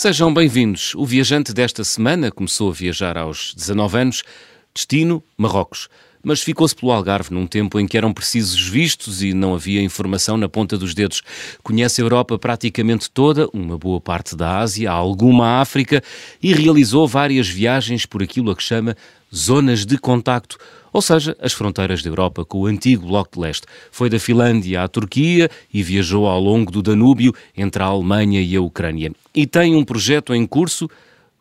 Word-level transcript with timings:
Sejam 0.00 0.32
bem-vindos. 0.32 0.94
O 0.94 1.04
viajante 1.04 1.52
desta 1.52 1.84
semana 1.84 2.30
começou 2.30 2.70
a 2.70 2.72
viajar 2.72 3.18
aos 3.18 3.52
19 3.54 3.98
anos, 3.98 4.22
destino 4.74 5.22
Marrocos. 5.36 5.90
Mas 6.24 6.40
ficou-se 6.40 6.74
pelo 6.74 6.90
Algarve 6.90 7.34
num 7.34 7.46
tempo 7.46 7.78
em 7.78 7.86
que 7.86 7.98
eram 7.98 8.10
precisos 8.10 8.66
vistos 8.66 9.22
e 9.22 9.34
não 9.34 9.54
havia 9.54 9.82
informação 9.82 10.38
na 10.38 10.48
ponta 10.48 10.78
dos 10.78 10.94
dedos. 10.94 11.20
Conhece 11.62 12.00
a 12.00 12.04
Europa 12.04 12.38
praticamente 12.38 13.10
toda, 13.10 13.46
uma 13.52 13.76
boa 13.76 14.00
parte 14.00 14.34
da 14.34 14.60
Ásia, 14.60 14.90
alguma 14.90 15.60
África 15.60 16.02
e 16.42 16.54
realizou 16.54 17.06
várias 17.06 17.46
viagens 17.46 18.06
por 18.06 18.22
aquilo 18.22 18.50
a 18.50 18.56
que 18.56 18.62
chama 18.62 18.96
zonas 19.30 19.84
de 19.84 19.98
contacto, 19.98 20.56
ou 20.92 21.02
seja, 21.02 21.36
as 21.40 21.52
fronteiras 21.52 22.02
da 22.02 22.08
Europa 22.10 22.44
com 22.44 22.60
o 22.60 22.66
antigo 22.66 23.06
Bloco 23.06 23.30
de 23.34 23.40
Leste. 23.40 23.66
Foi 23.90 24.08
da 24.08 24.18
Finlândia 24.18 24.82
à 24.82 24.88
Turquia 24.88 25.50
e 25.72 25.82
viajou 25.82 26.26
ao 26.26 26.40
longo 26.40 26.70
do 26.70 26.82
Danúbio 26.82 27.34
entre 27.56 27.82
a 27.82 27.86
Alemanha 27.86 28.40
e 28.40 28.56
a 28.56 28.60
Ucrânia. 28.60 29.12
E 29.34 29.46
tem 29.46 29.74
um 29.74 29.84
projeto 29.84 30.34
em 30.34 30.46
curso 30.46 30.88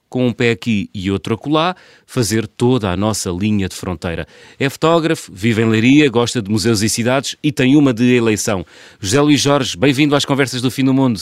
com 0.09 0.27
um 0.27 0.33
pé 0.33 0.51
aqui 0.51 0.89
e 0.93 1.11
outro 1.11 1.35
acolá, 1.35 1.75
fazer 2.05 2.47
toda 2.47 2.89
a 2.89 2.97
nossa 2.97 3.29
linha 3.29 3.69
de 3.69 3.75
fronteira. 3.75 4.27
É 4.59 4.67
fotógrafo, 4.67 5.31
vive 5.31 5.61
em 5.61 5.69
Leiria, 5.69 6.09
gosta 6.09 6.41
de 6.41 6.49
museus 6.49 6.81
e 6.81 6.89
cidades 6.89 7.35
e 7.43 7.51
tem 7.51 7.75
uma 7.75 7.93
de 7.93 8.15
eleição. 8.15 8.65
José 8.99 9.21
Luís 9.21 9.39
Jorge, 9.39 9.77
bem-vindo 9.77 10.15
às 10.15 10.25
Conversas 10.25 10.61
do 10.61 10.71
Fim 10.71 10.83
do 10.83 10.93
Mundo. 10.93 11.21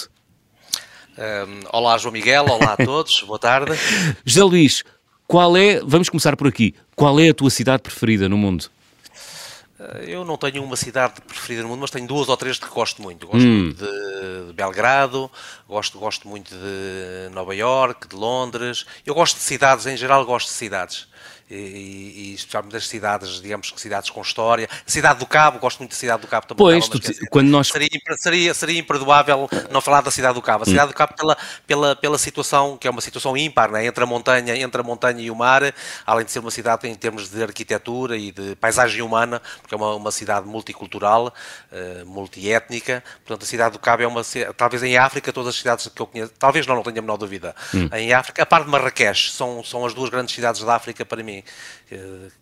Um, 1.17 1.59
olá, 1.73 1.97
João 1.97 2.13
Miguel, 2.13 2.45
olá 2.45 2.73
a 2.73 2.77
todos, 2.77 3.21
boa 3.21 3.39
tarde. 3.39 3.71
José 4.23 4.43
Luís, 4.43 4.83
qual 5.27 5.57
é, 5.57 5.81
vamos 5.83 6.09
começar 6.09 6.35
por 6.37 6.47
aqui, 6.47 6.73
qual 6.95 7.19
é 7.19 7.29
a 7.29 7.33
tua 7.33 7.49
cidade 7.49 7.83
preferida 7.83 8.29
no 8.29 8.37
mundo? 8.37 8.69
Eh, 9.79 10.05
eu 10.07 10.23
não 10.25 10.37
tenho 10.37 10.63
uma 10.63 10.75
cidade 10.75 11.21
preferida 11.21 11.63
no 11.63 11.69
mundo, 11.69 11.81
mas 11.81 11.91
tenho 11.91 12.07
duas 12.07 12.29
ou 12.29 12.37
três 12.37 12.57
que 12.57 12.67
gosto 12.67 13.01
muito. 13.01 13.27
Gosto 13.27 13.45
hum. 13.45 13.63
muito 13.65 13.85
de, 13.85 14.53
Belgrado, 14.53 15.29
gosto, 15.67 15.99
gosto 15.99 16.27
muito 16.27 16.55
de 16.55 17.33
Nova 17.33 17.53
York, 17.53 18.07
de 18.07 18.15
Londres. 18.15 18.85
Eu 19.05 19.13
gosto 19.13 19.35
de 19.35 19.43
cidades, 19.43 19.85
em 19.85 19.97
geral 19.97 20.25
gosto 20.25 20.47
de 20.47 20.53
cidades 20.53 21.07
e, 21.49 22.31
e, 22.31 22.33
especialmente 22.33 22.73
das 22.73 22.87
cidades, 22.87 23.41
digamos 23.41 23.71
que 23.71 23.79
cidades 23.79 24.09
com 24.09 24.21
história. 24.21 24.67
Cidade 24.85 25.19
do 25.19 25.25
Cabo, 25.25 25.59
gosto 25.59 25.79
muito 25.79 25.91
da 25.91 25.97
cidade 25.97 26.21
do 26.21 26.27
Cabo 26.27 26.45
também. 26.45 26.57
Pois, 26.57 26.89
tu, 26.89 26.99
quando 27.29 27.47
nós... 27.47 27.69
Seria, 27.69 27.87
seria, 28.17 28.53
seria 28.53 28.79
imperdoável 28.79 29.49
não 29.71 29.79
falar 29.79 30.01
da 30.01 30.11
cidade 30.11 30.35
do 30.35 30.41
Cabo. 30.41 30.63
A 30.63 30.67
hum. 30.67 30.71
cidade 30.71 30.87
hum. 30.87 30.91
do 30.91 30.95
Cabo 30.95 31.13
pela, 31.15 31.37
pela, 31.65 31.95
pela 31.95 32.17
situação, 32.17 32.77
que 32.77 32.87
é 32.87 32.91
uma 32.91 32.99
situação 32.99 33.37
ímpar, 33.37 33.71
né? 33.71 33.85
entre, 33.85 34.03
a 34.03 34.07
montanha, 34.07 34.57
entre 34.57 34.81
a 34.81 34.83
montanha 34.83 35.21
e 35.21 35.31
o 35.31 35.35
mar, 35.35 35.73
além 36.05 36.25
de 36.25 36.31
ser 36.31 36.39
uma 36.39 36.51
cidade 36.51 36.87
em 36.87 36.95
termos 36.95 37.29
de 37.29 37.41
arquitetura 37.41 38.17
e 38.17 38.31
de 38.31 38.55
paisagem 38.55 39.01
humana, 39.01 39.41
porque 39.61 39.73
é 39.73 39.77
uma, 39.77 39.95
uma 39.95 40.11
cidade 40.11 40.45
multicultural, 40.47 41.33
uh, 41.71 42.05
multiétnica. 42.05 43.03
Portanto, 43.25 43.43
a 43.43 43.45
cidade 43.45 43.73
do 43.73 43.79
Cabo 43.79 44.03
é 44.03 44.07
uma 44.07 44.21
talvez 44.57 44.83
em 44.83 44.97
África, 44.97 45.31
todas 45.31 45.49
as 45.49 45.55
cidades 45.55 45.87
que 45.87 46.01
eu 46.01 46.07
conheço, 46.07 46.33
talvez 46.37 46.67
não, 46.67 46.75
não 46.75 46.83
tenho 46.83 46.99
a 46.99 47.01
menor 47.01 47.17
dúvida. 47.17 47.55
Hum. 47.73 47.89
Em 47.93 48.13
África, 48.13 48.43
a 48.43 48.45
parte 48.45 48.65
de 48.65 48.71
Marrakech, 48.71 49.31
são, 49.31 49.63
são 49.63 49.85
as 49.85 49.93
duas 49.93 50.09
grandes 50.09 50.35
cidades 50.35 50.61
da 50.61 50.75
África 50.75 51.05
para 51.05 51.23
mim 51.23 51.36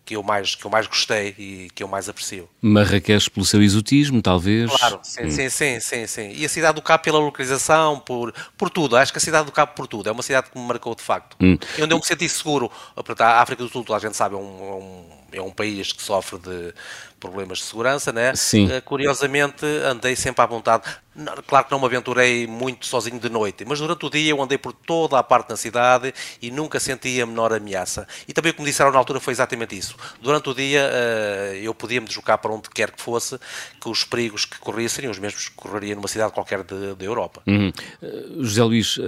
que 0.04 0.16
eu 0.16 0.22
mais, 0.22 0.54
que 0.54 0.64
eu 0.64 0.70
mais 0.70 0.86
gostei 0.86 1.34
e 1.38 1.70
que 1.74 1.82
eu 1.82 1.88
mais 1.88 2.08
aprecio. 2.08 2.48
Marrakech 2.60 3.30
pelo 3.30 3.46
seu 3.46 3.62
exotismo, 3.62 4.20
talvez? 4.20 4.70
Claro, 4.70 5.00
sim, 5.02 5.24
hum. 5.24 5.30
sim, 5.30 5.48
sim, 5.48 5.80
sim, 5.80 6.06
sim. 6.06 6.32
E 6.34 6.44
a 6.44 6.48
cidade 6.48 6.74
do 6.74 6.82
Cabo 6.82 7.02
pela 7.02 7.18
localização, 7.18 7.98
por, 7.98 8.32
por 8.56 8.70
tudo. 8.70 8.96
Acho 8.96 9.12
que 9.12 9.18
a 9.18 9.20
cidade 9.20 9.46
do 9.46 9.52
Cabo 9.52 9.72
por 9.74 9.86
tudo. 9.86 10.08
É 10.08 10.12
uma 10.12 10.22
cidade 10.22 10.50
que 10.50 10.58
me 10.58 10.66
marcou 10.66 10.94
de 10.94 11.02
facto. 11.02 11.36
Hum. 11.40 11.56
E 11.78 11.82
onde 11.82 11.94
eu 11.94 11.98
me 11.98 12.04
senti 12.04 12.28
seguro. 12.28 12.70
A 13.18 13.40
África 13.40 13.62
do 13.62 13.68
Sul, 13.68 13.84
a 13.94 13.98
gente 13.98 14.16
sabe, 14.16 14.34
é 14.34 14.38
um, 14.38 14.42
é 14.42 14.74
um, 14.74 15.04
é 15.32 15.42
um 15.42 15.50
país 15.50 15.92
que 15.92 16.02
sofre 16.02 16.38
de 16.38 16.74
problemas 17.20 17.58
de 17.58 17.64
segurança, 17.64 18.12
né? 18.12 18.34
Sim. 18.34 18.66
Uh, 18.66 18.82
curiosamente, 18.82 19.64
andei 19.84 20.16
sempre 20.16 20.42
à 20.42 20.46
vontade. 20.46 20.84
Claro 21.46 21.66
que 21.66 21.72
não 21.72 21.80
me 21.80 21.86
aventurei 21.86 22.46
muito 22.46 22.86
sozinho 22.86 23.18
de 23.18 23.28
noite, 23.28 23.64
mas 23.64 23.78
durante 23.78 24.04
o 24.04 24.10
dia 24.10 24.30
eu 24.30 24.42
andei 24.42 24.58
por 24.58 24.72
toda 24.72 25.18
a 25.18 25.22
parte 25.22 25.48
da 25.48 25.56
cidade 25.56 26.12
e 26.42 26.50
nunca 26.50 26.78
senti 26.78 27.20
a 27.20 27.26
menor 27.26 27.52
ameaça. 27.52 28.06
E 28.28 28.32
também 28.32 28.52
o 28.52 28.54
que 28.54 28.60
me 28.60 28.66
disseram 28.66 28.92
na 28.92 28.98
altura 28.98 29.18
foi 29.18 29.32
exatamente 29.32 29.76
isso. 29.76 29.96
Durante 30.20 30.50
o 30.50 30.54
dia 30.54 30.82
uh, 30.82 31.54
eu 31.54 31.74
podia 31.74 32.00
me 32.00 32.06
deslocar 32.06 32.38
para 32.38 32.52
onde 32.52 32.68
quer 32.68 32.90
que 32.90 33.00
fosse, 33.00 33.38
que 33.80 33.88
os 33.88 34.04
perigos 34.04 34.44
que 34.44 34.58
corria 34.58 34.88
seriam 34.88 35.10
os 35.10 35.18
mesmos 35.18 35.48
que 35.48 35.54
correria 35.54 35.94
numa 35.94 36.08
cidade 36.08 36.32
qualquer 36.32 36.62
da 36.62 37.04
Europa. 37.04 37.42
Uhum. 37.46 37.72
Uh, 38.02 38.44
José 38.44 38.62
Luís, 38.62 38.98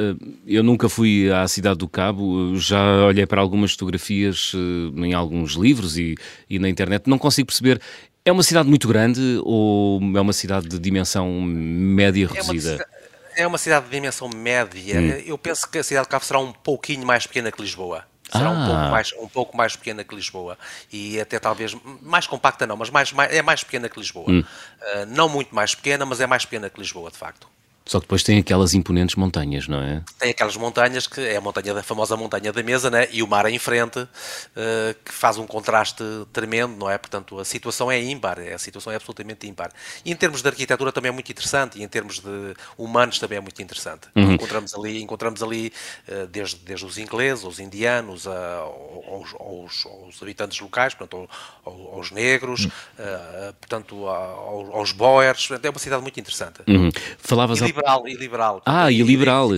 eu 0.46 0.62
nunca 0.62 0.88
fui 0.88 1.30
à 1.30 1.46
cidade 1.46 1.78
do 1.78 1.88
Cabo, 1.88 2.56
já 2.56 3.06
olhei 3.06 3.26
para 3.26 3.40
algumas 3.40 3.72
fotografias 3.72 4.52
em 4.96 5.12
alguns 5.12 5.52
livros 5.52 5.98
e, 5.98 6.14
e 6.48 6.58
na 6.58 6.68
internet, 6.68 7.08
não 7.08 7.18
consigo 7.18 7.46
perceber 7.46 7.80
é 8.28 8.32
uma 8.32 8.42
cidade 8.42 8.68
muito 8.68 8.86
grande 8.86 9.40
ou 9.42 10.00
é 10.16 10.20
uma 10.20 10.32
cidade 10.32 10.68
de 10.68 10.78
dimensão 10.78 11.40
média 11.42 12.28
reduzida? 12.28 12.86
É 13.34 13.46
uma, 13.46 13.56
cidade 13.56 13.86
de 13.86 13.92
dimensão 13.92 14.28
média. 14.28 15.00
Hum. 15.00 15.22
Eu 15.24 15.38
penso 15.38 15.68
que 15.70 15.78
a 15.78 15.82
cidade 15.82 16.06
de 16.06 16.10
Cabo 16.10 16.24
será 16.24 16.38
um 16.38 16.52
pouquinho 16.52 17.06
mais 17.06 17.26
pequena 17.26 17.50
que 17.50 17.62
Lisboa. 17.62 18.04
Será 18.30 18.48
ah. 18.48 18.50
um, 18.50 18.66
pouco 18.66 18.90
mais, 18.90 19.12
um 19.12 19.28
pouco 19.28 19.56
mais 19.56 19.76
pequena 19.76 20.04
que 20.04 20.14
Lisboa. 20.14 20.58
E 20.92 21.20
até 21.20 21.38
talvez 21.38 21.74
mais 22.02 22.26
compacta, 22.26 22.66
não, 22.66 22.76
mas 22.76 22.90
mais, 22.90 23.12
mais 23.12 23.32
é 23.32 23.40
mais 23.40 23.64
pequena 23.64 23.88
que 23.88 23.98
Lisboa. 23.98 24.30
Hum. 24.30 24.40
Uh, 24.40 25.06
não 25.06 25.28
muito 25.28 25.54
mais 25.54 25.74
pequena, 25.74 26.04
mas 26.04 26.20
é 26.20 26.26
mais 26.26 26.44
pequena 26.44 26.68
que 26.68 26.78
Lisboa, 26.78 27.10
de 27.10 27.16
facto. 27.16 27.48
Só 27.88 27.98
que 27.98 28.04
depois 28.04 28.22
tem 28.22 28.38
aquelas 28.38 28.74
imponentes 28.74 29.16
montanhas, 29.16 29.66
não 29.66 29.80
é? 29.80 30.02
Tem 30.18 30.30
aquelas 30.30 30.58
montanhas 30.58 31.06
que 31.06 31.22
é 31.22 31.36
a 31.36 31.40
montanha 31.40 31.72
da 31.72 31.82
famosa 31.82 32.18
montanha 32.18 32.52
da 32.52 32.62
mesa, 32.62 32.90
né? 32.90 33.08
E 33.10 33.22
o 33.22 33.26
mar 33.26 33.46
em 33.46 33.58
frente, 33.58 33.98
uh, 34.00 34.08
que 35.02 35.10
faz 35.10 35.38
um 35.38 35.46
contraste 35.46 36.04
tremendo, 36.30 36.76
não 36.76 36.90
é? 36.90 36.98
Portanto, 36.98 37.40
a 37.40 37.46
situação 37.46 37.90
é 37.90 37.98
ímpar, 37.98 38.38
a 38.40 38.58
situação 38.58 38.92
é 38.92 38.96
absolutamente 38.96 39.48
ímpar. 39.48 39.72
E 40.04 40.12
em 40.12 40.14
termos 40.14 40.42
de 40.42 40.48
arquitetura 40.48 40.92
também 40.92 41.08
é 41.08 41.12
muito 41.12 41.32
interessante, 41.32 41.78
e 41.78 41.82
em 41.82 41.88
termos 41.88 42.18
de 42.20 42.54
humanos 42.76 43.18
também 43.18 43.38
é 43.38 43.40
muito 43.40 43.62
interessante. 43.62 44.08
Uhum. 44.14 44.32
Encontramos 44.32 44.74
ali, 44.74 45.02
encontramos 45.02 45.42
ali 45.42 45.72
uh, 46.08 46.26
desde, 46.26 46.56
desde 46.56 46.84
os 46.84 46.98
ingleses, 46.98 47.42
os 47.42 47.58
indianos, 47.58 48.26
uh, 48.26 48.30
aos, 48.30 49.34
aos, 49.34 49.86
aos, 49.86 50.22
habitantes 50.22 50.60
locais, 50.60 50.92
portanto, 50.92 51.26
aos, 51.64 51.94
aos 51.94 52.10
negros, 52.10 52.66
uhum. 52.66 52.70
uh, 52.98 53.54
portanto, 53.54 54.06
aos, 54.06 54.68
aos 54.74 54.92
boers. 54.92 55.48
É 55.62 55.70
uma 55.70 55.78
cidade 55.78 56.02
muito 56.02 56.20
interessante. 56.20 56.60
Uhum. 56.68 56.90
Falavas 57.16 57.62
liberal, 57.78 58.08
e 58.08 58.14
liberal. 58.14 58.62
Ah, 58.66 58.90
e 58.90 59.02
liberal. 59.02 59.48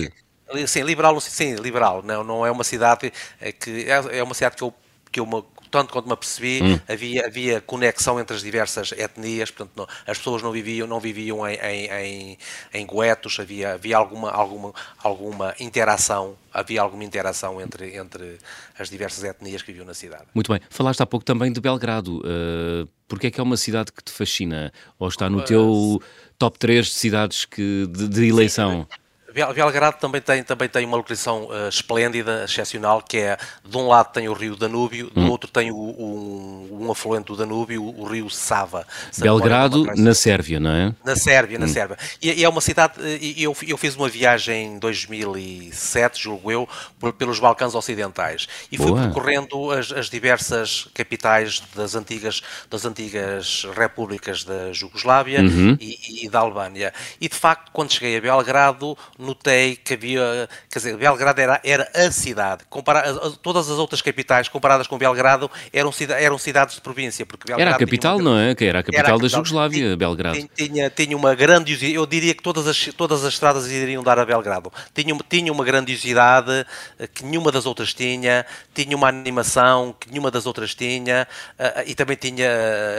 Sim, 0.67 0.83
liberal, 0.83 1.19
sim, 1.21 1.55
liberal. 1.55 2.03
Não, 2.03 2.23
não 2.23 2.45
é 2.45 2.51
uma 2.51 2.63
cidade 2.63 3.11
eh, 3.39 3.51
que 3.51 3.89
é, 3.89 4.19
é 4.19 4.23
uma 4.23 4.33
cidade 4.33 4.55
que 4.55 4.63
eu 4.63 4.73
que 5.11 5.19
eu 5.19 5.25
me, 5.25 5.43
tanto 5.71 5.93
quanto 5.93 6.05
me 6.05 6.13
apercebi, 6.13 6.61
hum. 6.61 6.79
havia, 6.87 7.25
havia 7.25 7.61
conexão 7.61 8.19
entre 8.19 8.35
as 8.35 8.43
diversas 8.43 8.91
etnias, 8.91 9.49
portanto, 9.49 9.71
não, 9.75 9.87
as 10.05 10.17
pessoas 10.17 10.43
não 10.43 10.51
viviam, 10.51 10.85
não 10.85 10.99
viviam 10.99 11.47
em, 11.47 11.55
em, 11.55 11.89
em, 11.89 12.37
em 12.73 12.85
guetos, 12.85 13.39
havia, 13.39 13.73
havia 13.73 13.97
alguma, 13.97 14.29
alguma, 14.29 14.73
alguma 15.01 15.55
interação, 15.59 16.35
havia 16.53 16.81
alguma 16.81 17.03
interação 17.03 17.61
entre, 17.61 17.95
entre 17.95 18.37
as 18.77 18.89
diversas 18.89 19.23
etnias 19.23 19.61
que 19.61 19.71
viviam 19.71 19.85
na 19.85 19.93
cidade. 19.93 20.25
Muito 20.35 20.51
bem. 20.51 20.61
Falaste 20.69 21.01
há 21.01 21.05
pouco 21.05 21.25
também 21.25 21.51
de 21.51 21.61
Belgrado. 21.61 22.19
Uh, 22.19 22.87
Porquê 23.11 23.27
é 23.27 23.31
que 23.31 23.41
é 23.41 23.43
uma 23.43 23.57
cidade 23.57 23.91
que 23.91 24.01
te 24.01 24.09
fascina? 24.09 24.71
Ou 24.97 25.09
está 25.09 25.29
no 25.29 25.43
teu 25.43 26.01
top 26.39 26.57
3 26.57 26.85
de 26.85 26.93
cidades 26.93 27.43
que, 27.43 27.85
de, 27.87 28.07
de 28.07 28.25
eleição? 28.25 28.87
Sim, 28.89 29.00
Belgrado 29.33 29.97
também 29.97 30.21
tem, 30.21 30.43
também 30.43 30.67
tem 30.67 30.85
uma 30.85 30.97
localização 30.97 31.45
uh, 31.45 31.69
esplêndida, 31.69 32.43
excepcional, 32.43 33.01
que 33.01 33.17
é, 33.17 33.37
de 33.63 33.77
um 33.77 33.87
lado 33.87 34.11
tem 34.11 34.27
o 34.27 34.33
rio 34.33 34.55
Danúbio, 34.55 35.09
do 35.09 35.21
hum. 35.21 35.29
outro 35.29 35.49
tem 35.49 35.71
o, 35.71 35.75
um, 35.75 36.85
um, 36.85 36.91
afluente 36.91 37.27
do 37.27 37.37
Danúbio, 37.37 37.83
o, 37.83 38.03
rio 38.03 38.29
Sava. 38.29 38.85
Belgrado, 39.17 39.85
na 39.95 40.13
Sérvia, 40.13 40.59
não 40.59 40.71
é? 40.71 40.93
Na 41.03 41.15
Sérvia, 41.15 41.57
na 41.57 41.65
hum. 41.65 41.69
Sérvia. 41.69 41.97
E, 42.21 42.41
e, 42.41 42.43
é 42.43 42.49
uma 42.49 42.61
cidade, 42.61 42.93
eh, 42.99 43.33
eu, 43.37 43.55
eu 43.67 43.77
fiz 43.77 43.95
uma 43.95 44.09
viagem 44.09 44.75
em 44.75 44.79
2007, 44.79 46.21
julgo 46.21 46.51
eu, 46.51 46.67
por, 46.99 47.13
pelos 47.13 47.39
Balcãs 47.39 47.73
Ocidentais, 47.73 48.47
e 48.71 48.77
fui 48.77 48.87
Boa. 48.87 49.03
percorrendo 49.03 49.71
as, 49.71 49.91
as, 49.91 50.09
diversas 50.09 50.87
capitais 50.93 51.63
das 51.75 51.95
antigas, 51.95 52.41
das 52.69 52.85
antigas 52.85 53.65
repúblicas 53.75 54.43
da 54.43 54.73
Jugoslávia 54.73 55.41
uhum. 55.41 55.77
e, 55.79 56.25
e 56.25 56.29
da 56.29 56.39
Albânia. 56.39 56.93
E, 57.19 57.29
de 57.29 57.35
facto, 57.35 57.71
quando 57.71 57.93
cheguei 57.93 58.17
a 58.17 58.21
Belgrado, 58.21 58.97
notei 59.21 59.75
que 59.75 59.93
havia, 59.93 60.49
quer 60.69 60.79
dizer, 60.79 60.97
Belgrado 60.97 61.39
era, 61.39 61.61
era 61.63 61.89
a 61.93 62.11
cidade. 62.11 62.63
Compara, 62.69 63.13
todas 63.41 63.69
as 63.69 63.77
outras 63.77 64.01
capitais 64.01 64.49
comparadas 64.49 64.87
com 64.87 64.97
Belgrado 64.97 65.49
eram, 65.71 65.91
eram 66.19 66.37
cidades 66.37 66.75
de 66.75 66.81
província. 66.81 67.25
Porque 67.25 67.47
Belgrado 67.47 67.69
era 67.69 67.75
a 67.75 67.79
capital, 67.79 68.15
uma, 68.17 68.23
não 68.23 68.37
é? 68.37 68.55
Que 68.55 68.65
era 68.65 68.79
a 68.79 68.83
capital, 68.83 68.99
era 68.99 69.07
a 69.07 69.11
capital 69.11 69.29
da 69.29 69.35
Jugoslávia, 69.35 69.83
tinha, 69.83 69.97
Belgrado. 69.97 70.49
Tinha, 70.55 70.89
tinha 70.89 71.15
uma 71.15 71.35
grandiosidade, 71.35 71.93
eu 71.93 72.05
diria 72.05 72.33
que 72.33 72.43
todas 72.43 72.67
as, 72.67 72.85
todas 72.97 73.23
as 73.23 73.33
estradas 73.33 73.69
iriam 73.69 74.03
dar 74.03 74.19
a 74.19 74.25
Belgrado. 74.25 74.71
Tinha, 74.93 75.15
tinha 75.29 75.51
uma 75.51 75.63
grandiosidade 75.63 76.65
eh, 76.99 77.07
que 77.07 77.23
nenhuma 77.23 77.51
das 77.51 77.65
outras 77.65 77.93
tinha, 77.93 78.45
tinha 78.73 78.95
uma 78.95 79.07
animação 79.07 79.95
que 79.99 80.09
nenhuma 80.09 80.31
das 80.31 80.45
outras 80.45 80.73
tinha 80.73 81.27
eh, 81.57 81.85
e 81.87 81.95
também 81.95 82.17
tinha 82.17 82.49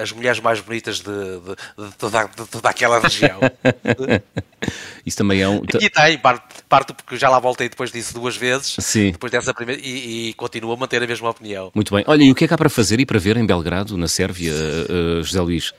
as 0.03 0.13
mulheres 0.13 0.41
mais 0.41 0.61
bonitas 0.61 1.01
de, 1.01 1.05
de, 1.05 1.89
de, 1.89 1.95
toda, 1.99 2.25
de 2.25 2.47
toda 2.47 2.69
aquela 2.69 3.01
região. 3.01 3.41
Isso 5.05 5.17
também 5.17 5.43
é 5.43 5.49
um. 5.49 5.63
E 5.81 5.91
tem, 5.91 6.12
parte 6.19 6.93
porque 6.95 7.17
já 7.17 7.29
lá 7.29 7.39
voltei 7.39 7.69
depois 7.69 7.91
disso 7.91 8.15
duas 8.15 8.37
vezes. 8.37 8.77
Sim. 8.79 9.13
Depois 9.13 9.31
dessa 9.31 9.53
primeira. 9.55 9.81
E, 9.83 10.31
e 10.31 10.35
continuo 10.35 10.73
a 10.73 10.77
manter 10.77 11.03
a 11.03 11.07
mesma 11.07 11.31
opinião. 11.31 11.71
Muito 11.75 11.95
bem. 11.95 12.05
Olha, 12.07 12.23
e 12.23 12.31
o 12.31 12.35
que 12.35 12.45
é 12.45 12.49
que 12.49 12.55
há 12.55 12.59
para 12.59 12.71
fazer 12.71 13.01
e 13.01 13.07
para 13.07 13.19
ver 13.19 13.37
em 13.37 13.47
Belgrado, 13.47 13.97
na 13.97 14.09
Sérvia, 14.09 14.53
uh, 14.53 15.23
José 15.23 15.41
Luís? 15.41 15.73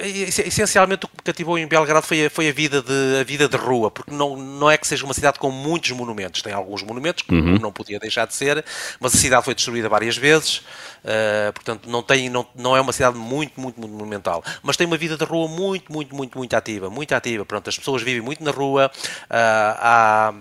Essencialmente 0.00 1.04
o 1.04 1.08
que 1.08 1.16
me 1.16 1.22
cativou 1.24 1.58
em 1.58 1.66
Belgrado 1.66 2.06
foi 2.06 2.26
a, 2.26 2.30
foi 2.30 2.48
a, 2.48 2.52
vida, 2.52 2.80
de, 2.80 3.20
a 3.20 3.24
vida 3.24 3.48
de 3.48 3.56
rua, 3.56 3.90
porque 3.90 4.12
não, 4.12 4.36
não 4.36 4.70
é 4.70 4.78
que 4.78 4.86
seja 4.86 5.04
uma 5.04 5.14
cidade 5.14 5.40
com 5.40 5.50
muitos 5.50 5.90
monumentos, 5.90 6.42
tem 6.42 6.52
alguns 6.52 6.82
monumentos, 6.84 7.22
que 7.22 7.34
uhum. 7.34 7.58
não 7.58 7.72
podia 7.72 7.98
deixar 7.98 8.24
de 8.24 8.34
ser, 8.34 8.64
mas 9.00 9.14
a 9.14 9.18
cidade 9.18 9.44
foi 9.44 9.52
destruída 9.52 9.88
várias 9.88 10.16
vezes, 10.16 10.58
uh, 10.58 11.52
portanto 11.54 11.90
não, 11.90 12.04
tem, 12.04 12.30
não, 12.30 12.46
não 12.54 12.76
é 12.76 12.80
uma 12.80 12.92
cidade 12.92 13.18
muito, 13.18 13.60
muito, 13.60 13.80
muito 13.80 13.92
monumental, 13.92 14.44
mas 14.62 14.76
tem 14.76 14.86
uma 14.86 14.96
vida 14.96 15.16
de 15.16 15.24
rua 15.24 15.48
muito, 15.48 15.92
muito, 15.92 16.14
muito, 16.14 16.38
muito 16.38 16.54
ativa, 16.54 16.88
muito 16.88 17.12
ativa, 17.12 17.44
pronto, 17.44 17.68
as 17.68 17.76
pessoas 17.76 18.00
vivem 18.00 18.22
muito 18.22 18.44
na 18.44 18.52
rua, 18.52 18.92
uh, 19.24 19.28
há, 19.28 20.34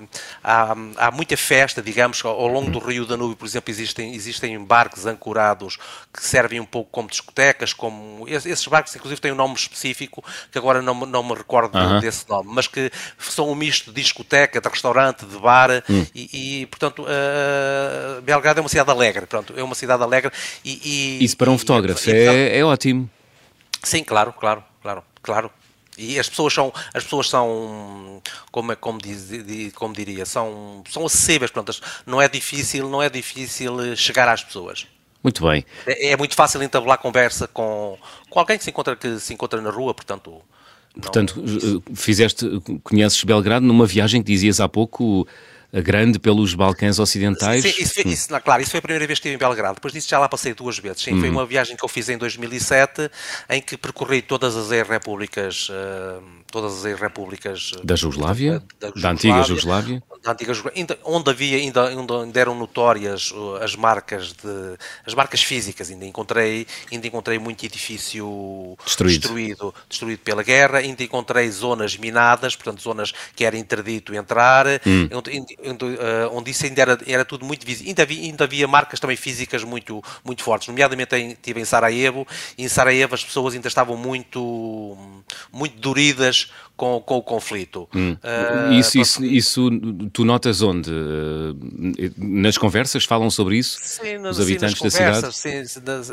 há, 0.43 0.75
há 0.97 1.11
muita 1.11 1.35
festa, 1.35 1.81
digamos, 1.81 2.23
ao 2.23 2.47
longo 2.47 2.69
do 2.69 2.77
Rio 2.77 3.07
Danúbio, 3.07 3.35
por 3.35 3.47
exemplo, 3.47 3.71
existem, 3.71 4.13
existem 4.13 4.63
barcos 4.63 5.07
ancorados 5.07 5.79
que 6.13 6.23
servem 6.23 6.59
um 6.59 6.65
pouco 6.65 6.91
como 6.91 7.09
discotecas, 7.09 7.73
como 7.73 8.27
esses 8.27 8.67
barcos 8.67 8.90
inclusive 8.97 9.21
tem 9.21 9.31
um 9.31 9.35
nome 9.35 9.55
específico, 9.55 10.23
que 10.51 10.57
agora 10.57 10.81
não, 10.81 10.93
não 11.05 11.23
me 11.23 11.33
recordo 11.33 11.77
uh 11.77 11.81
-huh. 11.81 11.99
desse 11.99 12.27
nome, 12.29 12.49
mas 12.51 12.67
que 12.67 12.91
são 13.19 13.49
um 13.49 13.55
misto 13.55 13.91
de 13.91 14.01
discoteca, 14.01 14.59
de 14.59 14.67
restaurante, 14.69 15.25
de 15.25 15.37
bar, 15.37 15.83
hum. 15.89 16.05
e, 16.13 16.61
e, 16.61 16.65
portanto, 16.67 17.03
uh, 17.03 18.21
Belgrado 18.21 18.59
é 18.59 18.61
uma 18.61 18.69
cidade 18.69 18.89
alegre, 18.89 19.25
pronto, 19.25 19.53
é 19.55 19.63
uma 19.63 19.75
cidade 19.75 20.03
alegre. 20.03 20.31
E, 20.63 21.19
e 21.19 21.23
Isso 21.23 21.37
para 21.37 21.49
um 21.49 21.57
fotógrafo 21.57 22.09
e, 22.09 22.13
é, 22.13 22.59
é 22.59 22.65
ótimo. 22.65 23.09
Sim, 23.83 24.03
claro, 24.03 24.33
claro, 24.33 24.63
claro, 24.81 25.03
claro. 25.21 25.51
E 25.97 26.19
as 26.19 26.29
pessoas 26.29 26.53
são, 26.53 26.73
as 26.93 27.03
pessoas 27.03 27.29
são 27.29 28.21
como, 28.51 28.75
como, 28.77 28.99
diz, 28.99 29.29
como 29.73 29.93
diria, 29.93 30.25
são, 30.25 30.83
são 30.89 31.05
acessíveis, 31.05 31.51
portanto, 31.51 31.79
não 32.05 32.21
é 32.21 32.27
difícil, 32.27 32.89
não 32.89 33.01
é 33.01 33.09
difícil 33.09 33.95
chegar 33.95 34.27
às 34.27 34.43
pessoas. 34.43 34.87
Muito 35.23 35.45
bem. 35.47 35.65
É, 35.85 36.09
é 36.09 36.17
muito 36.17 36.35
fácil 36.35 36.61
entabular 36.63 36.97
conversa 36.97 37.47
com, 37.47 37.97
com 38.29 38.39
alguém 38.39 38.57
que 38.57 38.63
se 38.63 38.69
encontra, 38.69 38.95
que 38.95 39.19
se 39.19 39.33
encontra 39.33 39.61
na 39.61 39.69
rua, 39.69 39.93
portanto. 39.93 40.41
Não... 40.95 41.01
Portanto, 41.01 41.43
fizeste, 41.93 42.45
conheces 42.83 43.23
Belgrado 43.23 43.65
numa 43.65 43.85
viagem 43.85 44.21
que 44.21 44.31
dizias 44.31 44.59
há 44.59 44.67
pouco 44.67 45.27
grande 45.79 46.19
pelos 46.19 46.53
Balcãs 46.53 46.99
Ocidentais. 46.99 47.63
Sim, 47.63 47.73
isso 47.81 47.93
foi, 47.93 48.11
isso, 48.11 48.31
não, 48.31 48.41
claro, 48.41 48.61
isso 48.61 48.71
foi 48.71 48.79
a 48.79 48.81
primeira 48.81 49.07
vez 49.07 49.19
que 49.19 49.27
estive 49.27 49.35
em 49.35 49.47
Belgrado. 49.47 49.75
Depois 49.75 49.93
disso 49.93 50.09
já 50.09 50.19
lá 50.19 50.27
passei 50.27 50.53
duas 50.53 50.77
vezes. 50.77 51.03
Sim, 51.03 51.13
uhum. 51.13 51.19
foi 51.21 51.29
uma 51.29 51.45
viagem 51.45 51.77
que 51.77 51.83
eu 51.83 51.87
fiz 51.87 52.09
em 52.09 52.17
2007, 52.17 53.09
em 53.49 53.61
que 53.61 53.77
percorri 53.77 54.21
todas 54.21 54.55
as 54.57 54.69
repúblicas, 54.87 55.69
uh, 55.69 56.21
todas 56.51 56.85
as 56.85 56.99
repúblicas 56.99 57.71
da 57.83 57.95
Jugoslávia, 57.95 58.61
da, 58.79 58.89
da, 58.89 58.93
da 58.99 59.11
antiga 59.11 59.43
Jugoslávia, 59.43 60.03
da 60.23 60.31
antiga 60.31 60.53
Jugoslávia, 60.53 60.99
onde 61.05 61.29
havia 61.29 61.57
ainda, 61.57 61.87
ainda 61.87 62.39
eram 62.39 62.55
notórias 62.55 63.31
uh, 63.31 63.55
as 63.61 63.75
marcas 63.75 64.33
de 64.33 64.77
as 65.05 65.13
marcas 65.13 65.41
físicas. 65.41 65.89
Ainda 65.89 66.05
encontrei, 66.05 66.67
ainda 66.91 67.07
encontrei 67.07 67.39
muito 67.39 67.65
edifício 67.65 68.77
destruído. 68.83 69.19
destruído, 69.19 69.75
destruído 69.87 70.19
pela 70.19 70.43
guerra. 70.43 70.79
Ainda 70.79 71.03
encontrei 71.03 71.49
zonas 71.49 71.95
minadas, 71.95 72.55
portanto 72.55 72.81
zonas 72.81 73.13
que 73.35 73.45
era 73.45 73.57
interdito 73.57 74.13
entrar. 74.13 74.65
Hum 74.85 75.07
onde, 75.65 75.85
uh, 75.85 75.97
onde 76.31 76.51
isso 76.51 76.65
ainda 76.65 76.81
era, 76.81 76.97
era 77.05 77.25
tudo 77.25 77.45
muito 77.45 77.65
visível. 77.65 77.89
Ainda 77.89 78.03
havia, 78.03 78.21
ainda 78.21 78.43
havia 78.43 78.67
marcas 78.67 78.99
também 78.99 79.17
físicas 79.17 79.63
muito, 79.63 80.03
muito 80.23 80.43
fortes, 80.43 80.67
nomeadamente 80.67 81.15
em, 81.15 81.37
em 81.45 81.65
Sarajevo, 81.65 82.27
e 82.57 82.63
em 82.63 82.67
Sarajevo 82.67 83.15
as 83.15 83.23
pessoas 83.23 83.53
ainda 83.53 83.67
estavam 83.67 83.97
muito, 83.97 84.97
muito 85.51 85.79
doridas 85.79 86.51
com, 86.81 86.99
com 86.99 87.17
o 87.17 87.21
conflito. 87.21 87.87
Hum. 87.93 88.17
Uh, 88.23 88.73
isso, 88.73 88.97
isso, 88.99 89.23
isso 89.23 89.69
tu 90.11 90.25
notas 90.25 90.63
onde? 90.63 90.89
Nas 92.17 92.57
conversas 92.57 93.05
falam 93.05 93.29
sobre 93.29 93.59
isso? 93.59 93.77
Sim, 93.79 94.17
os 94.17 94.41
habitantes 94.41 94.79
sim, 94.79 94.83
da 94.85 94.89
cidade? 94.89 95.35
Sim, 95.35 95.81
nas, 95.85 96.09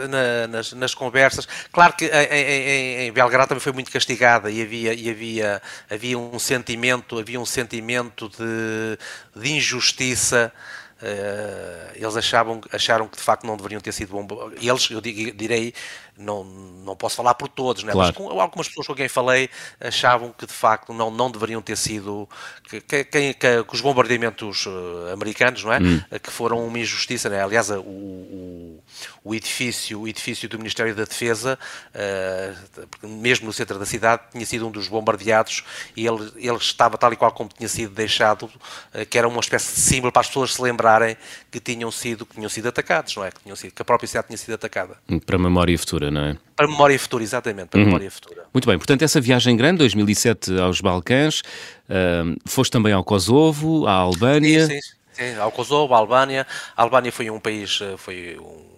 nas, 0.51 0.73
nas, 0.75 0.95
conversas. 0.95 1.49
Claro 1.73 1.95
que 1.95 2.05
em, 2.05 2.35
em, 2.35 3.07
em, 3.07 3.13
Belgrado 3.13 3.49
também 3.49 3.63
foi 3.63 3.73
muito 3.73 3.91
castigada 3.91 4.51
e 4.51 4.61
havia, 4.61 4.93
e 4.93 5.09
havia, 5.09 5.63
havia 5.91 6.19
um 6.19 6.39
sentimento, 6.39 7.19
havia 7.19 7.41
um 7.41 7.47
sentimento 7.47 8.29
de, 8.29 9.41
de 9.41 9.51
injustiça. 9.51 10.53
Uh, 11.01 11.95
eles 11.95 12.17
achavam, 12.17 12.61
acharam 12.73 13.07
que 13.07 13.17
de 13.17 13.23
facto 13.23 13.47
não 13.47 13.57
deveriam 13.57 13.81
ter 13.81 13.93
sido 13.93 14.11
bom. 14.11 14.51
Eles, 14.61 14.91
eu 14.91 15.01
direi, 15.01 15.73
não, 16.19 16.45
não 16.45 16.97
posso 16.97 17.17
falar 17.17 17.35
por 17.35 17.49
todos, 17.49 17.85
né? 17.85 17.93
Claro. 17.93 18.09
mas 18.09 18.17
com, 18.17 18.41
algumas 18.41 18.69
pessoas 18.69 18.87
com 18.87 18.95
quem 18.95 19.09
falei 19.09 19.49
achavam 19.81 20.35
que 20.37 20.47
de 20.47 20.53
facto 20.53 20.93
não, 20.93 21.11
não 21.11 21.31
deveriam 21.31 21.63
ter 21.63 21.77
sido 21.77 22.29
que, 22.69 22.81
que, 22.81 23.05
que, 23.05 23.35
que 23.35 23.65
os 23.75 23.81
bombardeamentos 23.81 24.67
uh, 24.67 25.13
americanos 25.13 25.63
não 25.63 25.73
é? 25.73 25.79
Hum. 25.79 26.01
que 26.23 26.31
foram 26.31 26.67
uma 26.67 26.79
injustiça. 26.79 27.29
Né? 27.29 27.43
Aliás, 27.43 27.71
o, 27.71 27.81
o, 27.81 28.83
o, 29.25 29.35
edifício, 29.35 30.01
o 30.01 30.09
edifício 30.09 30.49
do 30.49 30.59
Ministério 30.59 30.95
da 30.95 31.05
Defesa, 31.05 31.59
uh, 31.95 33.07
mesmo 33.07 33.47
no 33.47 33.53
centro 33.53 33.79
da 33.79 33.87
cidade, 33.87 34.23
tinha 34.33 34.45
sido 34.45 34.67
um 34.67 34.71
dos 34.71 34.89
bombardeados 34.89 35.63
e 35.97 36.07
ele, 36.07 36.33
ele 36.37 36.57
estava 36.57 36.99
tal 36.99 37.13
e 37.13 37.17
qual 37.17 37.31
como 37.31 37.49
tinha 37.49 37.69
sido 37.69 37.95
deixado, 37.95 38.45
uh, 38.45 39.07
que 39.09 39.17
era 39.17 39.29
uma 39.29 39.41
espécie 39.41 39.75
de 39.75 39.81
símbolo 39.81 40.13
para 40.13 40.21
as 40.21 40.27
pessoas 40.27 40.55
se 40.55 40.63
lembrarem 40.63 41.17
que 41.51 41.61
tinham 41.61 41.91
sido, 41.91 42.27
que 42.27 42.35
tinham 42.35 42.49
sido 42.49 42.69
atacados, 42.69 43.15
não 43.17 43.25
é? 43.25 43.31
Que, 43.31 43.41
tinham 43.43 43.57
sido, 43.57 43.73
que 43.73 43.83
a 43.83 43.85
própria 43.85 44.09
cidade 44.09 44.27
tinha 44.27 44.39
sido 44.39 44.55
atacada. 44.55 44.97
Para 45.25 45.37
a 45.37 45.39
memória 45.39 45.79
futura 45.79 46.08
não 46.11 46.21
é? 46.23 46.37
Para 46.57 46.67
memória 46.67 46.99
futura, 46.99 47.23
exatamente, 47.23 47.69
para 47.69 47.81
uhum. 47.81 47.87
memória 47.87 48.11
futura. 48.11 48.45
Muito 48.53 48.67
bem, 48.67 48.77
portanto, 48.79 49.03
essa 49.03 49.21
viagem 49.21 49.57
grande, 49.57 49.79
2007 49.79 50.59
aos 50.59 50.81
Balcãs, 50.81 51.41
uh, 51.89 52.37
foste 52.47 52.71
também 52.71 52.93
ao 52.93 53.05
Kosovo, 53.05 53.87
à 53.87 53.93
Albânia. 53.93 54.67
Sim, 54.67 54.81
sim, 54.81 54.95
sim, 55.13 55.37
ao 55.39 55.53
Kosovo, 55.53 55.95
à 55.95 55.99
Albânia. 55.99 56.47
A 56.77 56.83
Albânia 56.83 57.13
foi 57.13 57.31
um 57.31 57.39
país, 57.39 57.81
eh, 57.83 57.97
foi 57.97 58.39
um 58.41 58.78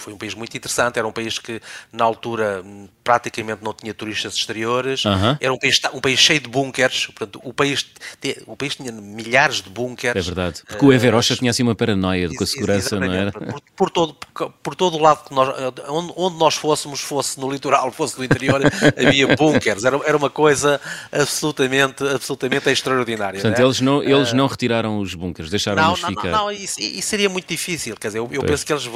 foi 0.00 0.12
um 0.12 0.18
país 0.18 0.34
muito 0.34 0.56
interessante, 0.56 0.98
era 0.98 1.06
um 1.06 1.12
país 1.12 1.38
que 1.38 1.60
na 1.92 2.04
altura 2.04 2.64
praticamente 3.02 3.62
não 3.62 3.72
tinha 3.72 3.92
turistas 3.94 4.34
exteriores, 4.34 5.04
uh 5.04 5.08
-huh. 5.08 5.38
era 5.40 5.52
um 5.52 5.58
país, 5.58 5.80
um 5.92 6.00
país 6.00 6.18
cheio 6.18 6.40
de 6.40 6.48
bunkers, 6.48 7.06
portanto, 7.06 7.40
o 7.42 7.52
país, 7.52 7.86
o 8.46 8.56
país 8.56 8.76
tinha 8.76 8.92
milhares 8.92 9.62
de 9.62 9.70
bunkers. 9.70 10.16
É 10.16 10.20
verdade, 10.20 10.62
porque 10.66 10.84
o 10.84 10.92
Everocha 10.92 11.36
tinha 11.36 11.50
assim 11.50 11.62
uma 11.62 11.74
paranoia 11.74 12.28
com 12.28 12.44
a 12.44 12.46
segurança, 12.46 12.98
não 12.98 13.12
era? 13.12 13.32
Por, 13.32 13.62
por, 13.76 13.90
todo, 13.90 14.16
por 14.62 14.74
todo 14.74 14.96
o 14.96 15.00
lado 15.00 15.24
que 15.24 15.34
nós, 15.34 15.48
onde, 15.88 16.12
onde, 16.16 16.38
nós 16.38 16.54
fôssemos, 16.54 17.00
fosse 17.00 17.40
no 17.40 17.50
litoral, 17.50 17.90
fosse 17.92 18.18
no 18.18 18.24
interior, 18.24 18.60
havia 18.96 19.34
bunkers, 19.36 19.84
era, 19.84 19.98
era 20.04 20.16
uma 20.16 20.30
coisa 20.30 20.80
absolutamente, 21.10 22.04
absolutamente 22.04 22.68
extraordinária. 22.70 23.40
Portanto, 23.40 23.58
né? 23.58 23.64
eles, 23.64 23.80
não, 23.80 24.02
eles 24.02 24.32
uh, 24.32 24.36
não 24.36 24.46
retiraram 24.46 24.98
os 24.98 25.14
bunkers, 25.14 25.50
deixaram-nos 25.50 26.00
ficar. 26.00 26.30
Não, 26.30 26.38
não, 26.44 26.52
isso, 26.52 26.80
isso, 26.80 27.08
seria 27.08 27.28
muito 27.28 27.48
difícil, 27.48 27.96
quer 27.96 28.08
dizer, 28.08 28.18
eu, 28.18 28.28
eu 28.30 28.42
penso 28.42 28.64
que 28.64 28.72
eles 28.72 28.88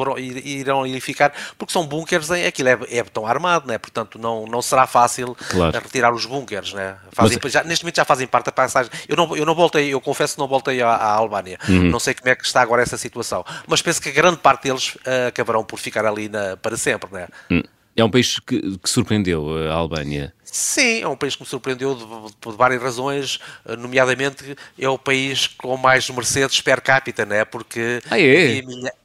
irão 0.44 0.86
ficar, 1.00 1.32
porque 1.58 1.72
são 1.72 1.86
bunkers, 1.86 2.30
aquilo 2.30 2.68
é, 2.68 2.78
é 2.90 3.02
betão 3.02 3.26
armado, 3.26 3.66
né? 3.66 3.78
portanto 3.78 4.18
não, 4.18 4.46
não 4.46 4.62
será 4.62 4.86
fácil 4.86 5.36
claro. 5.50 5.78
retirar 5.78 6.12
os 6.12 6.26
bunkers. 6.26 6.72
Né? 6.72 6.96
Fazem, 7.12 7.38
Mas... 7.42 7.52
já, 7.52 7.64
neste 7.64 7.84
momento 7.84 7.96
já 7.96 8.04
fazem 8.04 8.26
parte 8.26 8.46
da 8.46 8.52
passagem. 8.52 8.90
Eu 9.08 9.16
não, 9.16 9.36
eu 9.36 9.44
não 9.46 9.54
voltei, 9.54 9.92
eu 9.92 10.00
confesso 10.00 10.34
que 10.34 10.40
não 10.40 10.48
voltei 10.48 10.82
à, 10.82 10.88
à 10.88 11.12
Albânia, 11.12 11.58
uhum. 11.68 11.90
não 11.90 11.98
sei 11.98 12.14
como 12.14 12.28
é 12.28 12.34
que 12.34 12.44
está 12.44 12.62
agora 12.62 12.82
essa 12.82 12.96
situação, 12.96 13.44
mas 13.66 13.82
penso 13.82 14.00
que 14.00 14.08
a 14.08 14.12
grande 14.12 14.38
parte 14.38 14.64
deles 14.64 14.94
uh, 14.96 15.28
acabarão 15.28 15.64
por 15.64 15.78
ficar 15.78 16.04
ali 16.04 16.28
na, 16.28 16.56
para 16.56 16.76
sempre. 16.76 17.10
Né? 17.12 17.28
Hum. 17.50 17.62
É 17.94 18.02
um 18.02 18.10
país 18.10 18.38
que, 18.38 18.78
que, 18.78 18.88
surpreendeu 18.88 19.70
a 19.70 19.74
Albânia. 19.74 20.32
Sim, 20.42 21.02
é 21.02 21.08
um 21.08 21.16
país 21.16 21.36
que 21.36 21.42
me 21.42 21.48
surpreendeu 21.48 22.30
por 22.40 22.56
várias 22.56 22.82
razões, 22.82 23.38
eh, 23.66 23.76
nomeadamente 23.76 24.56
é 24.78 24.88
o 24.88 24.98
país 24.98 25.46
com 25.46 25.76
mais 25.76 26.08
Mercedes 26.08 26.60
per 26.62 26.80
capita, 26.80 27.26
né? 27.26 27.44
porque 27.44 28.00
ah, 28.10 28.18
é? 28.18 28.62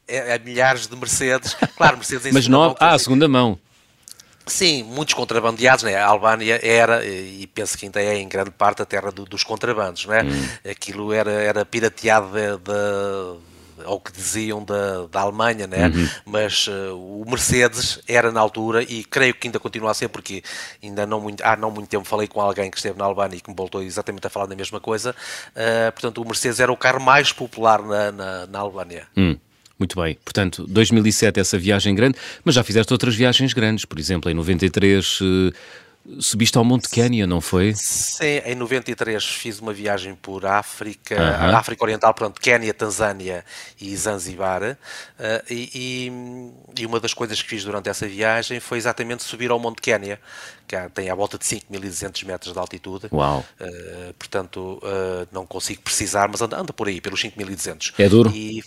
É, 0.08 0.34
é 0.34 0.38
milhares 0.38 0.86
de 0.86 0.96
Mercedes. 0.96 1.54
Claro, 1.76 1.96
Mercedes 1.96 2.26
em 2.26 2.32
Mas 2.32 2.48
não, 2.48 2.60
mão, 2.60 2.76
ah, 2.80 2.98
segunda 2.98 3.28
mão. 3.28 3.58
Sim, 4.46 4.82
muitos 4.82 5.14
contrabandeados, 5.14 5.84
né? 5.84 5.94
A 5.96 6.06
Albânia 6.06 6.58
era, 6.62 7.04
e 7.04 7.46
penso 7.48 7.76
que 7.76 7.84
ainda 7.84 8.00
é 8.00 8.16
em 8.16 8.28
grande 8.28 8.50
parte, 8.50 8.80
a 8.80 8.86
terra 8.86 9.12
do, 9.12 9.24
dos 9.24 9.44
contrabandos, 9.44 10.06
né? 10.06 10.22
Hum. 10.22 10.70
Aquilo 10.70 11.12
era, 11.12 11.30
era 11.30 11.64
pirateado 11.64 12.28
de, 12.32 12.56
de 12.56 13.48
ao 13.84 14.00
que 14.00 14.12
diziam 14.12 14.64
da, 14.64 15.06
da 15.10 15.20
Alemanha, 15.20 15.66
né? 15.66 15.88
Uhum. 15.88 16.08
mas 16.24 16.66
uh, 16.66 16.96
o 16.96 17.24
Mercedes 17.28 18.00
era 18.08 18.32
na 18.32 18.40
altura 18.40 18.82
e 18.82 19.04
creio 19.04 19.34
que 19.34 19.46
ainda 19.46 19.58
continua 19.58 19.90
a 19.90 19.94
ser, 19.94 20.08
porque 20.08 20.42
ainda 20.82 21.06
não 21.06 21.20
muito, 21.20 21.42
há 21.42 21.56
não 21.56 21.70
muito 21.70 21.88
tempo 21.88 22.04
falei 22.04 22.26
com 22.26 22.40
alguém 22.40 22.70
que 22.70 22.76
esteve 22.76 22.98
na 22.98 23.04
Albânia 23.04 23.36
e 23.36 23.40
que 23.40 23.48
me 23.48 23.56
voltou 23.56 23.82
exatamente 23.82 24.26
a 24.26 24.30
falar 24.30 24.46
da 24.46 24.56
mesma 24.56 24.80
coisa. 24.80 25.14
Uh, 25.50 25.92
portanto, 25.92 26.22
o 26.22 26.24
Mercedes 26.24 26.60
era 26.60 26.72
o 26.72 26.76
carro 26.76 27.00
mais 27.00 27.32
popular 27.32 27.82
na, 27.82 28.12
na, 28.12 28.46
na 28.46 28.58
Albânia. 28.58 29.06
Hum. 29.16 29.36
Muito 29.78 30.00
bem. 30.00 30.18
Portanto, 30.24 30.66
2007 30.68 31.38
essa 31.38 31.58
viagem 31.58 31.94
grande, 31.94 32.18
mas 32.44 32.54
já 32.54 32.64
fizeste 32.64 32.92
outras 32.92 33.14
viagens 33.14 33.52
grandes. 33.52 33.84
Por 33.84 33.98
exemplo, 33.98 34.30
em 34.30 34.34
93 34.34 35.20
uh, 35.20 35.24
subiste 36.18 36.58
ao 36.58 36.64
Monte 36.64 36.88
Quénia, 36.88 37.28
não 37.28 37.40
foi? 37.40 37.74
Sim, 37.76 38.42
em 38.44 38.56
93 38.56 39.24
fiz 39.24 39.60
uma 39.60 39.72
viagem 39.72 40.16
por 40.16 40.44
África, 40.46 41.14
uh 41.14 41.18
-huh. 41.18 41.54
África 41.54 41.84
Oriental, 41.84 42.12
pronto, 42.12 42.40
Quénia, 42.40 42.74
Tanzânia 42.74 43.44
e 43.80 43.94
Zanzibar. 43.96 44.62
Uh, 44.62 44.76
e, 45.48 46.10
e, 46.76 46.86
uma 46.86 46.98
das 46.98 47.14
coisas 47.14 47.40
que 47.40 47.48
fiz 47.48 47.62
durante 47.62 47.88
essa 47.88 48.08
viagem 48.08 48.58
foi 48.58 48.78
exatamente 48.78 49.22
subir 49.22 49.50
ao 49.50 49.60
Monte 49.60 49.80
Quénia, 49.80 50.18
que 50.66 50.76
tem 50.92 51.08
à 51.08 51.14
volta 51.14 51.38
de 51.38 51.44
5.200 51.44 52.24
metros 52.26 52.52
de 52.52 52.58
altitude. 52.58 53.08
Uau! 53.12 53.44
Uh, 53.60 54.12
portanto, 54.14 54.82
não 55.30 55.46
consigo 55.46 55.82
precisar, 55.82 56.28
mas 56.28 56.42
anda, 56.42 56.58
anda 56.58 56.72
por 56.72 56.88
aí, 56.88 57.00
pelos 57.00 57.22
5.200. 57.22 57.94
É 57.96 58.08
duro? 58.08 58.30
E, 58.34 58.62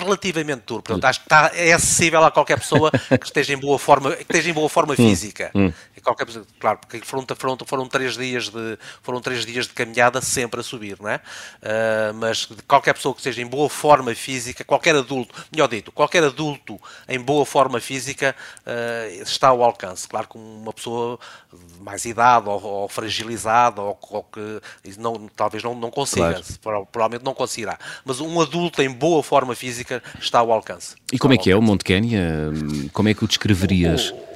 relativamente 0.00 0.62
duro. 0.66 0.82
Portanto, 0.82 1.04
acho 1.04 1.20
que 1.20 1.26
está, 1.26 1.50
é 1.54 1.72
acessível 1.72 2.22
a 2.24 2.30
qualquer 2.30 2.58
pessoa 2.58 2.90
que 2.90 3.26
esteja 3.26 3.52
em 3.52 3.58
boa 3.58 3.78
forma, 3.78 4.14
que 4.14 4.22
esteja 4.22 4.50
em 4.50 4.52
boa 4.52 4.68
forma 4.68 4.94
física. 4.96 5.50
Hum. 5.54 5.72
Qualquer 6.02 6.26
pessoa, 6.26 6.46
claro, 6.58 6.78
porque 6.78 7.00
foram, 7.04 7.26
foram, 7.36 7.58
foram, 7.66 7.88
três 7.88 8.16
dias 8.16 8.48
de, 8.48 8.78
foram 9.02 9.20
três 9.20 9.44
dias 9.44 9.66
de 9.66 9.74
caminhada 9.74 10.22
sempre 10.22 10.60
a 10.60 10.62
subir, 10.62 10.96
não 11.00 11.08
é? 11.08 11.16
Uh, 11.16 12.14
mas 12.14 12.48
qualquer 12.66 12.94
pessoa 12.94 13.14
que 13.14 13.20
esteja 13.20 13.42
em 13.42 13.46
boa 13.46 13.68
forma 13.68 14.14
física, 14.14 14.64
qualquer 14.64 14.94
adulto, 14.94 15.34
melhor 15.52 15.68
dito, 15.68 15.92
qualquer 15.92 16.24
adulto 16.24 16.80
em 17.08 17.18
boa 17.18 17.44
forma 17.44 17.80
física 17.80 18.34
uh, 18.60 19.22
está 19.22 19.48
ao 19.48 19.62
alcance. 19.62 20.08
Claro 20.08 20.28
que 20.28 20.38
uma 20.38 20.72
pessoa 20.72 21.18
de 21.52 21.82
mais 21.82 22.04
idade 22.04 22.48
ou, 22.48 22.62
ou 22.62 22.88
fragilizada 22.88 23.82
ou, 23.82 23.98
ou, 24.10 24.22
que 24.22 24.60
não, 24.98 25.28
talvez 25.28 25.62
não, 25.62 25.74
não 25.74 25.90
consiga, 25.90 26.40
claro. 26.62 26.86
provavelmente 26.90 27.24
não 27.24 27.34
conseguirá. 27.34 27.78
Mas 28.04 28.20
um 28.20 28.40
adulto 28.40 28.80
em 28.80 28.90
boa 28.90 29.22
forma 29.28 29.54
física 29.54 30.02
está 30.20 30.38
ao 30.38 30.50
alcance. 30.50 30.96
E 31.12 31.18
como 31.18 31.34
é 31.34 31.38
que 31.38 31.50
é 31.50 31.56
o 31.56 31.62
Monte 31.62 31.84
Quénia? 31.84 32.50
Como 32.92 33.08
é 33.08 33.14
que 33.14 33.24
o 33.24 33.28
descreverias? 33.28 34.10
O, 34.10 34.27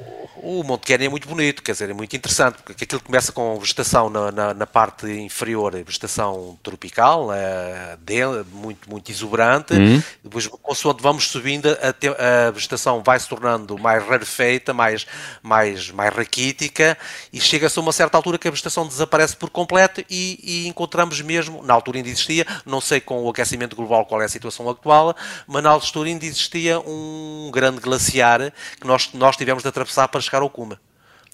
o 0.43 0.61
Monte 0.61 0.87
Quénia 0.87 1.05
é 1.05 1.09
muito 1.09 1.27
bonito, 1.27 1.63
quer 1.63 1.71
dizer, 1.71 1.89
é 1.89 1.93
muito 1.93 2.13
interessante, 2.15 2.57
porque 2.61 2.83
aquilo 2.83 3.01
começa 3.01 3.31
com 3.31 3.57
vegetação 3.57 4.09
na, 4.09 4.29
na, 4.29 4.53
na 4.53 4.67
parte 4.67 5.07
inferior, 5.07 5.71
vegetação 5.71 6.59
tropical, 6.61 7.33
é, 7.33 7.97
dele, 8.01 8.43
muito, 8.51 8.89
muito 8.89 9.09
exuberante, 9.09 9.73
uhum. 9.73 10.03
depois, 10.21 10.45
consoante 10.47 11.01
vamos 11.01 11.29
subindo, 11.29 11.69
a, 11.69 12.47
a, 12.47 12.51
vegetação 12.51 13.01
vai 13.01 13.17
se 13.19 13.27
tornando 13.27 13.77
mais 13.77 14.05
rarefeita, 14.05 14.73
mais, 14.73 15.07
mais, 15.41 15.89
mais 15.91 16.13
raquítica, 16.13 16.97
e 17.31 17.39
chega-se 17.39 17.79
a 17.79 17.81
uma 17.81 17.93
certa 17.93 18.17
altura 18.17 18.37
que 18.37 18.47
a 18.47 18.51
vegetação 18.51 18.85
desaparece 18.85 19.37
por 19.37 19.49
completo 19.49 20.03
e, 20.09 20.39
e, 20.43 20.67
encontramos 20.67 21.21
mesmo, 21.21 21.63
na 21.63 21.73
altura 21.73 21.99
ainda 21.99 22.09
existia, 22.09 22.45
não 22.65 22.81
sei 22.81 22.99
com 22.99 23.23
o 23.23 23.29
aquecimento 23.29 23.77
global 23.77 24.05
qual 24.05 24.21
é 24.21 24.25
a 24.25 24.29
situação 24.29 24.69
atual, 24.69 25.15
mas 25.47 25.63
na 25.63 25.69
altura 25.69 26.09
ainda 26.09 26.25
existia 26.25 26.81
um 26.81 27.49
grande 27.53 27.79
glaciar 27.79 28.51
que 28.79 28.85
nós, 28.85 29.09
nós 29.13 29.37
tivemos 29.37 29.63
de 29.63 29.69
atravessar 29.69 30.09
para 30.09 30.19
chegar 30.19 30.32
chegar 30.33 30.41
ao 30.41 30.49
Kuma. 30.49 30.79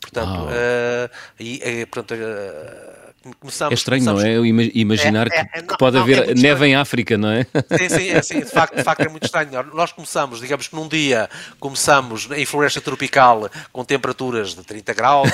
Portanto, 0.02 0.44
uh, 0.44 1.10
e, 1.40 1.62
e, 1.64 1.86
portanto 1.86 2.14
uh, 2.14 2.99
Começamos, 3.40 3.72
é 3.72 3.74
estranho, 3.74 4.06
começamos... 4.06 4.24
não 4.24 4.46
é? 4.46 4.70
Imaginar 4.74 5.28
é, 5.28 5.40
é, 5.40 5.46
que, 5.46 5.68
que, 5.68 5.78
pode 5.78 5.96
não, 5.98 6.04
haver 6.04 6.30
é 6.30 6.34
neve 6.34 6.68
em 6.68 6.76
África, 6.76 7.18
não 7.18 7.30
é? 7.30 7.44
Sim, 7.78 7.90
sim, 7.90 8.10
é, 8.10 8.22
sim 8.22 8.40
de, 8.40 8.46
facto, 8.46 8.76
de 8.76 8.84
facto 8.84 9.02
é 9.02 9.10
muito 9.10 9.26
estranho. 9.28 9.50
Nós 9.74 9.92
começamos, 9.92 10.40
digamos 10.40 10.70
que 10.70 10.76
num 10.76 10.88
dia, 10.88 11.30
começamos 11.60 12.30
em 12.32 12.46
floresta 12.46 12.80
tropical 12.80 13.50
com 13.74 13.84
temperaturas 13.84 14.56
de 14.56 14.64
30 14.64 14.94
graus 14.94 15.30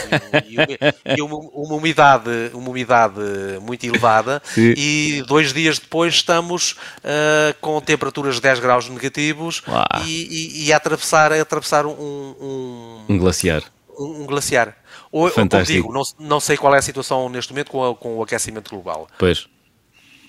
e, 0.48 0.56
e, 0.56 1.16
e 1.18 1.22
uma, 1.22 1.38
uma, 1.38 1.76
umidade, 1.76 2.30
uma 2.54 2.70
umidade 2.70 3.20
muito 3.62 3.86
elevada 3.86 4.42
sim. 4.44 4.74
e 4.76 5.24
dois 5.28 5.54
dias 5.54 5.78
depois 5.78 6.16
estamos 6.16 6.72
uh, 6.72 7.56
com 7.62 7.80
temperaturas 7.82 8.36
de 8.36 8.42
10 8.42 8.60
graus 8.60 8.90
negativos 8.90 9.62
e, 10.06 10.66
e, 10.66 10.74
a 10.74 10.78
atravessar, 10.78 11.32
a 11.32 11.42
atravessar 11.42 11.86
um, 11.86 11.92
um, 11.92 13.06
um 13.10 13.18
glaciar. 13.18 13.64
Um, 13.98 14.24
um 14.24 14.26
glaciar. 14.26 14.76
Ou, 15.16 15.30
Fantástico. 15.32 15.72
digo, 15.72 15.94
não, 15.94 16.02
não 16.20 16.40
sei 16.42 16.58
qual 16.58 16.76
é 16.76 16.78
a 16.78 16.82
situação 16.82 17.30
neste 17.30 17.54
momento 17.54 17.72
com, 17.72 17.90
a, 17.90 17.96
com 17.96 18.18
o 18.18 18.24
aquecimento 18.24 18.70
global. 18.70 19.08
Pois. 19.18 19.48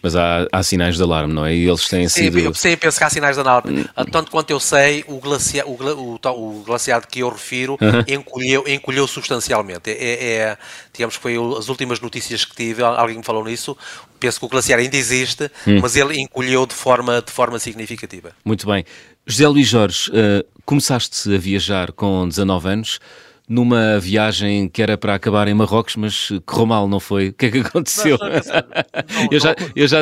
Mas 0.00 0.14
há, 0.14 0.46
há, 0.52 0.62
sinais 0.62 0.96
de 0.96 1.02
alarme, 1.02 1.34
não 1.34 1.44
é? 1.44 1.52
E 1.52 1.66
eles 1.66 1.88
têm 1.88 2.08
sim, 2.08 2.22
sido. 2.22 2.38
Eu 2.38 2.54
sei, 2.54 2.76
penso 2.76 2.96
que 2.96 3.02
há 3.02 3.10
sinais 3.10 3.34
de 3.34 3.40
alarme. 3.40 3.80
Hum. 3.80 4.04
Tanto 4.12 4.30
quanto 4.30 4.48
eu 4.52 4.60
sei, 4.60 5.04
o, 5.08 5.18
glacia, 5.18 5.66
o, 5.66 5.72
o, 5.72 6.20
o 6.24 6.62
glaciar 6.62 7.04
que 7.04 7.18
eu 7.18 7.28
refiro 7.28 7.74
uh 7.74 7.78
-huh. 7.78 8.14
encolheu, 8.14 8.62
encolheu 8.68 9.08
substancialmente. 9.08 9.90
É, 9.90 10.24
é, 10.24 10.58
digamos 10.92 11.16
que 11.16 11.22
foi 11.22 11.34
as 11.58 11.68
últimas 11.68 11.98
notícias 11.98 12.44
que 12.44 12.54
tive, 12.54 12.84
alguém 12.84 13.16
me 13.16 13.24
falou 13.24 13.44
nisso. 13.44 13.76
Penso 14.20 14.38
que 14.38 14.46
o 14.46 14.48
glaciar 14.48 14.78
ainda 14.78 14.96
existe, 14.96 15.50
hum. 15.66 15.80
mas 15.82 15.96
ele 15.96 16.16
encolheu 16.20 16.64
de 16.64 16.74
forma, 16.74 17.20
de 17.20 17.32
forma 17.32 17.58
significativa. 17.58 18.30
Muito 18.44 18.64
bem. 18.68 18.84
José 19.26 19.48
Luís 19.48 19.66
Jorge, 19.66 20.12
uh, 20.12 20.46
começaste 20.64 21.34
a 21.34 21.38
viajar 21.38 21.90
com 21.90 22.28
19 22.28 22.68
anos 22.68 23.00
numa 23.48 23.98
viagem 24.00 24.68
que 24.68 24.82
era 24.82 24.98
para 24.98 25.14
acabar 25.14 25.48
em 25.48 25.54
Marrocos, 25.54 25.96
mas 25.96 26.30
correu 26.44 26.66
mal, 26.66 26.88
não 26.88 27.00
foi? 27.00 27.28
O 27.28 27.32
que 27.32 27.46
é 27.46 27.50
que 27.50 27.58
aconteceu? 27.58 28.18
Não, 28.18 28.28
não, 28.28 28.34
não, 28.34 29.28
eu 29.30 29.40
já, 29.40 29.54
eu 29.74 29.88
já, 29.88 29.98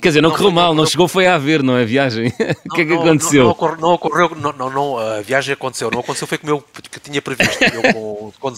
Quer 0.00 0.08
dizer, 0.08 0.20
não, 0.20 0.28
não 0.28 0.36
correu 0.36 0.50
mal, 0.50 0.74
não 0.74 0.84
chegou 0.84 1.08
foi 1.08 1.26
a 1.26 1.38
ver, 1.38 1.62
não 1.62 1.76
é? 1.76 1.82
A 1.82 1.86
viagem. 1.86 2.28
o 2.68 2.74
que 2.74 2.82
é 2.82 2.84
que 2.84 2.92
aconteceu? 2.92 3.44
Não, 3.44 3.50
ocorreu, 3.50 3.76
não 3.78 3.92
ocorreu, 3.94 4.30
não, 4.36 4.70
não, 4.70 4.98
a 4.98 5.22
viagem 5.22 5.54
aconteceu, 5.54 5.90
não 5.90 6.00
aconteceu, 6.00 6.28
foi 6.28 6.36
como 6.36 6.52
eu 6.52 6.64
que 6.90 7.00
tinha 7.00 7.22
previsto. 7.22 7.64
Eu 7.64 7.94
com, 7.94 8.32
com, 8.38 8.52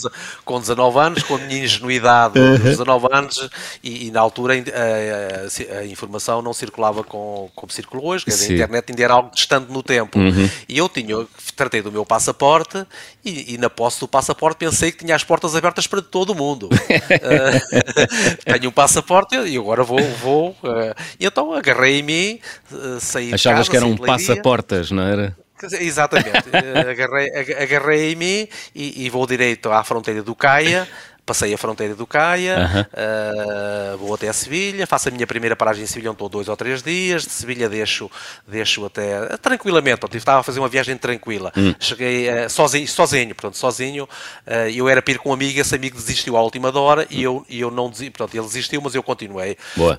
com 0.45 0.61
19 0.61 0.99
anos, 0.99 1.23
com 1.23 1.37
a 1.37 1.39
minha 1.39 1.65
ingenuidade 1.65 2.35
dos 2.35 2.61
19 2.61 3.07
anos, 3.13 3.49
e, 3.85 4.09
e 4.09 4.11
na 4.11 4.21
altura 4.21 4.55
a, 4.55 5.77
a, 5.77 5.79
a, 5.79 5.87
informação 5.87 6.43
não 6.43 6.53
circulava 6.53 7.05
com, 7.05 7.49
como 7.55 7.71
circula 7.71 8.03
hoje, 8.03 8.25
quer 8.25 8.33
dizer, 8.33 8.51
a 8.51 8.55
internet 8.55 8.91
ainda 8.91 9.03
era 9.05 9.15
algo 9.15 9.31
distante 9.33 9.73
no 9.73 9.83
tempo. 9.83 10.19
Uhum. 10.19 10.51
E 10.69 10.77
eu 10.77 10.89
tinha, 10.89 11.25
tratei 11.55 11.83
do 11.83 11.93
meu 11.93 12.05
passaporte 12.05 12.85
e, 13.25 13.55
e, 13.55 13.59
na 13.59 13.71
posse 13.71 14.01
do 14.01 14.09
passaporte 14.09 14.57
pensei 14.59 14.91
que 14.91 15.05
tinha 15.05 15.15
as 15.15 15.23
portas 15.23 15.55
abertas 15.55 15.87
para 15.87 16.03
todo 16.03 16.31
o 16.31 16.35
mundo. 16.35 16.69
uh, 16.69 16.75
tenho 18.45 18.71
um 18.71 18.73
passaporte 18.73 19.37
e 19.37 19.57
agora 19.57 19.85
vou. 19.85 20.03
vou 20.21 20.51
uh, 20.65 21.28
então 21.29 21.53
agarrei 21.53 22.01
em 22.01 22.03
mim, 22.03 22.41
uh, 22.73 23.01
saí 23.01 23.33
Achavas 23.33 23.69
casa, 23.69 23.71
que 23.71 23.77
eram 23.77 23.97
passaportas, 23.97 24.91
não 24.91 25.03
era? 25.03 25.37
Exatamente, 25.81 26.49
agarrei, 26.89 27.31
agarrei 27.55 28.13
em 28.13 28.17
mim 28.17 28.49
e, 28.75 29.05
e, 29.05 29.11
vou 29.11 29.27
direito 29.27 29.71
à 29.71 29.83
fronteira 29.83 30.23
do 30.23 30.35
Caia, 30.35 30.87
passei 31.27 31.53
a 31.53 31.59
fronteira 31.59 31.95
do 31.95 32.07
Caia, 32.07 32.57
uh 32.59 33.95
uh, 33.95 33.99
vou 33.99 34.15
até 34.15 34.29
a 34.29 34.33
Sevilha, 34.33 34.87
faço 34.87 35.09
a 35.09 35.13
minha 35.13 35.27
primeira 35.27 35.55
paragem 35.55 35.85
em 35.85 35.87
Sevilha, 35.87 36.11
estou 36.11 36.29
dois 36.29 36.49
ou 36.49 36.57
três 36.57 36.83
dias, 36.83 37.25
de 37.25 37.31
Sevilha 37.31 37.69
deixo, 37.69 38.11
deixo 38.47 38.87
até 38.87 39.37
tranquilamente, 39.37 39.99
portanto, 39.99 40.17
estava 40.17 40.41
a 40.41 40.43
fazer 40.43 40.61
uma 40.61 40.69
viagem 40.69 40.97
tranquila. 40.97 41.53
Hum. 41.57 41.75
Cheguei 41.79 42.29
uh, 42.31 42.49
sozinho, 42.49 42.89
sozinho, 42.89 43.35
portanto, 43.35 43.57
sozinho, 43.57 44.05
uh, 44.05 44.71
eu 44.73 44.89
era 44.89 45.03
para 45.03 45.15
ir 45.15 45.19
com 45.19 45.31
um 45.31 45.33
amigo, 45.33 45.61
esse 45.61 45.75
amigo 45.75 45.97
desistiu 45.97 46.37
à 46.37 46.43
última 46.43 46.77
hora 46.79 47.07
e 47.11 47.23
eu, 47.23 47.45
e 47.49 47.61
eu 47.61 47.71
não 47.71 47.91
desisti, 47.91 48.11
portanto, 48.11 48.35
ele 48.35 48.47
desistiu, 48.47 48.81
mas 48.81 48.95
eu 48.95 49.03
continuei. 49.03 49.57
Boa. 49.77 49.99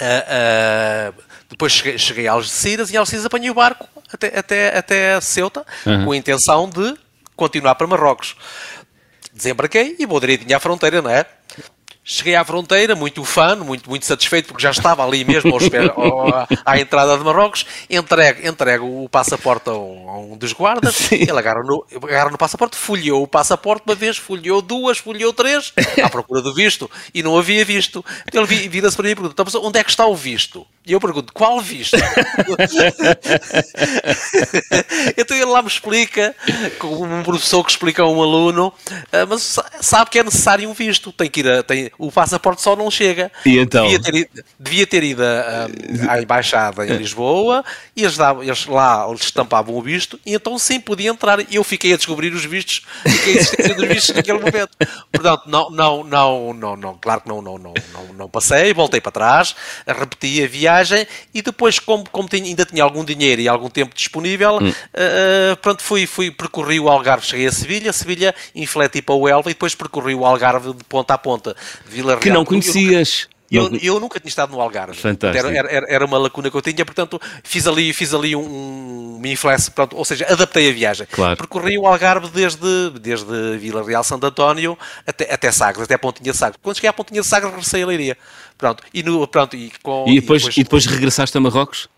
Uh, 0.00 1.12
uh, 1.12 1.22
depois 1.48 1.72
cheguei, 1.72 1.98
cheguei 1.98 2.28
a 2.28 2.32
Algeciras 2.32 2.90
e 2.90 2.94
em 2.94 2.96
Algeciras 2.96 3.26
apanhei 3.26 3.50
o 3.50 3.54
barco 3.54 3.86
até, 4.12 4.38
até, 4.38 4.78
até 4.78 5.20
Ceuta 5.20 5.64
uhum. 5.84 6.04
com 6.06 6.12
a 6.12 6.16
intenção 6.16 6.68
de 6.68 6.96
continuar 7.36 7.74
para 7.74 7.86
Marrocos. 7.86 8.36
Desembarquei 9.32 9.96
e 9.98 10.06
vou 10.06 10.20
direitinho 10.20 10.56
à 10.56 10.60
fronteira, 10.60 11.02
não 11.02 11.10
é? 11.10 11.26
Cheguei 12.02 12.34
à 12.34 12.42
fronteira, 12.42 12.96
muito 12.96 13.22
fã, 13.24 13.54
muito, 13.56 13.88
muito 13.88 14.06
satisfeito, 14.06 14.46
porque 14.48 14.62
já 14.62 14.70
estava 14.70 15.04
ali 15.04 15.22
mesmo 15.22 15.52
ao, 15.52 16.48
à 16.64 16.80
entrada 16.80 17.16
de 17.16 17.22
Marrocos. 17.22 17.66
Entrego, 17.90 18.48
entrego 18.48 19.04
o 19.04 19.08
passaporte 19.08 19.68
a 19.68 19.74
um, 19.74 20.08
a 20.08 20.18
um 20.18 20.36
dos 20.36 20.52
guardas, 20.54 20.94
Sim. 20.94 21.16
ele 21.16 21.38
agarra 21.38 21.62
no, 21.62 21.86
agarra 22.02 22.30
no 22.30 22.38
passaporte, 22.38 22.76
folheou 22.76 23.22
o 23.22 23.28
passaporte 23.28 23.84
uma 23.86 23.94
vez, 23.94 24.16
folheou 24.16 24.62
duas, 24.62 24.96
folheou 24.96 25.32
três, 25.32 25.74
à 26.02 26.08
procura 26.08 26.40
do 26.40 26.54
visto, 26.54 26.90
e 27.14 27.22
não 27.22 27.38
havia 27.38 27.64
visto. 27.66 28.02
Então 28.26 28.42
ele 28.44 28.68
vira-se 28.68 28.96
para 28.96 29.04
mim 29.04 29.10
e 29.10 29.14
pergunta: 29.14 29.42
então, 29.42 29.62
onde 29.62 29.78
é 29.78 29.84
que 29.84 29.90
está 29.90 30.06
o 30.06 30.16
visto? 30.16 30.66
E 30.86 30.92
eu 30.92 31.00
pergunto: 31.00 31.32
qual 31.32 31.60
visto? 31.60 31.96
então 35.16 35.36
ele 35.36 35.46
lá 35.46 35.60
me 35.60 35.68
explica, 35.68 36.34
como 36.78 37.04
um 37.04 37.22
professor 37.22 37.62
que 37.62 37.70
explica 37.70 38.02
a 38.02 38.08
um 38.08 38.22
aluno, 38.22 38.72
ah, 39.12 39.26
mas 39.26 39.58
sabe 39.80 40.10
que 40.10 40.18
é 40.18 40.24
necessário 40.24 40.68
um 40.68 40.72
visto, 40.72 41.12
tem 41.12 41.28
que 41.28 41.40
ir 41.40 41.48
a. 41.48 41.62
Tem, 41.62 41.90
o 42.00 42.10
passaporte 42.10 42.62
só 42.62 42.74
não 42.74 42.90
chega. 42.90 43.30
E 43.44 43.58
então? 43.58 43.86
Devia 43.86 44.00
ter 44.00 44.14
ido, 44.14 44.44
devia 44.58 44.86
ter 44.86 45.02
ido 45.04 45.22
à 46.08 46.20
embaixada 46.20 46.86
em 46.86 46.96
Lisboa 46.96 47.62
e 47.94 48.02
eles, 48.02 48.16
davam, 48.16 48.42
eles 48.42 48.66
lá 48.66 49.06
eles 49.08 49.22
estampavam 49.22 49.76
o 49.76 49.82
visto 49.82 50.18
e 50.24 50.34
então 50.34 50.58
sim 50.58 50.80
podia 50.80 51.10
entrar. 51.10 51.40
E 51.40 51.56
eu 51.56 51.64
fiquei 51.64 51.92
a 51.92 51.96
descobrir 51.96 52.32
os 52.32 52.44
vistos 52.44 52.86
e 53.04 53.08
a 53.08 53.32
existência 53.32 53.74
dos 53.74 53.88
vistos 53.88 54.16
naquele 54.16 54.38
momento. 54.38 54.70
Portanto, 55.12 55.42
não, 55.46 55.70
não, 55.70 56.04
não, 56.04 56.54
não, 56.54 56.76
não, 56.76 56.98
claro 56.98 57.20
que 57.20 57.28
não, 57.28 57.42
não, 57.42 57.58
não, 57.58 57.74
não, 57.92 58.14
não 58.14 58.28
passei, 58.28 58.72
voltei 58.72 59.00
para 59.00 59.12
trás, 59.12 59.54
repeti 59.86 60.42
a 60.42 60.46
viagem 60.46 61.06
e 61.34 61.42
depois, 61.42 61.78
como, 61.78 62.08
como 62.10 62.28
tinha, 62.28 62.44
ainda 62.44 62.64
tinha 62.64 62.82
algum 62.82 63.04
dinheiro 63.04 63.42
e 63.42 63.48
algum 63.48 63.68
tempo 63.68 63.94
disponível, 63.94 64.58
hum. 64.60 64.70
uh, 64.70 65.56
pronto, 65.60 65.82
fui, 65.82 66.06
fui, 66.06 66.30
percorri 66.30 66.80
o 66.80 66.88
Algarve, 66.88 67.26
cheguei 67.26 67.46
a 67.46 67.52
Sevilha, 67.52 67.92
Sevilha 67.92 68.34
infleti 68.54 69.02
para 69.02 69.14
o 69.14 69.28
Elva 69.28 69.50
e 69.50 69.54
depois 69.54 69.74
percorri 69.74 70.14
o 70.14 70.24
Algarve 70.24 70.72
de 70.72 70.84
ponta 70.84 71.14
a 71.14 71.18
ponta. 71.18 71.56
Vila 71.90 72.12
Real. 72.12 72.20
Que 72.20 72.30
não 72.30 72.44
conhecias. 72.44 73.28
Eu, 73.50 73.68
eu, 73.82 73.98
nunca 73.98 74.20
tinha 74.20 74.28
estado 74.28 74.52
no 74.52 74.60
Algarve. 74.60 74.96
Fantástico. 74.96 75.48
Era, 75.48 75.68
era, 75.68 75.86
era, 75.88 76.06
uma 76.06 76.16
lacuna 76.16 76.48
que 76.48 76.56
eu 76.56 76.62
tinha, 76.62 76.84
portanto, 76.84 77.20
fiz 77.42 77.66
ali, 77.66 77.92
fiz 77.92 78.14
ali 78.14 78.36
um, 78.36 78.40
um 78.40 79.22
pronto, 79.74 79.96
ou 79.96 80.04
seja, 80.04 80.24
adaptei 80.30 80.70
a 80.70 80.72
viagem. 80.72 81.06
Claro. 81.10 81.36
Percorri 81.36 81.76
o 81.76 81.84
Algarve 81.84 82.28
desde, 82.28 82.90
desde 83.00 83.58
Vila 83.58 83.84
Real 83.84 84.04
Santo 84.04 84.24
António 84.24 84.78
até, 85.04 85.34
até 85.34 85.50
Sagres, 85.50 85.82
até 85.82 85.94
a 85.94 85.98
Pontinha 85.98 86.30
de 86.30 86.38
Sagres. 86.38 86.60
Quando 86.62 86.76
cheguei 86.76 86.90
à 86.90 86.92
Pontinha 86.92 87.22
de 87.22 87.26
Sagres, 87.26 87.50
regressei 87.50 87.82
a 87.82 87.86
Leiria. 87.86 88.16
Pronto, 88.56 88.84
e, 88.94 89.02
no, 89.02 89.26
pronto, 89.26 89.56
e, 89.56 89.72
com, 89.82 90.04
e, 90.06 90.20
depois, 90.20 90.42
e, 90.42 90.46
depois, 90.46 90.56
e 90.56 90.62
depois 90.62 90.86
regressaste 90.86 91.36
a 91.36 91.40
Marrocos? 91.40 91.88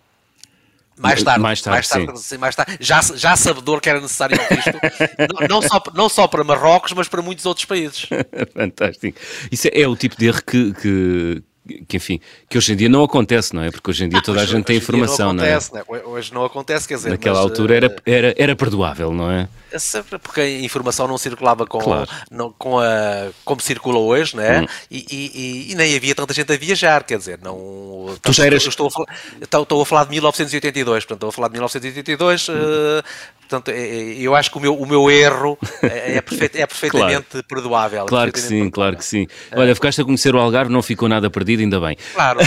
Mais 0.99 1.23
tarde, 1.23 1.41
mais 1.41 1.61
tarde, 1.63 1.75
mais 1.75 1.89
tarde, 1.89 2.21
sim. 2.21 2.39
mais 2.39 2.55
tarde 2.55 2.77
já, 2.81 3.01
já 3.01 3.35
sabedor 3.35 3.81
que 3.81 3.89
era 3.89 4.01
necessário 4.01 4.37
isto, 4.37 5.41
não, 5.41 5.49
não, 5.49 5.63
só, 5.63 5.83
não 5.95 6.09
só 6.09 6.29
para 6.29 6.45
Marrocos, 6.45 6.93
mas 6.93 7.09
para 7.09 7.23
muitos 7.23 7.47
outros 7.47 7.65
países. 7.65 8.07
Fantástico. 8.55 9.19
Isso 9.51 9.69
é, 9.69 9.81
é, 9.83 9.89
o 9.89 9.97
tipo 9.97 10.17
de 10.17 10.27
erro 10.27 10.43
que, 10.47 10.73
que, 10.75 11.43
que, 11.89 11.97
enfim, 11.97 12.21
que 12.49 12.59
hoje 12.59 12.73
em 12.73 12.77
dia 12.77 12.89
não 12.89 13.03
acontece, 13.03 13.55
não 13.55 13.63
é? 13.63 13.71
Porque 13.71 13.91
hoje 13.91 14.05
em 14.05 14.09
dia 14.09 14.23
toda 14.23 14.43
a 14.43 14.45
gente 14.45 14.65
tem 14.65 14.77
informação, 14.77 15.33
não, 15.33 15.43
acontece, 15.43 15.73
não 15.73 15.81
é? 15.81 15.83
Né? 15.83 16.03
Hoje 16.05 16.35
não 16.35 16.45
acontece, 16.45 16.87
quer 16.87 16.97
dizer. 16.97 17.11
Naquela 17.11 17.37
mas, 17.37 17.51
altura 17.51 17.77
era, 17.77 17.87
eh, 17.87 18.13
era, 18.13 18.35
era 18.37 18.57
perdoável, 18.57 19.13
não 19.13 19.31
é? 19.31 19.49
É 19.73 19.79
sempre 19.79 20.19
porque 20.19 20.41
a 20.41 20.61
informação 20.61 21.09
não 21.09 21.17
circulava 21.17 21.67
com, 21.67 21.79
claro. 21.79 22.09
não, 22.31 22.53
com 22.53 22.79
a, 22.79 23.31
como 23.43 23.61
circula 23.61 23.99
hoje, 23.99 24.37
né? 24.37 24.61
Hum. 24.61 24.67
E, 24.91 25.07
e, 25.11 25.73
e, 25.73 25.75
nem 25.75 25.97
havia 25.97 26.15
tanta 26.15 26.35
gente 26.35 26.53
a 26.53 26.57
viajar, 26.59 27.05
quer 27.05 27.17
dizer, 27.17 27.39
não. 27.43 28.15
Tu 28.21 28.33
já 28.35 28.45
eras... 28.45 28.67
estou, 28.67 28.89
a 28.89 28.91
falar, 28.91 29.07
estou, 29.41 29.63
estou, 29.63 29.83
a 29.83 29.87
falar 29.87 30.05
de 30.05 30.11
1982, 30.11 31.05
portanto, 31.05 31.17
estou 31.17 31.29
a 31.31 31.33
falar 31.33 31.49
de 31.49 31.53
1982. 31.55 32.49
Hum. 32.51 32.53
Uh, 32.53 33.03
portanto, 33.41 33.69
é, 33.69 33.81
é, 33.81 34.21
eu 34.21 34.35
acho 34.35 34.51
que 34.51 34.59
o 34.59 34.61
meu, 34.61 34.75
o 34.75 34.87
meu 34.87 35.11
erro 35.11 35.59
é, 35.83 36.21
perfeito, 36.21 36.57
é 36.57 36.67
perfeitamente 36.69 37.27
claro. 37.31 37.47
perdoável. 37.47 38.07
Claro 38.07 38.31
que 38.31 38.41
sim, 38.41 38.49
perdoável. 38.49 38.73
claro 38.73 38.97
que 38.99 39.05
sim. 39.07 39.27
Olha, 39.57 39.75
ficaste 39.75 40.03
a 40.03 40.05
conhecer 40.05 40.35
o 40.35 40.39
Algarve, 40.39 40.71
não 40.71 40.83
ficou 40.83 41.09
nada 41.09 41.31
perdido, 41.31 41.61
ainda 41.61 41.81
bem. 41.81 41.97
Claro, 42.13 42.41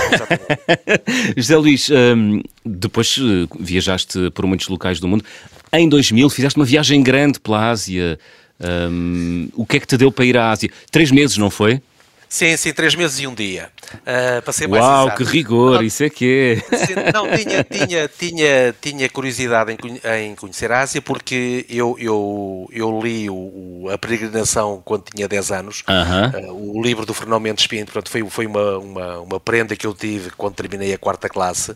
José 1.36 1.58
Luís, 1.58 1.90
um, 1.90 2.42
depois 2.64 3.18
uh, 3.18 3.48
viajaste 3.60 4.30
por 4.32 4.46
muitos 4.46 4.68
locais 4.68 5.00
do 5.00 5.08
mundo. 5.08 5.26
Em 5.74 5.90
2000 5.90 6.30
fizeste 6.30 6.60
uma 6.60 6.66
viagem 6.66 7.02
grande 7.04 7.40
pela 7.40 7.70
Ásia. 7.70 8.18
Um, 8.60 9.50
o 9.54 9.66
que 9.66 9.78
é 9.78 9.80
que 9.80 9.88
te 9.88 9.98
deu 9.98 10.12
para 10.12 10.26
ir 10.26 10.38
à 10.38 10.52
Ásia? 10.52 10.70
Três 10.90 11.12
meses, 11.12 11.38
não 11.38 11.50
foi? 11.50 11.82
Sim, 12.28 12.58
sim, 12.58 12.74
três 12.74 12.96
meses 12.96 13.20
e 13.20 13.28
um 13.28 13.34
dia. 13.34 13.70
Uh, 13.94 14.42
para 14.42 14.52
ser 14.52 14.68
mais 14.68 14.84
Uau, 14.84 15.08
exato. 15.08 15.24
que 15.24 15.32
rigor, 15.32 15.84
isso 15.84 16.04
é 16.04 16.10
que 16.10 16.62
é. 16.68 17.12
Não, 17.14 17.28
tinha, 17.30 17.64
tinha, 17.64 18.08
tinha, 18.10 18.76
tinha 18.82 19.10
curiosidade 19.10 19.72
em, 19.72 19.78
em 20.20 20.36
conhecer 20.36 20.72
a 20.72 20.82
Ásia 20.82 21.02
porque 21.02 21.66
eu, 21.70 21.96
eu, 22.00 22.68
eu 22.74 23.00
li 23.02 23.30
o, 23.30 23.88
A 23.90 23.98
Peregrinação 23.98 24.82
quando 24.84 25.04
tinha 25.04 25.28
10 25.28 25.52
anos, 25.52 25.84
uh 25.88 25.92
-huh. 25.92 26.50
uh, 26.50 26.78
o 26.78 26.82
livro 26.82 27.06
do 27.06 27.14
Fernão 27.14 27.40
Mendes 27.40 27.68
Pinto, 27.68 27.94
portanto, 27.94 28.10
foi, 28.10 28.28
foi 28.30 28.46
uma, 28.48 28.80
uma, 28.80 29.20
uma 29.20 29.40
prenda 29.40 29.76
que 29.76 29.88
eu 29.88 29.94
tive 29.94 30.32
quando 30.32 30.56
terminei 30.56 30.94
a 30.94 30.98
quarta 30.98 31.30
classe. 31.30 31.74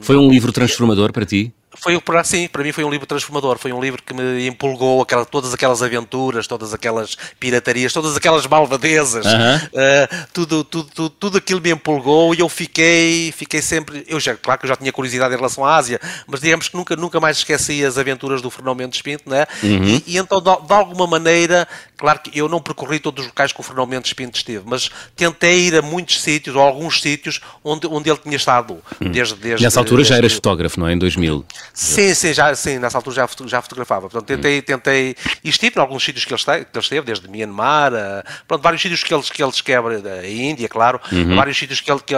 foi 0.00 0.16
um 0.16 0.30
livro 0.30 0.52
transformador 0.52 1.12
para 1.12 1.26
ti? 1.26 1.52
Foi, 1.78 2.00
assim, 2.18 2.48
para 2.48 2.62
mim 2.62 2.72
foi 2.72 2.84
um 2.84 2.90
livro 2.90 3.06
transformador, 3.06 3.58
foi 3.58 3.72
um 3.72 3.80
livro 3.80 4.02
que 4.02 4.14
me 4.14 4.46
empolgou 4.46 5.02
aquela, 5.02 5.24
todas 5.24 5.52
aquelas 5.52 5.82
aventuras, 5.82 6.46
todas 6.46 6.72
aquelas 6.72 7.16
piratarias, 7.38 7.92
todas 7.92 8.16
aquelas 8.16 8.46
malvadezas, 8.46 9.26
uh 9.26 9.28
-huh. 9.28 9.66
uh, 9.66 10.26
tudo, 10.32 10.64
tudo, 10.64 10.90
tudo, 10.94 11.10
tudo 11.10 11.38
aquilo 11.38 11.60
me 11.60 11.70
empolgou 11.70 12.34
e 12.34 12.40
eu 12.40 12.48
fiquei, 12.48 13.32
fiquei 13.32 13.60
sempre, 13.60 14.04
eu 14.08 14.18
já, 14.18 14.34
claro 14.34 14.60
que 14.60 14.66
eu 14.66 14.68
já 14.68 14.76
tinha 14.76 14.92
curiosidade 14.92 15.34
em 15.34 15.36
relação 15.36 15.64
à 15.64 15.76
Ásia, 15.76 16.00
mas 16.26 16.40
digamos 16.40 16.68
que 16.68 16.76
nunca, 16.76 16.96
nunca 16.96 17.20
mais 17.20 17.38
esqueci 17.38 17.84
as 17.84 17.98
aventuras 17.98 18.40
do 18.40 18.50
Fernão 18.50 18.74
Mendes 18.74 19.02
Pinto, 19.02 19.28
né? 19.28 19.46
Uhum. 19.62 19.84
E, 19.84 20.04
e, 20.06 20.16
então 20.18 20.40
de, 20.40 20.66
de, 20.66 20.72
alguma 20.72 21.06
maneira, 21.06 21.68
claro 21.96 22.20
que 22.20 22.36
eu 22.38 22.48
não 22.48 22.60
percorri 22.60 22.98
todos 22.98 23.24
os 23.24 23.28
locais 23.28 23.52
que 23.52 23.60
o 23.60 23.62
Fernão 23.62 23.86
Mendes 23.86 24.12
Pinto 24.12 24.36
esteve, 24.36 24.64
mas 24.66 24.90
tentei 25.14 25.66
ir 25.66 25.76
a 25.76 25.82
muitos 25.82 26.20
sítios, 26.20 26.56
ou 26.56 26.62
alguns 26.62 27.00
sítios 27.00 27.40
onde, 27.62 27.86
onde 27.86 28.08
ele 28.10 28.18
tinha 28.18 28.36
estado, 28.36 28.78
uhum. 29.00 29.10
desde, 29.10 29.34
desde... 29.34 29.64
Nessa 29.64 29.80
altura 29.80 29.98
desde, 29.98 30.14
já 30.14 30.16
eras 30.16 30.32
fotógrafo, 30.32 30.80
não 30.80 30.88
é? 30.88 30.92
Em 30.92 30.98
2000. 30.98 31.44
Sim, 31.72 32.14
sim, 32.14 32.32
já, 32.32 32.54
sim, 32.54 32.78
nessa 32.78 32.98
altura 32.98 33.16
já, 33.16 33.28
já 33.46 33.62
fotografava. 33.62 34.08
Portanto, 34.08 34.26
tentei, 34.26 34.62
tentei, 34.62 35.16
e 35.44 35.48
estive 35.48 35.76
em 35.76 35.80
alguns 35.80 36.04
sítios 36.04 36.24
que 36.24 36.32
ele, 36.32 36.38
esteve, 36.38 36.64
que 36.64 36.76
ele 36.76 36.82
esteve 36.82 37.06
desde 37.06 37.28
Myanmar, 37.28 37.94
a, 37.94 38.24
pronto, 38.46 38.62
vários 38.62 38.82
sítios 38.82 39.02
que 39.02 39.12
eles, 39.12 39.30
que 39.30 39.42
eles 39.42 39.60
quebram, 39.60 39.96
a 39.96 40.26
Índia, 40.26 40.68
claro, 40.68 41.00
uhum. 41.12 41.36
vários 41.36 41.56
sítios 41.56 41.80
que 41.80 41.90
ele, 41.90 42.00
que, 42.00 42.14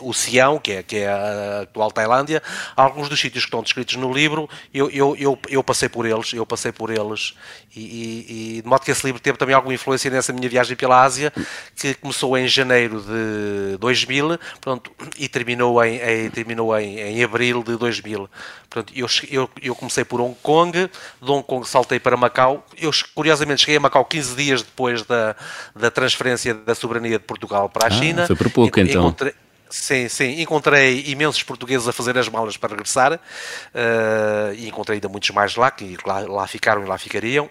o 0.00 0.12
Sião, 0.12 0.58
que 0.58 0.72
é, 0.72 0.82
que 0.82 0.96
é 0.96 1.08
a 1.08 1.60
atual 1.62 1.90
Tailândia, 1.90 2.42
alguns 2.76 3.08
dos 3.08 3.18
sítios 3.18 3.44
que 3.44 3.48
estão 3.48 3.62
descritos 3.62 3.96
no 3.96 4.12
livro, 4.12 4.48
eu, 4.72 4.90
eu, 4.90 5.16
eu, 5.18 5.38
eu 5.48 5.62
passei 5.62 5.88
por 5.88 6.06
eles, 6.06 6.32
eu 6.32 6.44
passei 6.44 6.72
por 6.72 6.90
eles, 6.90 7.34
e, 7.74 7.80
e, 7.80 8.58
e, 8.58 8.62
de 8.62 8.68
modo 8.68 8.82
que 8.82 8.90
esse 8.90 9.04
livro 9.06 9.20
teve 9.20 9.38
também 9.38 9.54
alguma 9.54 9.74
influência 9.74 10.10
nessa 10.10 10.32
minha 10.32 10.48
viagem 10.48 10.76
pela 10.76 11.02
Ásia, 11.02 11.32
que 11.74 11.94
começou 11.94 12.36
em 12.36 12.46
janeiro 12.46 13.00
de 13.00 13.78
2000, 13.78 14.38
pronto, 14.60 14.90
e 15.18 15.28
terminou 15.28 15.82
em, 15.82 15.96
em 15.98 16.30
terminou 16.30 16.78
em, 16.78 16.98
em 16.98 17.24
abril 17.24 17.62
de 17.62 17.76
2000. 17.76 18.28
Portanto, 18.72 18.92
eu, 18.96 19.06
eu, 19.30 19.50
eu, 19.62 19.74
comecei 19.74 20.02
por 20.02 20.18
Hong 20.18 20.34
Kong, 20.42 20.72
de 20.72 21.30
Hong 21.30 21.44
Kong 21.44 21.68
saltei 21.68 22.00
para 22.00 22.16
Macau. 22.16 22.66
Eu, 22.80 22.90
curiosamente, 23.14 23.60
cheguei 23.60 23.76
a 23.76 23.80
Macau 23.80 24.02
15 24.02 24.34
dias 24.34 24.62
depois 24.62 25.02
da, 25.02 25.36
da 25.76 25.90
transferência 25.90 26.54
da 26.54 26.74
soberania 26.74 27.18
de 27.18 27.24
Portugal 27.24 27.68
para 27.68 27.84
a 27.84 27.88
ah, 27.88 27.90
China. 27.90 28.26
Foi 28.26 28.34
por 28.34 28.48
pouco, 28.50 28.80
então. 28.80 29.02
Encontrei, 29.02 29.34
sim, 29.68 30.08
sim. 30.08 30.40
Encontrei 30.40 31.04
imensos 31.06 31.42
portugueses 31.42 31.86
a 31.86 31.92
fazer 31.92 32.16
as 32.16 32.30
malas 32.30 32.56
para 32.56 32.70
regressar. 32.70 33.12
Uh, 33.12 34.54
e 34.56 34.68
encontrei 34.68 34.96
ainda 34.96 35.08
muitos 35.10 35.28
mais 35.30 35.54
lá, 35.54 35.70
que 35.70 35.98
lá, 36.06 36.20
lá 36.20 36.46
ficaram 36.46 36.82
e 36.82 36.86
lá 36.86 36.96
ficariam. 36.96 37.50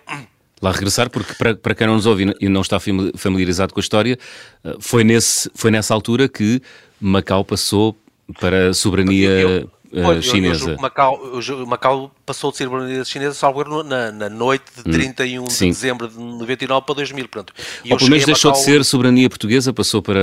Lá 0.60 0.72
regressar, 0.72 1.08
porque 1.08 1.36
para, 1.36 1.56
para 1.56 1.76
quem 1.76 1.86
não 1.86 1.96
nos 1.96 2.08
ouve 2.08 2.36
e 2.40 2.50
não 2.50 2.62
está 2.62 2.80
familiarizado 3.16 3.74
com 3.74 3.80
a 3.80 3.82
história, 3.82 4.18
eh, 4.64 4.76
foi, 4.80 5.04
nesse, 5.04 5.50
foi 5.56 5.72
nessa 5.72 5.92
altura 5.92 6.30
que 6.30 6.62
Macau 7.00 7.44
passou 7.44 7.98
para 8.40 8.70
a 8.70 8.74
soberania... 8.74 9.30
Eu, 9.30 9.50
eu, 9.50 9.72
uh, 9.92 10.22
chinesa. 10.22 10.72
Eu, 10.72 10.78
Macau, 10.78 11.20
Macau 11.68 12.12
passou 12.26 12.52
de 12.52 12.58
ser 12.58 12.66
soberania 12.66 13.06
chinesa, 13.06 13.34
salvo 13.34 13.84
na, 13.84 14.12
na 14.12 14.30
noite 14.30 14.66
de 14.78 14.84
31 14.84 15.42
hum, 15.42 15.46
de 15.46 15.66
dezembro 15.68 16.08
de 16.08 16.18
99 16.18 16.86
para 16.86 16.96
2000. 16.96 17.28
Pronto. 17.28 17.54
E 17.84 17.92
Ou 17.92 17.98
pelo 17.98 18.10
menos 18.10 18.26
deixou 18.26 18.52
Macau... 18.52 18.60
de 18.64 18.66
ser 18.66 18.86
soberania 18.86 19.30
portuguesa, 19.30 19.74
passou 19.74 20.02
para 20.02 20.20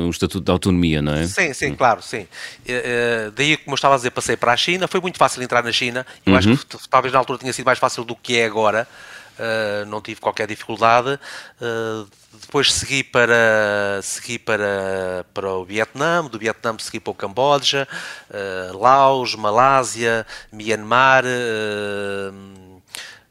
um 0.00 0.10
estatuto 0.10 0.44
de 0.44 0.50
autonomia, 0.50 1.02
não 1.02 1.14
é? 1.14 1.26
Sim, 1.26 1.52
sim, 1.52 1.70
hum. 1.72 1.76
claro, 1.76 2.02
sim. 2.02 2.22
Uh, 2.22 3.30
daí, 3.34 3.56
como 3.56 3.74
eu 3.74 3.76
estava 3.76 3.94
a 3.94 3.96
dizer, 3.96 4.10
passei 4.10 4.36
para 4.36 4.52
a 4.52 4.56
China, 4.56 4.88
foi 4.88 5.00
muito 5.00 5.18
fácil 5.18 5.42
entrar 5.42 5.62
na 5.62 5.72
China. 5.72 6.06
Eu 6.24 6.32
uhum. 6.32 6.38
acho 6.38 6.56
que 6.56 6.88
talvez 6.88 7.12
na 7.12 7.18
altura 7.18 7.38
tinha 7.38 7.52
sido 7.52 7.66
mais 7.66 7.78
fácil 7.78 8.04
do 8.04 8.16
que 8.16 8.36
é 8.36 8.44
agora. 8.44 8.88
Uh, 9.40 9.86
não 9.86 10.02
tive 10.02 10.20
qualquer 10.20 10.46
dificuldade. 10.46 11.18
Uh, 11.60 12.06
depois 12.38 12.72
segui 12.72 13.02
para, 13.02 14.00
segui 14.02 14.38
para, 14.38 15.24
para 15.32 15.48
o 15.48 15.64
Vietnã, 15.64 16.22
do 16.24 16.38
Vietnã 16.38 16.76
segui 16.78 17.00
para 17.00 17.10
o 17.10 17.14
Camboja, 17.14 17.88
uh, 18.28 18.78
Laos, 18.78 19.34
Malásia, 19.34 20.26
Myanmar, 20.52 21.24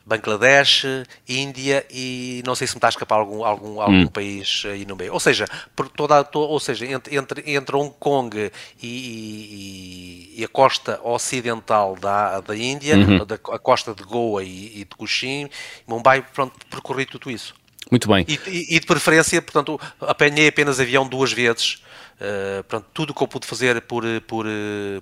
Bangladesh, 0.10 0.86
Índia 1.28 1.86
e 1.91 2.41
não 2.45 2.56
sei 2.56 2.65
se 2.65 2.74
me 2.74 2.80
está 2.80 2.88
a 2.88 2.89
escapar 2.89 3.19
algum, 3.19 3.45
algum, 3.45 3.80
algum 3.80 4.02
hum. 4.02 4.08
país 4.08 4.63
aí 4.65 4.84
no 4.84 4.95
meio. 4.95 5.13
Ou 5.13 5.19
seja, 5.19 5.45
por 5.76 5.88
toda, 5.88 6.28
ou 6.34 6.60
seja 6.60 6.86
entre, 6.88 7.15
entre, 7.15 7.43
entre 7.54 7.76
Hong 7.76 7.93
Kong 8.00 8.52
e, 8.82 8.88
e, 8.88 10.41
e, 10.41 10.43
a 10.43 10.48
costa 10.48 11.00
ocidental 11.04 11.95
da, 11.95 12.41
da 12.41 12.56
Índia, 12.58 12.98
uhum. 12.98 13.24
da, 13.24 13.36
a 13.36 13.60
costa 13.60 13.93
de 13.93 14.04
Goa 14.04 14.43
e, 14.43 14.82
e 14.82 14.86
de 14.86 14.95
Cochin, 14.98 15.48
Mumbai, 15.88 16.26
pronto, 16.34 16.54
percorri 16.69 17.06
tudo 17.06 17.30
isso. 17.30 17.54
Muito 17.91 18.08
bem. 18.10 18.26
E, 18.28 18.76
e, 18.76 18.80
de 18.80 18.86
preferência, 18.86 19.39
portanto, 19.41 19.80
apanhei 20.02 20.48
apenas 20.48 20.80
avião 20.80 21.08
duas 21.08 21.32
vezes. 21.32 21.82
Uh, 22.19 22.63
portanto, 22.63 22.88
tudo 22.93 23.12
o 23.12 23.13
que 23.13 23.24
eu 23.24 23.28
pude 23.28 23.48
fazer 23.48 23.80
por, 23.82 24.04
por, 24.28 24.45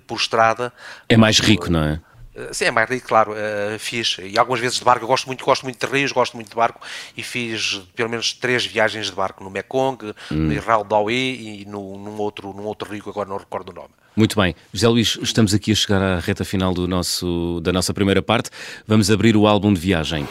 por 0.06 0.16
estrada. 0.16 0.72
É 1.08 1.16
mais 1.16 1.38
rico, 1.40 1.70
não 1.70 1.82
é? 1.82 2.00
Eh, 2.38 2.52
sim, 2.52 2.66
é 2.66 2.70
mais 2.70 2.88
rico, 2.88 3.08
claro, 3.08 3.32
uh, 3.32 3.78
fiz, 3.78 4.16
e 4.22 4.38
algumas 4.38 4.60
vezes 4.60 4.78
de 4.78 4.84
barco, 4.84 5.04
eu 5.04 5.08
gosto 5.08 5.26
muito, 5.26 5.44
gosto 5.44 5.64
muito 5.64 5.84
de 5.84 5.92
rios, 5.92 6.12
gosto 6.12 6.34
muito 6.34 6.48
de 6.50 6.54
barco, 6.54 6.80
e 7.16 7.22
fiz 7.22 7.82
pelo 7.96 8.08
menos 8.08 8.32
três 8.32 8.64
viagens 8.64 9.06
de 9.06 9.12
barco, 9.12 9.42
no 9.42 9.50
Mekong, 9.50 10.14
hum. 10.30 10.34
no 10.34 10.84
Dawi 10.84 11.62
e 11.62 11.64
no, 11.66 11.98
num, 11.98 12.16
outro, 12.18 12.52
num 12.52 12.64
outro 12.64 12.88
rio 12.90 13.02
que 13.02 13.10
agora 13.10 13.28
não 13.28 13.36
recordo 13.36 13.70
o 13.70 13.74
nome. 13.74 13.90
Muito 14.14 14.40
bem. 14.40 14.54
José 14.72 14.88
Luís, 14.88 15.18
estamos 15.22 15.54
aqui 15.54 15.72
a 15.72 15.74
chegar 15.74 16.02
à 16.02 16.18
reta 16.18 16.44
final 16.44 16.74
do 16.74 16.88
nosso, 16.88 17.60
da 17.62 17.72
nossa 17.72 17.94
primeira 17.94 18.20
parte. 18.20 18.50
Vamos 18.86 19.10
abrir 19.10 19.36
o 19.36 19.46
álbum 19.46 19.72
de 19.72 19.80
viagem. 19.80 20.26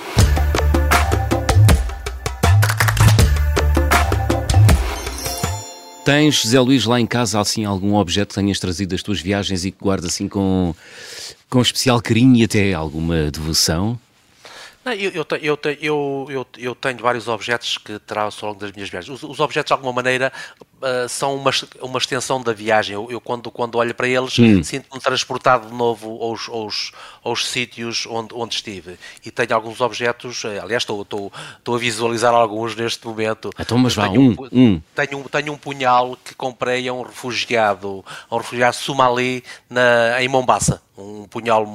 Tens, 6.07 6.47
Zé 6.47 6.57
Luís, 6.57 6.85
lá 6.85 7.01
em 7.01 7.05
casa 7.05 7.37
assim 7.37 7.65
algum 7.65 7.95
objeto 7.95 8.29
que 8.29 8.35
tenhas 8.35 8.61
trazido 8.61 8.91
das 8.91 9.03
tuas 9.03 9.19
viagens 9.19 9.65
e 9.65 9.71
que 9.71 9.77
guardas 9.77 10.13
assim 10.13 10.29
com, 10.29 10.73
com 11.49 11.61
especial 11.61 12.01
carinho 12.01 12.37
e 12.37 12.45
até 12.45 12.73
alguma 12.73 13.29
devoção? 13.29 13.99
Não, 14.87 14.93
eu, 14.93 15.11
eu, 15.11 15.25
eu, 15.81 16.27
eu, 16.29 16.47
eu, 16.57 16.75
tenho 16.75 16.99
vários 16.99 17.27
objetos 17.27 17.77
que 17.77 17.99
trago 17.99 18.33
ao 18.41 18.47
longo 18.47 18.61
das 18.61 18.71
minhas 18.71 18.89
viagens. 18.89 19.21
Os, 19.21 19.29
os 19.29 19.39
objetos, 19.41 19.67
de 19.67 19.73
alguma 19.73 19.91
maneira, 19.91 20.31
uh, 20.77 21.09
são 21.09 21.35
uma, 21.35 21.51
uma 21.81 21.97
extensão 21.97 22.41
da 22.41 22.53
viagem. 22.53 22.93
Eu, 22.93 23.05
eu 23.11 23.19
quando, 23.19 23.51
quando 23.51 23.75
olho 23.75 23.93
para 23.93 24.07
eles, 24.07 24.39
hum. 24.39 24.63
sinto-me 24.63 25.01
transportado 25.01 25.67
de 25.67 25.73
novo 25.73 26.17
aos, 26.21 26.47
aos, 26.47 26.91
aos 27.21 27.49
sítios 27.49 28.05
onde, 28.09 28.33
onde 28.33 28.55
estive. 28.55 28.97
E 29.25 29.29
tenho 29.29 29.53
alguns 29.53 29.81
objetos, 29.81 30.45
eh, 30.45 30.57
aliás, 30.57 30.83
estou, 30.83 31.01
estou, 31.01 31.33
estou 31.57 31.75
a 31.75 31.77
visualizar 31.77 32.33
alguns 32.33 32.73
neste 32.73 33.05
momento. 33.05 33.49
Então, 33.59 33.77
mas 33.77 33.93
vá, 33.93 34.07
um, 34.07 34.37
um, 34.53 34.81
Tenho, 34.95 35.27
tenho 35.29 35.51
um 35.51 35.57
punhal 35.57 36.17
que 36.23 36.33
comprei 36.33 36.87
a 36.87 36.93
um 36.93 37.01
refugiado, 37.01 38.05
a 38.29 38.35
um 38.35 38.37
refugiado 38.37 38.77
somali 38.77 39.43
na, 39.69 40.21
em 40.23 40.29
Mombasa. 40.29 40.81
Um 40.97 41.27
punhal 41.27 41.65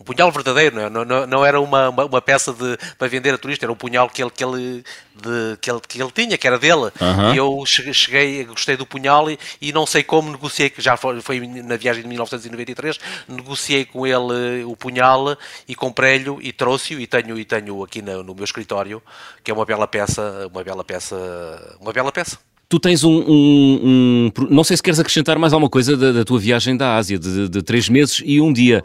um 0.00 0.04
punhal 0.04 0.32
verdadeiro, 0.32 0.76
não, 0.76 0.82
é? 0.82 0.90
não, 0.90 1.04
não, 1.04 1.26
não 1.26 1.46
era 1.46 1.60
uma, 1.60 1.90
uma, 1.90 2.04
uma, 2.06 2.22
peça 2.22 2.54
de, 2.54 2.78
para 2.96 3.06
vender 3.06 3.34
a 3.34 3.38
turista, 3.38 3.66
era 3.66 3.72
um 3.72 3.76
punhal 3.76 4.08
que 4.08 4.22
ele, 4.22 4.30
que 4.30 4.42
ele, 4.42 4.82
de, 5.14 5.58
que 5.60 5.70
ele, 5.70 5.80
que 5.86 6.02
ele 6.02 6.10
tinha, 6.10 6.38
que 6.38 6.46
era 6.46 6.58
dele. 6.58 6.90
Uhum. 6.98 7.34
E 7.34 7.36
eu 7.36 7.62
cheguei, 7.66 8.44
gostei 8.44 8.78
do 8.78 8.86
punhal 8.86 9.30
e, 9.30 9.38
e 9.60 9.72
não 9.72 9.84
sei 9.84 10.02
como 10.02 10.30
negociei, 10.32 10.70
que 10.70 10.80
já 10.80 10.96
foi, 10.96 11.20
foi, 11.20 11.46
na 11.46 11.76
viagem 11.76 12.02
de 12.02 12.08
1993, 12.08 12.98
negociei 13.28 13.84
com 13.84 14.06
ele 14.06 14.64
o 14.64 14.74
punhal 14.74 15.36
e 15.68 15.74
comprei-lhe 15.74 16.34
e 16.40 16.50
trouxe-o 16.50 16.98
e 16.98 17.06
tenho, 17.06 17.38
e 17.38 17.44
tenho 17.44 17.82
aqui 17.82 18.00
no, 18.00 18.22
no 18.22 18.34
meu 18.34 18.44
escritório, 18.44 19.02
que 19.44 19.50
é 19.50 19.54
uma 19.54 19.66
bela 19.66 19.86
peça, 19.86 20.48
uma 20.50 20.64
bela 20.64 20.82
peça, 20.82 21.76
uma 21.78 21.92
bela 21.92 22.10
peça. 22.10 22.38
Tu 22.70 22.78
tens 22.78 23.02
um, 23.02 23.10
um, 23.10 23.80
um, 23.84 24.32
Não 24.48 24.62
sei 24.62 24.76
se 24.76 24.82
queres 24.82 25.00
acrescentar 25.00 25.36
mais 25.40 25.52
alguma 25.52 25.68
coisa 25.68 25.96
da, 25.96 26.12
da 26.12 26.24
tua 26.24 26.38
viagem 26.38 26.76
da 26.76 26.94
Ásia, 26.94 27.18
de, 27.18 27.48
de, 27.48 27.62
três 27.62 27.88
meses 27.88 28.22
e 28.24 28.40
um 28.40 28.52
dia. 28.52 28.84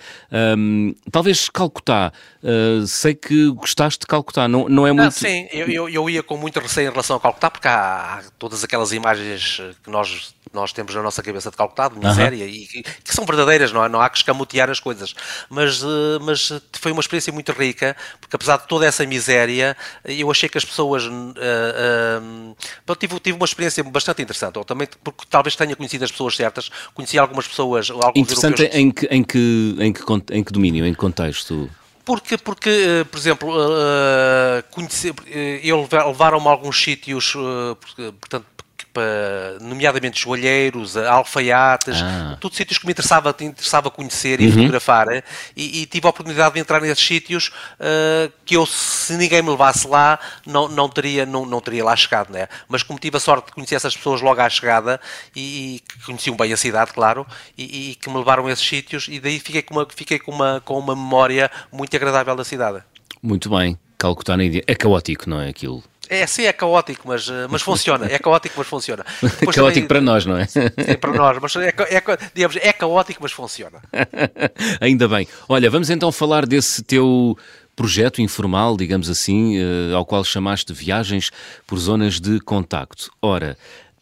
Talvez 1.12 1.50
Calcutá. 1.50 2.12
Uh, 2.44 2.86
sei 2.88 3.14
que 3.14 3.52
gostaste 3.52 4.00
de 4.00 4.08
Calcutá, 4.08 4.48
não, 4.48 4.68
não 4.68 4.88
é 4.88 4.92
muito. 4.92 5.08
Ah, 5.08 5.12
sim, 5.12 5.48
eu, 5.52 5.68
eu, 5.68 5.90
eu, 5.90 6.10
ia 6.10 6.24
com 6.24 6.36
muito 6.36 6.60
receio 6.60 6.88
em 6.88 6.92
relação 6.92 7.16
a 7.16 7.20
Calcutá, 7.20 7.52
porque 7.52 7.68
há, 7.68 7.72
há 7.74 8.24
todas 8.40 8.64
aquelas 8.64 8.92
imagens 8.92 9.62
que 9.84 9.90
nós 9.92 10.34
nós 10.56 10.74
temos 10.74 10.96
na 10.96 11.04
nossa 11.04 11.22
cabeça 11.22 11.52
de 11.52 11.58
Calcutá, 11.58 11.90
de 11.90 12.00
miséria, 12.00 12.46
e 12.46 12.66
que, 12.66 12.84
que, 12.84 13.14
são 13.14 13.26
verdadeiras, 13.26 13.72
não, 13.72 13.84
é? 13.84 13.90
não 13.90 14.02
há 14.02 14.10
que 14.10 14.18
escamotear 14.18 14.70
as 14.70 14.80
coisas. 14.80 15.14
Mas, 15.50 15.84
uh, 15.84 16.20
mas 16.22 16.52
foi 16.74 16.92
uma 16.92 17.02
experiência 17.02 17.32
muito 17.32 17.52
rica, 17.52 17.96
porque 18.20 18.36
apesar 18.36 18.58
de 18.58 18.68
toda 18.68 18.86
essa 18.86 19.06
miséria, 19.06 19.76
eu 20.06 20.32
achei 20.32 20.50
que 20.50 20.58
as 20.58 20.66
pessoas. 20.66 21.06
Uh, 21.06 22.56
uh, 22.88 22.96
tive, 22.96 23.20
tive 23.20 23.38
uma 23.38 23.46
experiência 23.46 23.84
bastante 23.84 24.22
interessante, 24.22 24.58
ou 24.58 24.64
também 24.64 24.88
porque 25.04 25.26
talvez 25.30 25.56
tenha 25.56 25.76
conhecido 25.76 26.06
as 26.06 26.12
pessoas 26.12 26.36
certas, 26.36 26.72
conheci 26.94 27.20
algumas 27.20 27.48
pessoas. 27.48 27.90
Alguns 27.92 28.16
interessante 28.16 28.62
europeus... 28.64 28.82
em, 28.82 28.92
que, 28.92 29.06
em, 29.08 29.24
que, 29.24 29.76
em, 29.80 29.94
que, 29.94 30.34
em 30.34 30.44
que 30.44 30.52
domínio, 30.52 30.86
em 30.86 30.94
que 30.94 31.00
contexto? 31.00 31.70
Porque, 32.06 32.38
porque 32.38 33.04
por 33.10 33.18
exemplo, 33.18 33.50
uh, 33.50 34.64
conhecer, 34.70 35.12
uh, 35.12 35.16
eu 35.64 35.88
levaram-me 35.92 36.48
a 36.48 36.52
alguns 36.52 36.82
sítios, 36.82 37.34
uh, 37.34 37.76
portanto, 38.20 38.46
nomeadamente 39.62 40.22
joalheiros, 40.22 40.98
alfaiates, 40.98 42.02
ah. 42.02 42.38
tudo 42.40 42.56
sítios 42.56 42.78
que 42.78 42.86
me 42.86 42.92
interessava, 42.92 43.36
interessava 43.42 43.90
conhecer 43.90 44.42
e 44.42 44.48
uhum. 44.48 44.54
fotografar. 44.54 45.08
Eh, 45.10 45.24
e, 45.56 45.82
e, 45.82 45.86
tive 45.86 46.08
a 46.08 46.10
oportunidade 46.10 46.56
de 46.56 46.60
entrar 46.60 46.82
nesses 46.82 47.06
sítios 47.06 47.48
uh, 47.80 48.32
que 48.46 48.56
eu, 48.56 48.66
se 48.66 49.14
ninguém 49.18 49.42
me 49.42 49.50
levasse 49.50 49.88
lá, 49.88 50.20
não, 50.46 50.68
não, 50.68 50.90
teria, 50.90 51.26
não, 51.26 51.46
não 51.46 51.62
teria 51.62 51.84
lá 51.84 51.96
chegado. 51.96 52.32
Né? 52.32 52.48
Mas 52.68 52.84
como 52.84 53.00
tive 53.00 53.18
a 53.18 53.20
sorte 53.20 53.48
de 53.48 53.52
conhecer 53.54 53.76
essas 53.76 53.96
pessoas 53.96 54.22
logo 54.22 54.42
à 54.42 54.50
chegada 54.50 55.00
e, 55.36 55.76
e 55.76 55.80
que 55.80 56.06
conheciam 56.06 56.36
bem 56.36 56.54
a 56.54 56.58
cidade, 56.58 56.92
claro, 56.94 57.26
e, 57.58 57.92
e, 57.92 57.96
que 57.96 58.10
me 58.10 58.18
levaram 58.18 58.48
a 58.48 58.52
esses 58.52 58.68
sítios, 58.68 59.08
e 59.10 59.20
daí 59.20 59.40
fiquei 59.40 59.62
com 59.62 59.76
uma, 59.76 59.88
fiquei 59.94 60.20
com 60.20 60.32
uma, 60.32 60.62
com 60.64 60.78
uma 60.78 60.96
memória 60.96 61.50
muito 61.72 61.96
agradável 61.96 62.36
da 62.36 62.44
cidade. 62.44 62.84
Muito 63.22 63.50
bem. 63.50 63.78
Calcutá 63.98 64.36
na 64.36 64.44
Índia. 64.44 64.64
É 64.68 64.76
caótico, 64.76 65.30
não 65.30 65.42
é 65.42 65.50
aquilo? 65.50 65.84
É, 66.10 66.28
sim, 66.28 66.44
é 66.44 66.54
caótico, 66.54 67.08
mas, 67.08 67.28
eh, 67.28 67.48
mas 67.50 67.62
funciona. 67.62 68.06
É 68.06 68.20
caótico, 68.20 68.56
mas 68.58 68.68
funciona. 68.68 69.06
Depois 69.22 69.56
caótico 69.56 69.74
também, 69.74 69.88
para 69.88 70.02
nós, 70.02 70.26
não 70.26 70.38
é? 70.38 70.46
Sim, 70.46 70.70
para 71.00 71.14
nós, 71.14 71.38
mas 71.42 71.56
é, 71.56 71.70
é, 71.70 72.02
digamos, 72.34 72.58
é 72.58 72.74
caótico, 72.74 73.20
mas 73.22 73.32
funciona. 73.32 73.80
Ainda 74.82 75.08
bem. 75.08 75.28
Olha, 75.48 75.70
vamos 75.70 75.90
então 75.90 76.12
falar 76.12 76.46
desse 76.46 76.84
teu 76.84 77.38
projeto 77.76 78.22
informal, 78.22 78.78
digamos 78.78 79.10
assim, 79.10 79.58
eh, 79.58 79.92
ao 79.94 80.06
qual 80.06 80.24
chamaste 80.24 80.72
Viagens 80.74 81.32
por 81.68 81.78
Zonas 81.78 82.22
de 82.22 82.40
Contacto. 82.40 83.12
Ora, 83.22 83.58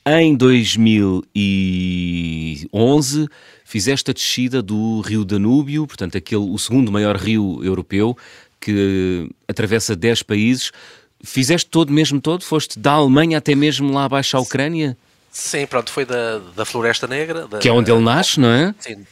em 0.05 0.35
2011 0.35 3.27
fizeste 3.63 4.11
a 4.11 4.13
descida 4.13 4.61
do 4.61 5.01
Rio 5.01 5.25
Danúbio, 5.25 5.87
portanto, 5.87 6.15
aquele, 6.17 6.43
o 6.43 6.57
segundo 6.59 6.91
maior 6.91 7.15
rio 7.15 7.63
europeu, 7.63 8.15
que 8.59 9.29
atravessa 9.47 9.95
10 9.95 10.23
países. 10.23 10.71
Fizeste 11.23 11.69
todo 11.69 11.91
mesmo 11.91 12.19
todo? 12.19 12.43
Foste 12.43 12.77
da 12.77 12.91
Alemanha 12.91 13.38
até 13.38 13.55
mesmo 13.55 13.93
lá 13.93 14.05
abaixo 14.05 14.36
à 14.36 14.39
Ucrânia? 14.39 14.97
Sim, 15.31 15.65
pronto, 15.65 15.91
foi 15.91 16.05
da, 16.05 16.39
da 16.55 16.63
Floresta 16.63 17.07
Negra. 17.07 17.47
Da, 17.47 17.57
que 17.57 17.67
é 17.67 17.71
onde 17.71 17.91
ele 17.91 18.01
nasce, 18.01 18.39
não 18.39 18.49
é? 18.49 18.75
Sim, 18.79 19.03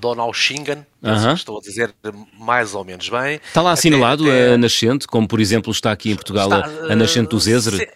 Donauschingen, 0.00 0.78
uh 1.02 1.10
-huh. 1.10 1.34
estou 1.34 1.58
a 1.58 1.60
dizer 1.60 1.94
mais 2.38 2.74
ou 2.74 2.82
menos 2.82 3.06
bem. 3.10 3.40
Está 3.46 3.60
lá 3.60 3.72
assinalado 3.72 4.24
até, 4.24 4.44
até... 4.44 4.54
a 4.54 4.58
nascente, 4.58 5.06
como 5.06 5.28
por 5.28 5.38
exemplo 5.38 5.70
está 5.70 5.92
aqui 5.92 6.12
em 6.12 6.14
Portugal 6.14 6.46
está, 6.46 6.86
a, 6.88 6.92
a 6.92 6.96
nascente 6.96 7.28
do 7.28 7.38
Zézer? 7.38 7.92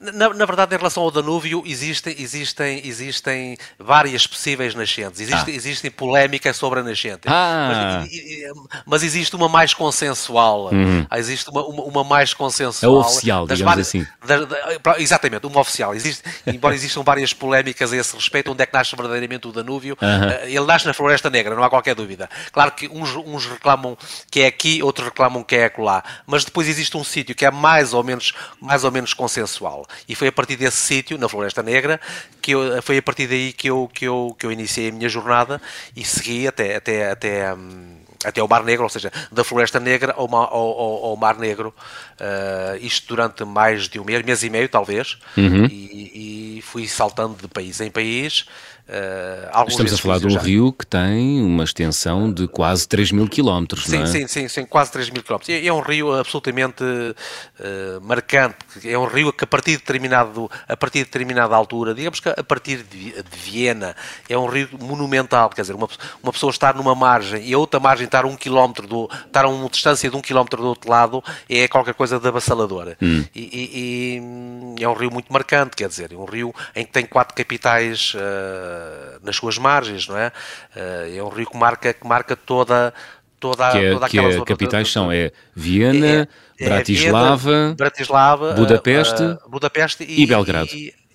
Na, 0.00 0.32
na, 0.32 0.46
verdade, 0.46 0.72
em 0.72 0.78
relação 0.78 1.02
ao 1.02 1.10
Danúbio, 1.10 1.64
existem, 1.66 2.14
existem, 2.16 2.86
existem 2.86 3.58
várias 3.76 4.28
possíveis 4.28 4.72
nascentes. 4.72 5.20
Existe, 5.20 5.50
ah. 5.50 5.54
Existem 5.54 5.90
polémicas 5.90 6.56
sobre 6.56 6.78
a 6.78 6.82
nascente. 6.84 7.22
Ah. 7.26 8.04
Mas, 8.04 8.82
mas, 8.86 9.02
existe 9.02 9.34
uma 9.34 9.48
mais 9.48 9.74
consensual. 9.74 10.72
Uhum. 10.72 11.04
Existe 11.16 11.50
uma, 11.50 11.66
uma, 11.66 11.82
uma, 11.82 12.04
mais 12.04 12.32
consensual. 12.32 12.94
É 12.94 12.98
oficial, 13.00 13.46
digamos 13.48 13.64
várias, 13.64 13.88
assim. 13.88 14.06
Da, 14.24 14.44
da, 14.44 15.00
exatamente, 15.00 15.44
uma 15.48 15.60
oficial. 15.60 15.92
Existe, 15.92 16.22
embora 16.46 16.76
existam 16.76 17.02
várias 17.02 17.32
polémicas 17.32 17.92
a 17.92 17.96
esse 17.96 18.14
respeito, 18.14 18.52
onde 18.52 18.62
é 18.62 18.66
que 18.66 18.72
nasce 18.72 18.94
verdadeiramente 18.94 19.48
o 19.48 19.52
Danúbio, 19.52 19.98
uhum. 20.00 20.30
ele 20.44 20.64
nasce 20.64 20.86
na 20.86 20.94
Floresta 20.94 21.28
Negra, 21.28 21.56
não 21.56 21.64
há 21.64 21.68
qualquer 21.68 21.96
dúvida. 21.96 22.30
Claro 22.52 22.70
que 22.70 22.86
uns, 22.86 23.16
uns 23.16 23.46
reclamam 23.46 23.98
que 24.30 24.42
é 24.42 24.46
aqui, 24.46 24.80
outros 24.80 25.08
reclamam 25.08 25.42
que 25.42 25.56
é 25.56 25.64
acolá. 25.64 26.04
Mas 26.24 26.44
depois 26.44 26.68
existe 26.68 26.96
um 26.96 27.02
sítio 27.02 27.34
que 27.34 27.44
é 27.44 27.50
mais 27.50 27.92
ou 27.92 28.04
menos, 28.04 28.32
mais 28.60 28.84
ou 28.84 28.92
menos 28.92 29.12
consensual. 29.12 29.87
E 30.08 30.14
foi 30.14 30.28
a 30.28 30.32
partir 30.32 30.56
desse 30.56 30.76
sítio, 30.76 31.18
na 31.18 31.28
Floresta 31.28 31.62
Negra, 31.62 32.00
que 32.40 32.52
eu, 32.52 32.82
foi 32.82 32.98
a 32.98 33.02
partir 33.02 33.26
daí 33.26 33.52
que 33.52 33.68
eu, 33.68 33.90
que, 33.92 34.06
eu, 34.06 34.34
que 34.38 34.46
eu 34.46 34.52
iniciei 34.52 34.88
a 34.88 34.92
minha 34.92 35.08
jornada 35.08 35.60
e 35.96 36.04
segui 36.04 36.46
até, 36.46 36.76
até, 36.76 37.10
até, 37.10 37.54
um, 37.54 37.96
até 38.24 38.42
o 38.42 38.48
Mar 38.48 38.64
Negro, 38.64 38.84
ou 38.84 38.88
seja, 38.88 39.12
da 39.30 39.44
Floresta 39.44 39.78
Negra 39.78 40.14
ao, 40.16 40.32
ao, 40.34 40.54
ao, 40.54 41.04
ao 41.06 41.16
Mar 41.16 41.36
Negro, 41.36 41.74
uh, 42.20 42.76
isto 42.80 43.08
durante 43.08 43.44
mais 43.44 43.88
de 43.88 43.98
um 43.98 44.04
mês, 44.04 44.24
mês 44.24 44.42
e 44.42 44.50
meio 44.50 44.68
talvez, 44.68 45.18
uhum. 45.36 45.66
e, 45.66 46.58
e, 46.58 46.62
fui 46.62 46.86
saltando 46.86 47.36
de 47.40 47.48
país 47.48 47.80
em 47.80 47.90
país, 47.90 48.46
Uh, 48.88 49.68
Estamos 49.68 49.92
a 49.92 49.98
falar 49.98 50.18
de 50.18 50.26
um 50.26 50.30
já. 50.30 50.40
rio 50.40 50.72
que 50.72 50.86
tem 50.86 51.42
uma 51.44 51.62
extensão 51.62 52.32
de 52.32 52.48
quase 52.48 52.88
3 52.88 53.12
mil 53.12 53.28
quilómetros, 53.28 53.84
sim, 53.84 53.98
não 53.98 54.04
é? 54.04 54.06
Sim, 54.06 54.26
sim, 54.26 54.48
sim, 54.48 54.64
quase 54.64 54.90
3 54.92 55.10
mil 55.10 55.22
quilómetros. 55.22 55.50
É, 55.50 55.66
é 55.66 55.70
um 55.70 55.80
rio 55.80 56.14
absolutamente 56.14 56.82
uh, 56.82 58.00
marcante, 58.00 58.56
é 58.82 58.98
um 58.98 59.04
rio 59.04 59.30
que 59.30 59.44
a 59.44 59.46
partir, 59.46 59.72
de 59.72 59.76
determinado, 59.78 60.50
a 60.66 60.74
partir 60.74 61.00
de 61.00 61.04
determinada 61.04 61.54
altura, 61.54 61.94
digamos 61.94 62.18
que 62.18 62.30
a 62.30 62.42
partir 62.42 62.82
de, 62.82 63.12
de 63.12 63.38
Viena, 63.38 63.94
é 64.26 64.38
um 64.38 64.46
rio 64.46 64.70
monumental, 64.80 65.50
quer 65.50 65.60
dizer, 65.60 65.74
uma, 65.74 65.88
uma 66.22 66.32
pessoa 66.32 66.50
estar 66.50 66.74
numa 66.74 66.94
margem 66.94 67.46
e 67.46 67.52
a 67.52 67.58
outra 67.58 67.78
margem 67.78 68.06
estar 68.06 68.24
a 68.24 68.26
um 68.26 68.36
quilómetro, 68.36 68.86
do, 68.86 69.10
estar 69.26 69.44
a 69.44 69.50
uma 69.50 69.68
distância 69.68 70.08
de 70.08 70.16
um 70.16 70.22
quilómetro 70.22 70.62
do 70.62 70.68
outro 70.68 70.88
lado, 70.88 71.22
é 71.46 71.68
qualquer 71.68 71.92
coisa 71.92 72.07
de 72.08 72.28
avassaladora. 72.28 72.96
Hum. 73.02 73.24
E, 73.34 73.40
e, 73.40 74.78
e, 74.78 74.84
é 74.84 74.88
um 74.88 74.94
rio 74.94 75.10
muito 75.10 75.32
marcante, 75.32 75.76
quer 75.76 75.88
dizer, 75.88 76.12
é 76.12 76.16
um 76.16 76.24
rio 76.24 76.54
em 76.74 76.84
que 76.84 76.92
tem 76.92 77.04
quatro 77.04 77.34
capitais... 77.34 78.14
Uh, 78.14 79.08
nas 79.22 79.36
suas 79.36 79.58
margens, 79.58 80.08
não 80.08 80.16
é? 80.16 80.32
Eh, 80.74 81.16
é 81.16 81.22
um 81.22 81.28
rio 81.28 81.48
que 81.48 81.56
marca, 81.56 81.92
que 81.92 82.06
marca 82.06 82.36
toda, 82.36 82.92
toda, 83.38 83.70
que 83.70 83.78
é, 83.78 83.92
toda 83.92 84.06
aquela 84.06 84.28
que 84.30 84.36
é, 84.36 84.44
capitais 84.44 84.90
são 84.90 85.10
é 85.12 85.30
Viena, 85.54 86.06
é, 86.06 86.28
é, 86.58 86.68
Bratislava, 86.68 87.36
Viena, 87.36 87.74
Bratislava, 87.74 88.52
Budapeste, 88.54 89.22
uh, 89.22 89.38
Budapeste 89.48 90.04
e, 90.04 90.22
e 90.22 90.26
Belgrado. 90.26 90.70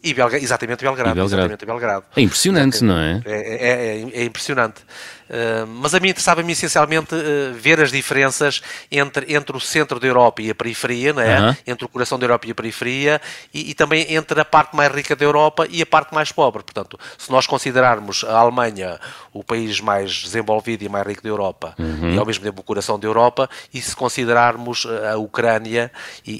E, 0.05 0.13
Belgrado, 0.13 0.43
exatamente 0.43 0.81
Belgrado, 0.81 1.09
e 1.09 1.13
Belgrado. 1.13 1.35
Exatamente 1.35 1.65
Belgrado. 1.65 2.05
É 2.15 2.21
impressionante, 2.21 2.83
não 2.83 2.97
é? 2.97 3.21
É, 3.25 3.31
é, 3.31 4.01
é, 4.01 4.21
é 4.21 4.23
impressionante. 4.25 4.81
Uh, 5.29 5.65
mas 5.67 5.93
a 5.93 5.99
mim 5.99 6.09
interessava-me 6.09 6.51
essencialmente 6.51 7.15
uh, 7.15 7.53
ver 7.53 7.79
as 7.79 7.91
diferenças 7.91 8.61
entre, 8.91 9.33
entre 9.33 9.55
o 9.55 9.59
centro 9.59 9.99
da 9.99 10.07
Europa 10.07 10.41
e 10.41 10.49
a 10.49 10.55
periferia, 10.55 11.13
não 11.13 11.21
é? 11.21 11.39
Uh 11.39 11.43
-huh. 11.43 11.57
entre 11.67 11.85
o 11.85 11.89
coração 11.89 12.19
da 12.19 12.25
Europa 12.25 12.47
e 12.47 12.51
a 12.51 12.55
periferia, 12.55 13.21
e, 13.53 13.71
e, 13.71 13.73
também 13.73 14.13
entre 14.13 14.39
a 14.39 14.45
parte 14.45 14.75
mais 14.75 14.93
rica 14.93 15.15
da 15.15 15.25
Europa 15.25 15.67
e 15.69 15.81
a 15.81 15.85
parte 15.85 16.13
mais 16.13 16.31
pobre. 16.31 16.63
Portanto, 16.63 16.99
se 17.17 17.31
nós 17.31 17.47
considerarmos 17.47 18.23
a 18.23 18.37
Alemanha 18.37 18.99
o 19.31 19.43
país 19.43 19.79
mais 19.79 20.11
desenvolvido 20.23 20.83
e 20.83 20.89
mais 20.89 21.05
rico 21.05 21.23
da 21.23 21.29
Europa, 21.29 21.73
-huh. 21.77 22.13
e 22.13 22.17
ao 22.17 22.25
mesmo 22.25 22.43
tempo 22.43 22.61
o 22.61 22.63
coração 22.63 22.99
da 22.99 23.07
Europa, 23.07 23.49
e 23.73 23.81
se 23.81 23.95
considerarmos 23.95 24.85
a 25.11 25.17
Ucrânia 25.17 25.91
e, 26.25 26.33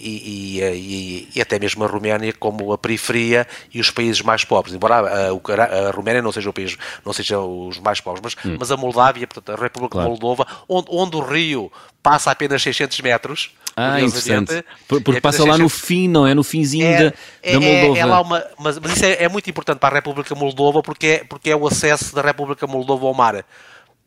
e, 0.62 1.30
e 1.36 1.42
até 1.42 1.60
mesmo 1.60 1.84
a 1.84 1.88
Roménia 1.88 2.34
como 2.34 2.72
a 2.72 2.78
periferia 2.78 3.48
e 3.74 3.80
os 3.80 3.90
países 3.90 4.22
mais 4.22 4.44
pobres, 4.44 4.74
embora 4.74 4.96
a, 4.96 5.30
a, 5.30 5.90
a 5.90 5.92
Roménia 5.92 6.22
não 6.22 6.32
seja 6.32 6.50
o 6.50 6.54
país, 6.54 6.78
não 7.06 7.14
seja 7.14 7.40
os 7.40 7.80
mais 7.80 8.00
pobres, 8.02 8.22
mas, 8.24 8.46
hum. 8.46 8.58
mas 8.60 8.72
a 8.74 8.78
Moldávia, 8.78 9.28
portanto, 9.28 9.58
a 9.58 9.62
República 9.62 9.94
claro. 9.94 10.10
Moldova, 10.10 10.48
onde, 10.68 10.88
onde 10.90 11.16
o 11.16 11.22
rio 11.22 11.72
passa 12.02 12.32
apenas 12.32 12.62
600 12.62 13.00
metros. 13.02 13.52
Ah, 13.76 14.00
interessante. 14.00 14.64
Porque 14.88 15.18
é 15.18 15.22
passa 15.22 15.40
lá 15.40 15.56
600... 15.56 15.60
no 15.60 15.70
fim, 15.70 16.08
não 16.08 16.28
é? 16.28 16.36
No 16.36 16.44
finzinho 16.44 16.86
é, 16.86 17.10
da, 17.10 17.14
é, 17.42 17.54
da 17.54 17.60
Moldova. 17.60 17.98
É, 17.98 18.02
é 18.02 18.06
lá 18.06 18.22
uma, 18.22 18.46
mas, 18.60 18.78
mas 18.78 18.94
isso 18.94 19.06
é, 19.06 19.24
é, 19.24 19.30
muito 19.30 19.50
importante 19.50 19.80
para 19.80 19.96
a 19.96 19.98
República 19.98 20.36
Moldova 20.36 20.84
porque 20.84 21.08
é, 21.08 21.24
porque 21.24 21.50
é 21.50 21.56
o 21.56 21.66
acesso 21.66 22.14
da 22.14 22.22
República 22.22 22.68
Moldova 22.68 23.08
ao 23.08 23.14
mar 23.14 23.44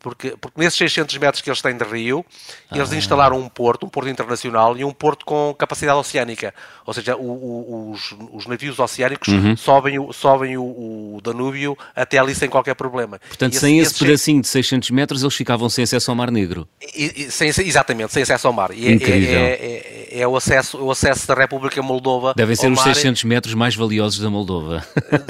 porque, 0.07 0.35
porque 0.39 0.57
nesses 0.57 0.77
600 0.77 1.17
metros 1.17 1.41
que 1.41 1.49
eles 1.49 1.61
têm 1.61 1.75
de 1.75 1.83
rio, 1.83 2.25
ah. 2.71 2.77
eles 2.77 2.93
instalaram 2.93 3.37
um 3.37 3.49
porto, 3.49 3.85
um 3.85 3.89
porto 3.89 4.07
internacional 4.07 4.77
e 4.77 4.85
um 4.85 4.93
porto 4.93 5.25
com 5.25 5.53
capacidade 5.57 5.99
oceânica. 5.99 6.53
Ou 6.85 6.93
seja, 6.93 7.17
o, 7.17 7.19
o, 7.19 7.91
os, 7.91 8.15
os, 8.31 8.47
navios 8.47 8.79
oceânicos 8.79 9.27
uhum. 9.27 9.57
sobem, 9.57 9.99
o, 9.99 10.13
sobem 10.13 10.57
o, 10.57 11.19
Danúbio 11.21 11.77
até 11.93 12.17
ali 12.17 12.33
sem 12.33 12.47
qualquer 12.47 12.73
problema. 12.73 13.19
Portanto, 13.27 13.51
esse, 13.51 13.59
sem 13.59 13.79
esse, 13.79 13.91
esse 13.91 13.99
pedacinho 14.05 14.41
de 14.41 14.47
600 14.47 14.91
metros, 14.91 15.23
eles 15.23 15.35
ficavam 15.35 15.67
sem 15.67 15.83
acesso 15.83 16.09
ao 16.09 16.15
Mar 16.15 16.31
Negro. 16.31 16.65
E, 16.95 17.23
e, 17.23 17.31
sem, 17.31 17.49
exatamente, 17.49 18.13
sem 18.13 18.23
acesso 18.23 18.47
ao 18.47 18.53
mar. 18.53 18.71
E 18.71 18.87
é, 18.87 18.91
Incrível. 18.91 19.37
É, 19.37 19.51
é, 19.51 20.07
é, 20.11 20.21
é, 20.21 20.27
o, 20.27 20.37
acesso, 20.37 20.77
o 20.77 20.89
acesso 20.89 21.27
da 21.27 21.33
República 21.33 21.81
Moldova 21.81 22.33
Devem 22.33 22.55
ser 22.55 22.71
os 22.71 22.79
600 22.81 23.25
metros 23.25 23.53
mais 23.53 23.75
valiosos 23.75 24.19
da 24.19 24.29
Moldova. 24.29 24.85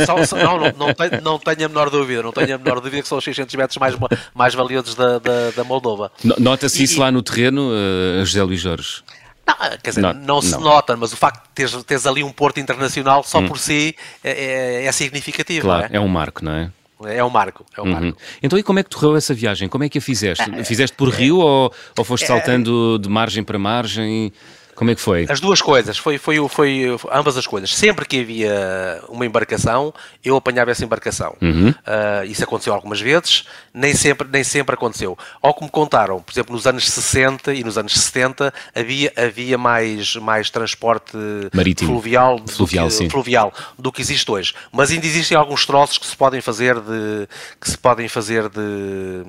Só, 0.06 0.38
não, 0.38 0.60
não, 0.60 0.74
não, 0.78 0.94
tenho, 0.94 1.22
não 1.24 1.40
tenho 1.40 1.66
a 1.66 1.70
menor 1.70 1.90
dúvida, 1.90 2.22
não 2.22 2.32
tenho 2.32 2.54
a 2.54 2.58
menor 2.60 2.80
dúvida 2.80 3.02
que 3.02 3.08
são 3.08 3.18
os 3.18 3.24
600 3.24 3.56
metros 3.56 3.78
mais, 3.78 3.96
mais 4.36 4.54
valiosos 4.54 4.67
da, 4.96 5.20
da, 5.20 5.52
da 5.56 5.64
Moldova. 5.64 6.12
Nota-se 6.38 6.84
isso 6.84 7.00
lá 7.00 7.12
no 7.12 7.22
terreno, 7.22 7.70
uh, 7.70 8.26
José 8.26 8.44
Luís 8.44 8.62
Jorge? 8.62 9.04
Não, 9.48 9.56
quer 9.82 9.90
dizer, 9.90 10.02
não, 10.02 10.14
não 10.14 10.42
se 10.42 10.52
não. 10.52 10.62
nota, 10.62 10.98
mas 10.98 11.14
o 11.14 11.16
facto 11.16 11.44
de 11.44 11.54
teres, 11.56 11.84
teres, 11.84 12.06
ali 12.06 12.22
um 12.22 12.32
porto 12.32 12.60
internacional 12.60 13.24
só 13.24 13.40
hum. 13.40 13.48
por 13.48 13.58
si 13.58 13.96
é, 14.22 14.84
é, 14.84 14.86
é 14.86 14.92
significativo. 14.92 15.68
Claro, 15.68 15.88
é? 15.92 15.96
é 15.96 16.00
um 16.00 16.08
marco, 16.08 16.44
não 16.44 16.52
é? 16.52 16.72
É 17.06 17.24
um 17.24 17.30
marco, 17.30 17.64
é 17.78 17.82
um 17.82 17.86
uhum. 17.86 17.92
marco. 17.92 18.18
Então 18.42 18.58
e 18.58 18.64
como 18.64 18.80
é 18.80 18.84
que 18.84 18.90
correu 18.90 19.16
essa 19.16 19.34
viagem? 19.34 19.70
Como 19.70 19.84
é 19.84 19.90
que 19.90 20.00
a 20.00 20.02
fizeste? 20.02 20.44
É, 20.52 20.64
fizeste 20.64 20.98
por 20.98 21.10
rio 21.10 21.38
ou, 21.38 21.72
ou 21.96 22.04
foste 22.04 22.24
é, 22.24 22.28
saltando 22.28 22.98
de 22.98 23.08
margem 23.08 23.44
para 23.44 23.60
margem? 23.60 24.34
Como 24.78 24.92
é 24.92 24.96
que 24.96 25.02
foi? 25.02 25.26
As 25.28 25.40
duas 25.40 25.60
coisas, 25.60 25.98
foi, 25.98 26.20
foi, 26.20 26.38
foi 26.48 26.96
ambas 27.12 27.36
as 27.36 27.48
coisas. 27.48 27.76
Sempre 27.76 28.06
que 28.06 28.20
havia 28.20 29.02
uma 29.10 29.26
embarcação, 29.26 29.92
eu 30.24 30.36
apanhava 30.36 30.70
essa 30.70 30.86
embarcação. 30.86 31.36
Uhum. 31.42 31.70
Uh, 31.70 32.26
isso 32.28 32.44
aconteceu 32.44 32.76
algumas 32.76 33.02
vezes, 33.02 33.46
nem 33.74 33.96
sempre, 33.96 34.28
nem 34.32 34.44
sempre 34.44 34.76
aconteceu. 34.76 35.18
Ou 35.42 35.52
como 35.52 35.72
contaram, 35.72 36.22
por 36.22 36.32
exemplo, 36.32 36.54
nos 36.54 36.68
anos 36.68 36.88
60 36.88 37.56
e 37.56 37.64
nos 37.64 37.76
anos 37.76 37.92
70 37.94 38.54
havia, 38.76 39.12
havia 39.18 39.58
mais, 39.58 40.16
mais 40.18 40.52
transporte 40.52 41.18
Marítimo. 41.52 41.94
fluvial, 41.94 42.40
fluvial, 42.48 42.88
do 42.88 42.98
que, 43.00 43.10
fluvial 43.10 43.54
do 43.80 43.92
que 43.92 44.02
existe 44.02 44.30
hoje. 44.30 44.54
Mas 44.72 44.92
ainda 44.92 45.08
existem 45.08 45.36
alguns 45.36 45.66
troços 45.66 45.98
que 45.98 46.06
se 46.06 46.16
podem 46.16 46.40
fazer 46.40 46.80
de 46.80 47.28
que 47.60 47.68
se 47.68 47.78
podem 47.80 48.08
fazer 48.08 48.48
de 48.48 49.24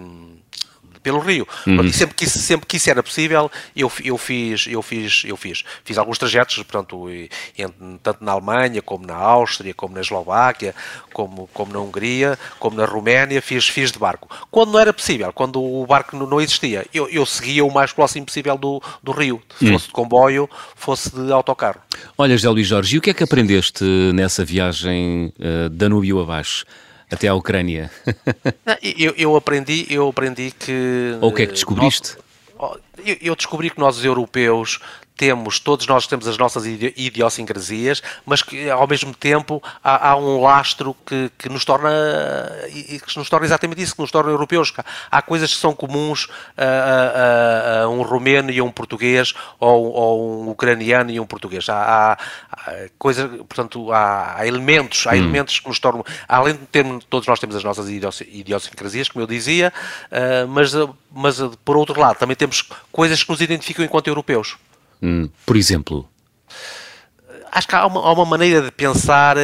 pelo 1.01 1.19
rio. 1.19 1.47
Uhum. 1.67 1.93
sempre, 1.93 2.15
que 2.15 2.25
isso, 2.25 2.39
sempre 2.39 2.67
que 2.67 2.77
isso 2.77 2.91
era 2.91 3.03
possível, 3.03 3.51
eu, 3.75 3.91
eu 4.05 4.19
fiz, 4.19 4.67
eu 4.69 4.83
fiz, 4.83 5.23
eu 5.25 5.37
fiz. 5.37 5.65
Fiz 5.85 5.99
alguns 5.99 6.19
trajetos, 6.19 6.57
portanto, 6.57 7.09
tanto 8.03 8.25
na 8.25 8.33
Alemanha, 8.33 8.83
como 8.83 9.07
na 9.07 9.15
Áustria, 9.15 9.75
como 9.75 9.95
na 9.95 10.01
Eslováquia, 10.01 10.75
como, 11.13 11.49
como 11.53 11.73
na 11.73 11.79
Hungria, 11.79 12.39
como 12.59 12.77
na 12.77 12.85
Roménia, 12.85 13.41
fiz, 13.43 13.69
fiz 13.69 13.91
de 13.91 13.99
barco. 13.99 14.29
Quando 14.51 14.73
não 14.73 14.79
era 14.79 14.93
possível, 14.93 15.33
quando 15.33 15.63
o 15.63 15.87
barco 15.87 16.17
não 16.17 16.41
existia, 16.41 16.87
eu, 16.93 17.09
eu 17.09 17.25
seguia 17.27 17.65
o 17.65 17.73
mais 17.73 17.93
próximo 17.93 18.27
possível 18.27 18.57
do, 18.57 18.83
do 19.03 19.13
rio, 19.13 19.43
uhum. 19.61 19.73
fosse 19.73 19.87
de 19.87 19.93
comboio, 19.93 20.51
fosse 20.75 21.11
de 21.11 21.33
autocarro. 21.33 21.81
Olha, 22.17 22.37
José 22.37 22.49
Luís 22.49 22.67
Jorge, 22.67 22.97
e 22.97 22.99
o 22.99 23.03
que 23.03 23.11
é 23.11 23.15
que 23.15 23.25
aprendeste 23.25 23.85
nessa 24.15 24.45
viagem 24.45 25.33
uh, 25.39 25.69
Danúbio 25.69 26.21
abaixo? 26.21 26.65
Até 27.11 27.29
à 27.29 27.35
Ucrânia. 27.35 27.91
eu, 28.83 29.15
eu, 29.17 29.37
aprendi, 29.37 29.87
eu 29.91 30.09
aprendi 30.09 30.51
que. 30.51 31.17
Ou 31.21 31.31
o 31.31 31.35
que 31.35 31.43
é 31.43 31.47
que 31.47 31.53
descobriste? 31.53 32.17
Nós, 32.59 32.79
eu 33.21 33.37
descobri 33.37 33.71
que 33.71 33.79
nós, 33.79 33.99
os 33.99 34.05
europeus, 34.05 34.81
temos, 35.19 35.59
todos 35.59 35.85
nós 35.89 36.07
temos 36.07 36.29
as 36.29 36.39
nossas 36.39 36.65
idiosincrasias, 36.65 38.01
mas 38.25 38.41
que 38.41 38.71
ao 38.71 38.87
mesmo 38.87 39.13
tempo 39.13 39.61
há, 39.83 40.11
há 40.11 40.17
um 40.17 40.41
lastro 40.41 40.95
que, 41.05 41.29
que, 41.37 41.49
nos 41.49 41.65
torna 41.65 41.91
que 43.05 43.19
nos 43.19 43.29
torna 43.29 43.45
exatamente 43.45 43.83
isso, 43.83 43.97
que 43.97 44.01
nos 44.01 44.13
torna 44.13 44.31
europeus. 44.31 44.73
Há 45.11 45.21
coisas 45.21 45.53
que 45.53 45.61
são 45.61 45.75
comuns 45.75 46.29
a, 46.57 46.63
a, 46.63 47.83
a 47.83 47.89
um 47.89 48.03
romeno 48.03 48.53
e 48.53 48.61
a 48.61 48.65
um 48.65 48.71
português, 48.71 49.35
ou, 49.59 49.93
ou, 49.93 50.43
um 50.45 50.51
ucraniano 50.51 51.11
e 51.11 51.19
um 51.19 51.27
português. 51.27 51.69
Há, 51.69 51.75
há, 51.75 52.13
há 52.53 52.89
coisas, 52.97 53.29
portanto, 53.39 53.93
há, 53.93 54.37
há 54.39 54.47
elementos, 54.47 55.05
há 55.09 55.11
hum. 55.11 55.17
elementos 55.17 55.59
que 55.59 55.67
nos 55.67 55.81
tornam, 55.81 56.05
além 56.29 56.55
de 56.55 56.67
termos, 56.67 57.05
todos 57.11 57.27
nós 57.27 57.41
temos 57.41 57.57
as 57.57 57.65
nossas 57.65 57.89
idiosincrasias, 57.89 59.09
como 59.09 59.25
eu 59.25 59.27
dizia, 59.27 59.73
uh, 60.13 60.47
mas, 60.47 60.73
mas 61.11 61.41
por 61.65 61.77
outro 61.77 62.01
lado 62.01 62.17
também 62.19 62.37
temos 62.37 62.63
coisas 62.93 63.25
que 63.25 63.31
nos 63.31 63.41
identificam 63.41 63.85
enquanto 63.85 64.07
europeus. 64.07 64.57
Hum, 65.03 65.29
por 65.47 65.57
exemplo? 65.57 66.09
Acho 67.51 67.67
que 67.67 67.75
há 67.75 67.87
uma, 67.87 68.01
há 68.01 68.13
uma 68.13 68.25
maneira 68.25 68.63
de 68.63 68.71
pensar 68.71 69.37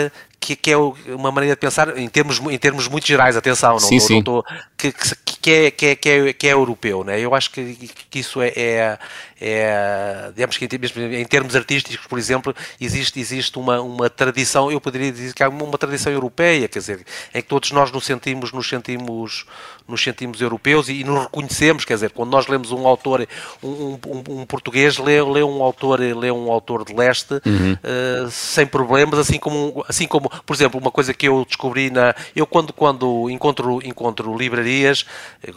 que, 0.44 0.54
que, 0.54 0.70
é 0.70 0.76
uma 0.76 1.32
maneira 1.32 1.56
de 1.56 1.60
pensar 1.60 1.96
em 1.96 2.08
termos, 2.08 2.38
em 2.38 2.58
termos 2.58 2.86
muito 2.86 3.06
gerais, 3.06 3.36
atenção, 3.36 3.72
não, 3.72 3.78
sim, 3.80 3.98
sim. 3.98 4.22
Não 4.24 4.44
que, 4.76 4.92
que, 5.40 5.50
é, 5.50 5.70
que, 5.70 5.86
é, 5.86 5.96
que, 5.96 6.08
é, 6.08 6.32
que 6.32 6.46
é 6.48 6.52
europeu, 6.52 7.02
né? 7.02 7.18
eu 7.18 7.34
acho 7.34 7.50
que, 7.50 7.90
que 8.10 8.18
isso 8.18 8.42
é, 8.42 8.48
é, 8.48 8.98
é 9.40 10.32
digamos 10.34 10.58
que 10.58 10.66
em, 10.66 11.14
em, 11.20 11.24
termos 11.24 11.56
artísticos, 11.56 12.06
por 12.06 12.18
exemplo, 12.18 12.54
existe, 12.78 13.18
existe 13.18 13.58
uma, 13.58 13.80
uma 13.80 14.10
tradição, 14.10 14.70
eu 14.70 14.80
poderia 14.80 15.10
dizer 15.10 15.32
que 15.32 15.42
há 15.42 15.48
uma 15.48 15.78
tradição 15.78 16.12
europeia, 16.12 16.68
quer 16.68 16.78
dizer, 16.80 17.06
em 17.34 17.40
que 17.40 17.48
todos 17.48 17.70
nós 17.72 17.90
nos 17.90 18.04
sentimos, 18.04 18.52
nos 18.52 18.68
sentimos, 18.68 19.46
nos 19.86 20.02
sentimos 20.02 20.40
europeus 20.40 20.88
e, 20.88 21.00
e 21.00 21.04
nos 21.04 21.24
reconhecemos, 21.24 21.84
quer 21.84 21.94
dizer, 21.94 22.10
quando 22.10 22.30
nós 22.30 22.46
lemos 22.46 22.72
um 22.72 22.86
autor, 22.86 23.26
um, 23.62 23.98
um, 24.06 24.22
um 24.30 24.46
português 24.46 24.98
lê, 24.98 25.22
lê 25.22 25.42
um 25.42 25.62
autor, 25.62 26.00
lê 26.00 26.30
um 26.30 26.50
autor 26.50 26.84
de 26.84 26.94
leste 26.94 27.34
uhum. 27.44 27.72
uh, 27.72 28.30
sem 28.30 28.66
problemas, 28.66 29.18
assim 29.18 29.38
como, 29.38 29.84
assim 29.88 30.06
como 30.06 30.30
por 30.44 30.54
exemplo, 30.54 30.80
uma 30.80 30.90
coisa 30.90 31.12
que 31.12 31.28
eu 31.28 31.44
descobri 31.44 31.90
na. 31.90 32.14
Eu, 32.34 32.46
quando, 32.46 32.72
quando 32.72 33.30
encontro, 33.30 33.80
encontro 33.86 34.36
livrarias, 34.36 35.04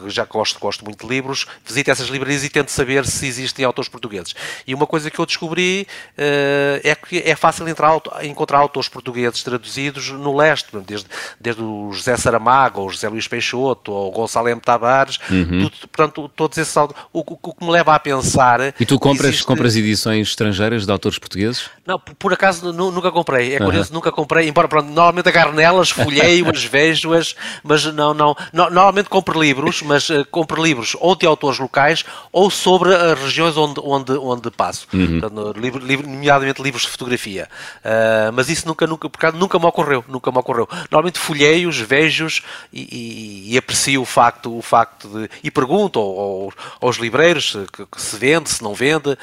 já 0.07 0.25
gosto, 0.25 0.59
gosto 0.59 0.83
muito 0.83 1.05
de 1.05 1.13
livros, 1.13 1.45
visito 1.65 1.91
essas 1.91 2.07
livrarias 2.07 2.43
e 2.43 2.49
tento 2.49 2.69
saber 2.69 3.05
se 3.05 3.27
existem 3.27 3.65
autores 3.65 3.89
portugueses. 3.89 4.35
E 4.65 4.73
uma 4.73 4.87
coisa 4.87 5.09
que 5.09 5.19
eu 5.19 5.25
descobri 5.25 5.87
uh, 6.17 6.81
é 6.83 6.95
que 6.95 7.19
é 7.19 7.35
fácil 7.35 7.67
entrar, 7.67 7.99
encontrar 8.23 8.59
autores 8.59 8.89
portugueses 8.89 9.43
traduzidos 9.43 10.09
no 10.09 10.35
leste, 10.35 10.69
desde, 10.79 11.07
desde 11.39 11.61
o 11.61 11.91
José 11.91 12.17
Saramago, 12.17 12.81
ou 12.81 12.89
José 12.89 13.07
Luís 13.07 13.27
Peixoto, 13.27 13.91
ou 13.91 14.11
Gonçalo 14.17 14.49
M. 14.49 14.59
Tavares, 14.59 15.19
uhum. 15.29 15.61
tudo, 15.61 15.87
portanto, 15.91 16.31
todos 16.35 16.57
esses 16.57 16.75
autores. 16.75 17.01
O, 17.13 17.19
o, 17.19 17.39
o, 17.41 17.53
que 17.53 17.65
me 17.65 17.71
leva 17.71 17.95
a 17.95 17.99
pensar. 17.99 18.73
E 18.79 18.85
tu 18.85 18.99
compras, 18.99 19.29
existe... 19.29 19.45
compras 19.45 19.75
edições 19.75 20.29
estrangeiras 20.29 20.85
de 20.85 20.91
autores 20.91 21.17
portugueses? 21.17 21.69
Não, 21.85 21.99
por 21.99 22.33
acaso 22.33 22.73
nunca 22.73 23.11
comprei. 23.11 23.55
É 23.55 23.59
curioso, 23.59 23.89
uhum. 23.89 23.95
nunca 23.95 24.11
comprei, 24.11 24.47
embora 24.47 24.67
pronto, 24.67 24.87
normalmente 24.87 25.29
agarro 25.29 25.53
nelas, 25.53 25.89
folheio-as, 25.89 26.63
vejo-as, 26.65 27.35
mas 27.63 27.85
não, 27.85 28.13
não, 28.13 28.35
no, 28.51 28.69
normalmente 28.69 29.09
compro 29.09 29.39
livros, 29.39 29.81
mas 29.81 30.09
uh, 30.09 30.25
compro 30.29 30.61
livros 30.61 30.95
ou 30.99 31.15
de 31.15 31.25
autores 31.25 31.59
locais 31.59 32.03
ou 32.31 32.49
sobre 32.49 32.93
as 32.93 33.19
regiões 33.19 33.55
onde, 33.57 33.79
onde, 33.83 34.11
onde 34.13 34.51
passo, 34.51 34.87
uhum. 34.93 35.19
Portanto, 35.19 35.59
livro, 35.59 35.85
livro, 35.85 36.07
nomeadamente 36.07 36.61
livros 36.61 36.83
de 36.83 36.89
fotografia, 36.89 37.47
uh, 37.79 38.31
mas 38.33 38.49
isso 38.49 38.67
nunca, 38.67 38.85
nunca, 38.85 39.09
por 39.09 39.33
nunca 39.33 39.59
me 39.59 39.65
ocorreu, 39.65 40.03
nunca 40.07 40.31
me 40.31 40.37
ocorreu. 40.37 40.67
Normalmente 40.91 41.19
folheio-os, 41.19 41.79
vejo-os 41.79 42.41
e, 42.71 42.81
e, 42.81 43.53
e, 43.53 43.57
aprecio 43.57 44.03
facto, 44.07 44.57
o 44.57 44.61
facto 44.61 45.07
de, 45.07 45.29
e 45.43 45.51
pergunto 45.51 45.99
ao, 45.99 46.51
aos 46.81 46.97
livreiros 46.97 47.57
que, 47.73 47.85
que, 47.85 48.01
se 48.01 48.17
vende, 48.17 48.49
se 48.49 48.63
não 48.63 48.73
vende, 48.73 49.17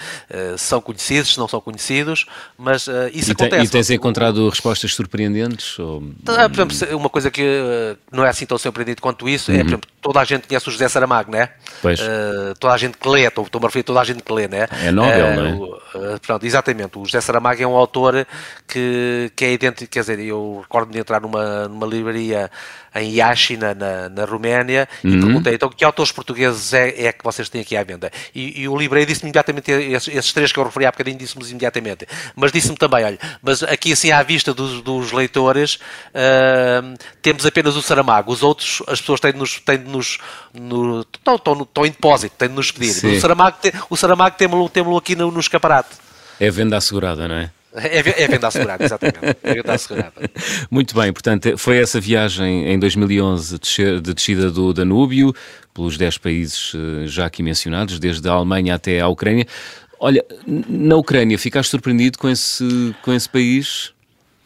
se 0.57 0.65
são 0.65 0.81
conhecidos, 0.81 1.35
se 1.35 1.39
não 1.39 1.49
são 1.49 1.61
conhecidos, 1.61 2.27
mas 2.59 2.87
isso 3.13 3.31
e 3.31 3.33
acontece. 3.33 3.65
e 3.65 3.69
tens 3.69 3.91
encontrado 3.91 4.49
respostas 4.49 4.95
surpreendentes? 4.95 5.79
Ou... 5.79 6.03
Ah, 6.27 6.49
por 6.49 6.61
exemplo, 6.61 6.97
uma 6.97 7.09
coisa 7.09 7.31
que 7.31 7.43
eh, 7.43 7.97
não 8.13 8.25
é 8.25 8.29
assim 8.29 8.47
tão 8.47 8.59
surpreendente 8.59 9.01
quanto 9.01 9.29
isso 9.29 9.51
é, 9.51 9.55
por 9.55 9.61
uhum. 9.61 9.69
exemplo, 9.69 9.91
toda 10.05 10.21
a 10.21 10.25
gente 10.25 10.47
conhece 10.47 10.69
o 10.69 10.71
José 10.71 10.87
Saramago, 10.87 11.33
né? 11.33 11.49
Pois. 11.81 11.99
Uh, 11.99 12.55
toda 12.61 12.75
a 12.75 12.77
gente 12.77 12.99
que 12.99 13.09
lê, 13.09 13.23
estou, 13.23 13.47
estou 13.47 13.59
a 13.59 13.65
referir 13.65 13.85
toda 13.85 14.03
a 14.03 14.05
gente 14.05 14.23
que 14.23 14.31
lê, 14.31 14.47
né? 14.47 14.69
É 14.85 14.91
Nobel, 14.91 15.27
uh, 15.27 15.35
não 15.35 15.47
é? 15.47 16.15
Uh, 16.15 16.21
pronto, 16.21 16.45
exatamente. 16.45 16.99
O 16.99 17.07
José 17.07 17.23
Saramago 17.23 17.63
é 17.63 17.67
um 17.67 17.75
autor 17.75 18.27
que, 18.69 19.33
que 19.35 19.47
é 19.47 19.53
idêntico, 19.55 19.91
quer 19.91 20.01
dizer, 20.01 20.21
eu 20.21 20.59
recordo 20.61 20.93
de 20.93 20.99
entrar 20.99 21.23
numa, 21.23 21.69
numa 21.69 21.87
livraria 21.87 22.51
em 22.95 23.15
Iachina, 23.15 23.75
na, 23.75 24.11
na 24.11 24.25
Roménia, 24.25 24.87
uhum. 25.03 25.11
e 25.11 25.21
perguntei, 25.21 25.55
então, 25.55 25.69
que 25.71 25.85
autores 25.85 26.13
portugueses 26.13 26.73
é, 26.75 27.07
é 27.07 27.13
que 27.13 27.25
vocês 27.25 27.49
têm 27.49 27.63
aqui 27.63 27.77
à 27.77 27.83
venda? 27.83 28.11
E, 28.35 28.61
e 28.61 28.69
o 28.69 28.77
livreiro 28.77 29.09
disse-me 29.09 29.31
imediatamente, 29.31 29.71
esses, 29.71 30.15
esses, 30.15 30.33
três 30.33 30.53
que 30.53 30.59
eu 30.59 30.65
referi 30.65 30.85
há 30.85 30.91
bocadinho, 30.91 31.17
disse-me 31.17 31.45
imediatamente. 31.49 32.07
Mas 32.37 32.53
disse-me 32.53 32.77
também, 32.77 33.05
olha, 33.05 33.19
mas 33.43 33.63
aqui 33.63 33.93
assim 33.93 34.13
à 34.13 34.23
vista 34.23 34.53
dos, 34.53 34.83
dos 34.83 35.13
leitores, 35.13 35.79
temos 37.23 37.47
apenas 37.47 37.75
o 37.75 37.83
Saramago, 37.83 38.31
os 38.31 38.43
outros, 38.43 38.83
as 38.87 39.01
pessoas 39.01 39.19
têm 39.19 39.33
de 39.33 39.39
nos, 39.39 39.59
têm 39.61 39.79
de 39.79 39.94
nos 39.95 40.19
no, 40.53 41.01
estão, 41.01 41.37
estão, 41.37 41.63
estão 41.63 41.87
em 41.87 41.91
depósito, 41.91 42.35
têm 42.37 42.49
de 42.49 42.55
nos 42.55 42.71
pedir. 42.71 43.07
O 43.07 43.21
Saramago, 43.21 43.57
o 43.91 43.97
Saramago 43.97 44.37
temos-lo 44.37 44.69
temos 44.69 44.97
aqui 44.99 45.15
no, 45.17 45.31
no 45.31 45.41
escaparate. 45.41 45.97
É 46.39 46.51
venda 46.51 46.77
assegurada, 46.77 47.29
não 47.29 47.37
é? 47.37 47.51
É, 47.75 48.23
é 48.23 48.29
venda 48.29 48.47
assegurada, 48.47 48.85
exatamente. 48.85 49.37
É 49.43 49.55
venda 49.55 49.73
assegurada. 49.73 50.13
Muito 50.71 50.95
bem, 50.95 51.13
portanto, 51.13 51.59
foi 51.59 51.79
essa 51.79 52.01
viagem 52.01 52.73
em 52.73 52.79
2011 52.79 53.59
de 54.01 54.15
descida 54.15 54.51
do 54.51 54.73
Danúbio, 54.73 55.35
pelos 55.73 55.99
10 55.99 56.19
países 56.19 56.73
eh, 56.75 57.07
já 57.09 57.27
aqui 57.27 57.43
mencionados, 57.43 57.99
desde 57.99 58.29
a 58.29 58.33
Alemanha 58.33 58.77
até 58.77 59.01
a 59.01 59.09
Ucrânia. 59.09 59.45
Olha, 59.99 60.25
na 60.47 60.97
Ucrânia, 60.97 61.37
ficaste 61.37 61.71
surpreendido 61.71 62.17
com 62.17 62.29
esse, 62.29 62.95
com 63.03 63.13
esse 63.13 63.29
país? 63.29 63.93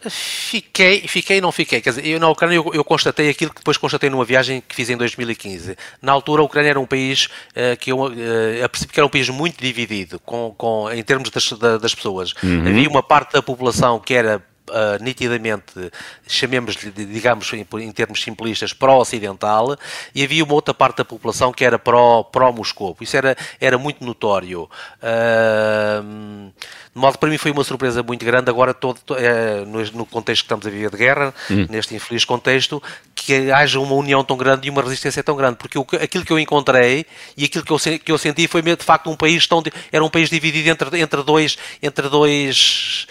Fiquei, 0.06 1.00
fiquei 1.08 1.38
e 1.38 1.40
não 1.40 1.50
fiquei. 1.50 1.80
Quer 1.80 1.90
dizer, 1.90 2.06
eu 2.06 2.20
na 2.20 2.28
Ucrânia 2.28 2.54
eu, 2.54 2.70
eu, 2.72 2.84
constatei 2.84 3.30
aquilo 3.30 3.50
que 3.50 3.58
depois 3.58 3.76
constatei 3.76 4.08
numa 4.08 4.24
viagem 4.24 4.62
que 4.66 4.74
fiz 4.74 4.88
em 4.88 4.96
2015. 4.96 5.76
Na 6.00 6.12
altura 6.12 6.42
a 6.42 6.44
Ucrânia 6.44 6.70
era 6.70 6.80
um 6.80 6.86
país 6.86 7.26
uh, 7.26 7.76
que 7.80 7.90
eu 7.90 8.04
uh, 8.04 8.68
percebi 8.70 8.92
que 8.92 9.00
era 9.00 9.06
um 9.06 9.10
país 9.10 9.28
muito 9.28 9.60
dividido 9.60 10.20
com, 10.20 10.54
com, 10.56 10.88
em 10.92 11.02
termos 11.02 11.30
das, 11.30 11.50
das 11.80 11.94
pessoas. 11.94 12.32
Uhum. 12.42 12.68
Havia 12.68 12.88
uma 12.88 13.02
parte 13.02 13.32
da 13.32 13.42
população 13.42 13.98
que 13.98 14.14
era 14.14 14.40
uh, 14.68 15.02
nitidamente, 15.02 15.90
chamemos-lhe, 16.26 16.90
digamos, 16.90 17.52
em, 17.52 17.66
em, 17.80 17.92
termos 17.92 18.22
simplistas, 18.22 18.72
pró-ocidental, 18.72 19.76
e 20.14 20.22
havia 20.22 20.44
uma 20.44 20.54
outra 20.54 20.74
parte 20.74 20.98
da 20.98 21.04
população 21.04 21.52
que 21.52 21.64
era 21.64 21.78
pró-Moscou. 21.78 22.94
Pró 22.94 23.04
Isso 23.04 23.16
era, 23.16 23.36
era 23.60 23.78
muito 23.78 24.04
notório. 24.04 24.68
Uh, 25.02 26.52
de 26.94 27.00
modo 27.00 27.12
que 27.14 27.20
para 27.20 27.28
mim 27.28 27.38
foi 27.38 27.52
uma 27.52 27.64
surpresa 27.64 28.02
muito 28.02 28.24
grande, 28.24 28.50
agora 28.50 28.74
todo, 28.74 29.00
é, 29.16 29.64
no, 29.64 29.82
no, 29.92 30.06
contexto 30.06 30.42
que 30.42 30.46
estamos 30.46 30.66
a 30.66 30.70
viver 30.70 30.90
de 30.90 30.96
guerra, 30.96 31.34
hum. 31.50 31.66
neste 31.70 31.94
infeliz 31.94 32.24
contexto, 32.24 32.82
que, 33.28 33.52
haja 33.52 33.78
uma 33.78 33.94
união 33.94 34.24
tão 34.24 34.38
grande 34.38 34.66
e 34.66 34.70
uma 34.70 34.80
resistência 34.80 35.22
tão 35.22 35.36
grande, 35.36 35.56
porque 35.56 35.78
aquilo 35.96 36.24
que 36.24 36.32
eu 36.32 36.38
encontrei 36.38 37.04
e 37.36 37.44
aquilo 37.44 37.62
que 37.62 37.70
eu, 37.70 37.78
que 37.98 38.10
eu 38.10 38.16
senti 38.16 38.48
foi 38.48 38.62
de 38.62 38.76
facto 38.76 39.10
um 39.10 39.16
país 39.16 39.46
tão 39.46 39.62
era 39.92 40.02
um 40.02 40.08
país 40.08 40.30
dividido 40.30 40.70
entre, 40.70 40.98
entre 40.98 41.22
dois 41.22 41.58
entre 41.82 42.08
dois 42.08 43.06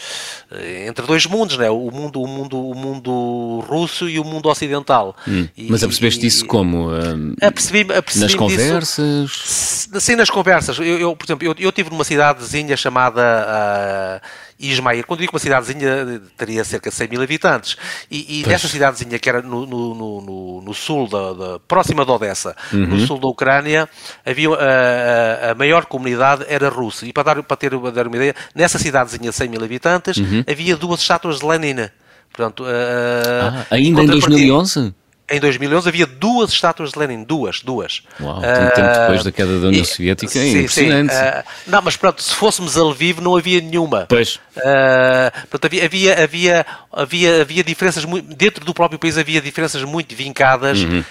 eh, 0.50 0.88
entre 0.88 1.06
dois 1.06 1.28
mundos, 1.28 1.56
né? 1.58 1.70
o 1.70 1.92
mundo 1.92 2.20
o 2.20 2.28
mundo 2.28 2.60
o 2.60 2.74
mundo 2.74 3.64
russo 3.68 4.10
e 4.10 4.20
o 4.20 4.24
mundo 4.24 4.50
ocidental. 4.50 5.16
Hum, 5.28 5.48
e, 5.56 5.70
mas 5.70 5.84
apercebeste 5.84 6.26
isso 6.26 6.46
como? 6.48 6.90
Uh, 6.90 7.36
apercebi, 7.40 7.82
apercebi 7.94 8.26
nas 8.26 8.34
conversas? 8.34 9.30
Disso, 9.30 10.00
sim, 10.00 10.16
nas 10.16 10.32
conversas. 10.32 10.80
Eu, 10.80 10.98
eu 10.98 11.16
por 11.16 11.26
exemplo, 11.26 11.48
eu, 11.48 11.56
eu 11.60 11.72
tive 11.72 11.92
numa 11.92 12.04
cidadezinha 12.04 12.76
chamada 12.76 13.22
uh, 13.22 14.28
Ismael, 14.60 15.04
quando 15.06 15.20
digo 15.20 15.34
uma 15.34 15.40
cidadezinha, 15.40 16.22
teria 16.36 16.64
cerca 16.64 16.90
de 16.90 16.96
100 16.96 17.08
mil 17.10 17.22
habitantes. 17.22 17.78
E, 18.10 18.42
e 18.42 18.48
nessa 18.48 18.68
cidadezinha, 18.68 19.20
que 19.20 19.30
era 19.30 19.42
no, 19.42 19.66
no, 19.66 19.94
no, 19.94 20.62
no 20.62 20.74
sul, 20.74 21.08
da, 21.08 21.34
da, 21.34 21.60
próxima 21.60 22.04
de 22.04 22.12
Odessa, 22.12 22.56
uhum. 22.74 22.88
no 22.88 23.00
sul 23.06 23.20
da 23.20 23.28
Ucrânia, 23.28 23.88
havia 24.26 24.50
a, 24.50 25.52
a, 25.52 25.56
maior 25.56 25.86
comunidade 25.86 26.46
era 26.48 26.70
russa. 26.70 27.06
E 27.06 27.14
para, 27.14 27.36
dar, 27.36 27.44
para 27.44 27.58
ter 27.58 27.70
dar 27.92 28.08
uma 28.08 28.16
ideia, 28.16 28.36
nessa 28.56 28.80
cidadezinha 28.80 29.30
de 29.30 29.36
100 29.36 29.50
mil 29.50 29.64
habitantes, 29.64 30.18
uhum. 30.18 30.44
havia 30.50 30.76
duas 30.76 31.02
estátuas 31.02 31.40
de 31.40 31.46
Lenin. 31.46 31.90
Portanto, 32.32 32.64
uh, 32.64 32.68
ah, 32.68 33.66
ainda 33.72 34.04
em 34.04 34.08
2011? 34.08 34.94
Em 35.30 35.40
2011 35.40 35.90
havia 35.90 36.06
duas 36.06 36.52
estátuas 36.52 36.92
de 36.92 37.00
Lenin, 37.00 37.24
duas, 37.24 37.62
duas. 37.62 38.02
Uau, 38.20 38.42
tanto 38.42 38.72
uh, 38.72 38.76
tempo 38.76 38.88
depois 38.88 39.24
da 39.24 39.32
queda 39.32 39.60
da 39.60 39.68
União 39.68 39.84
Soviética, 39.84 40.40
é 40.40 40.42
sim, 40.42 40.58
impressionante. 40.60 41.14
Sim, 41.14 41.20
uh, 41.20 41.44
não, 41.68 41.82
mas 41.82 41.98
pronto, 41.98 42.24
se 42.24 42.34
fôssemos 42.34 42.78
a 42.78 42.84
Lviv 42.84 43.20
não 43.20 43.36
havia 43.36 43.60
nenhuma. 43.60 44.06
Pois. 44.08 44.36
Uh, 44.56 45.48
portanto, 45.50 45.66
havia, 45.66 45.84
havia, 45.84 46.24
havia, 46.24 46.66
havia, 46.92 47.42
havia 47.42 47.64
diferenças, 47.64 48.06
muito, 48.06 48.34
dentro 48.36 48.64
do 48.64 48.74
próprio 48.74 48.98
país 48.98 49.18
havia 49.18 49.42
diferenças 49.42 49.84
muito 49.84 50.16
vincadas, 50.16 50.80
uhum. 50.80 51.04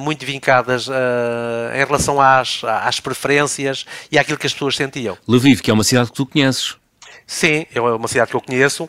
muito 0.00 0.26
vincadas 0.26 0.88
em 0.88 1.84
relação 1.84 2.20
às, 2.20 2.62
às 2.64 3.00
preferências 3.00 3.84
e 4.10 4.18
àquilo 4.18 4.36
que 4.36 4.46
as 4.46 4.52
pessoas 4.52 4.76
sentiam. 4.76 5.16
Lviv, 5.28 5.60
que 5.60 5.70
é 5.70 5.74
uma 5.74 5.84
cidade 5.84 6.10
que 6.10 6.16
tu 6.16 6.26
conheces. 6.26 6.76
Sim, 7.26 7.66
é 7.74 7.80
uma 7.80 8.08
cidade 8.08 8.30
que 8.30 8.36
eu 8.36 8.40
conheço. 8.40 8.88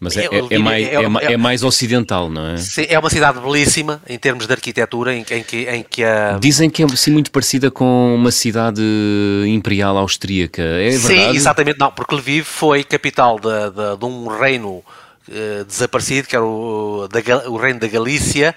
Mas 0.00 0.16
é, 0.16 0.24
é, 0.24 0.54
é, 0.54 0.58
mais, 0.58 0.86
é, 0.86 0.94
é, 0.94 1.32
é, 1.34 1.36
mais 1.36 1.62
ocidental, 1.62 2.30
não 2.30 2.46
é? 2.46 2.56
Sim, 2.56 2.86
é 2.88 2.98
uma 2.98 3.10
cidade 3.10 3.38
belíssima 3.38 4.00
em 4.08 4.18
termos 4.18 4.46
de 4.46 4.52
arquitetura, 4.52 5.14
em, 5.14 5.20
em 5.30 5.42
que, 5.42 5.68
em 5.68 5.82
que 5.82 6.02
a... 6.02 6.38
Dizem 6.40 6.70
que 6.70 6.82
é 6.82 6.86
assim, 6.86 7.10
muito 7.10 7.30
parecida 7.30 7.70
com 7.70 8.14
uma 8.14 8.30
cidade 8.30 8.82
imperial 9.46 9.98
austríaca, 9.98 10.62
é 10.62 10.88
verdade? 10.88 11.06
Sim, 11.06 11.36
exatamente, 11.36 11.78
não, 11.78 11.92
porque 11.92 12.14
Lviv 12.14 12.44
foi 12.44 12.82
capital 12.82 13.38
de, 13.38 13.48
de, 13.48 13.98
de 13.98 14.04
um 14.06 14.26
reino 14.26 14.82
eh, 15.32 15.64
desaparecido, 15.64 16.26
que 16.26 16.34
era 16.34 16.44
o, 16.44 17.06
da, 17.06 17.48
o 17.48 17.56
reino 17.56 17.78
da 17.78 17.86
Galícia, 17.86 18.52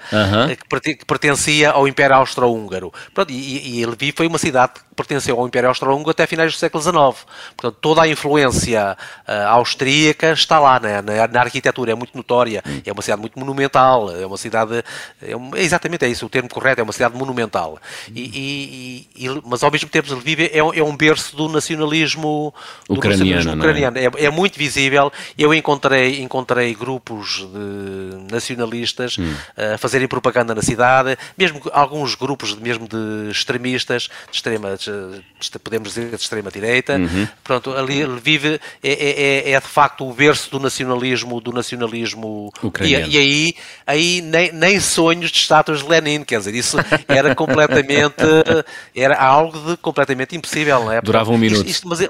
que, 0.82 1.06
pertencia 1.06 1.70
ao 1.70 1.88
Império 1.88 2.16
Austro-Húngaro. 2.16 2.92
E, 3.30 3.82
e 3.82 3.86
Lviv 3.86 4.14
foi 4.16 4.26
uma 4.26 4.40
cidade 4.40 4.74
pertenceu 4.96 5.40
ao 5.40 5.48
Império 5.48 5.70
Austro-Húngaro 5.70 6.12
até 6.12 6.28
finais 6.28 6.54
do 6.54 6.58
século 6.58 6.82
XIX. 6.82 7.26
Portanto, 7.56 7.78
toda 7.82 8.02
a 8.02 8.08
influência 8.08 8.98
uh, 9.28 9.48
austríaca 9.50 10.32
está 10.32 10.60
lá, 10.60 10.80
né? 10.80 11.02
na, 11.02 11.28
na, 11.28 11.42
arquitetura, 11.42 11.92
é 11.92 11.96
muito 11.96 12.16
notória, 12.16 12.64
é 12.86 12.92
uma 12.92 13.02
cidade 13.02 13.22
muito 13.22 13.38
monumental, 13.40 14.12
é 14.12 14.26
uma 14.26 14.38
cidade, 14.38 14.84
é, 15.22 15.32
é 15.32 15.62
exatamente 15.62 16.06
é 16.06 16.10
isso, 16.10 16.26
o 16.26 16.30
termo 16.30 16.50
correto, 16.50 16.82
é 16.82 16.84
uma 16.84 16.94
cidade 16.94 17.16
monumental. 17.16 17.80
E, 18.14 19.08
e, 19.18 19.26
e, 19.26 19.42
mas 19.46 19.64
ao 19.64 19.72
mesmo 19.72 19.90
tempo 19.90 20.14
Lviv 20.14 20.42
é, 20.42 20.58
é 20.58 20.84
um 20.84 20.96
berço 20.96 21.36
do 21.36 21.50
nacionalismo 21.50 22.54
do 22.88 22.96
ucraniano. 22.96 23.36
Nacionalismo 23.36 23.62
ucraniano. 23.62 23.98
É? 23.98 24.26
é? 24.26 24.30
muito 24.30 24.58
visível, 24.58 25.12
eu 25.38 25.54
encontrei, 25.54 26.22
encontrei 26.22 26.74
grupos 26.74 27.48
de 27.52 28.32
nacionalistas 28.32 29.18
hum. 29.18 29.34
a 29.74 29.78
fazerem 29.78 30.08
propaganda 30.08 30.56
na 30.56 30.62
cidade, 30.62 31.18
mesmo 31.38 31.62
alguns 31.72 32.16
grupos 32.16 32.56
mesmo 32.56 32.88
de 32.88 33.32
extremistas, 33.32 34.10
de 34.30 34.38
extrema, 34.38 34.76
de, 34.92 35.60
podemos 35.60 35.90
dizer 35.90 36.10
de 36.10 36.16
extrema 36.16 36.52
direita. 36.52 36.96
Uhum. 36.96 37.28
Pronto, 37.44 37.72
ali 37.74 38.02
ele 38.02 38.20
vive 38.20 38.60
é, 38.84 38.92
é, 38.92 39.50
é, 39.50 39.52
é, 39.52 39.60
de 39.60 39.68
facto 39.68 40.08
o 40.08 40.14
berço 40.14 40.50
do 40.52 40.60
nacionalismo, 40.60 41.40
do 41.42 41.52
nacionalismo 41.52 42.52
ucraniano. 42.62 43.08
E, 43.08 43.16
e, 43.16 43.18
aí, 43.18 43.56
aí 43.86 44.22
nem, 44.22 44.52
nem 44.52 44.80
sonhos 44.80 45.32
de 45.32 45.38
estátuas 45.38 45.84
de 45.84 45.90
Lenin, 45.90 46.24
quer 46.24 46.40
dizer, 46.40 46.56
isso 46.56 46.78
era 47.08 47.34
completamente 47.36 48.24
era 48.96 49.18
algo 49.18 49.58
de 49.72 49.78
completamente 49.78 50.36
impossível, 50.36 50.86
não 50.86 50.92
é? 50.92 51.02
Durava 51.02 51.32
um 51.32 51.38
minuto. 51.38 51.68
Isto, 51.68 51.70
isto, 51.70 51.88
mas 51.88 52.08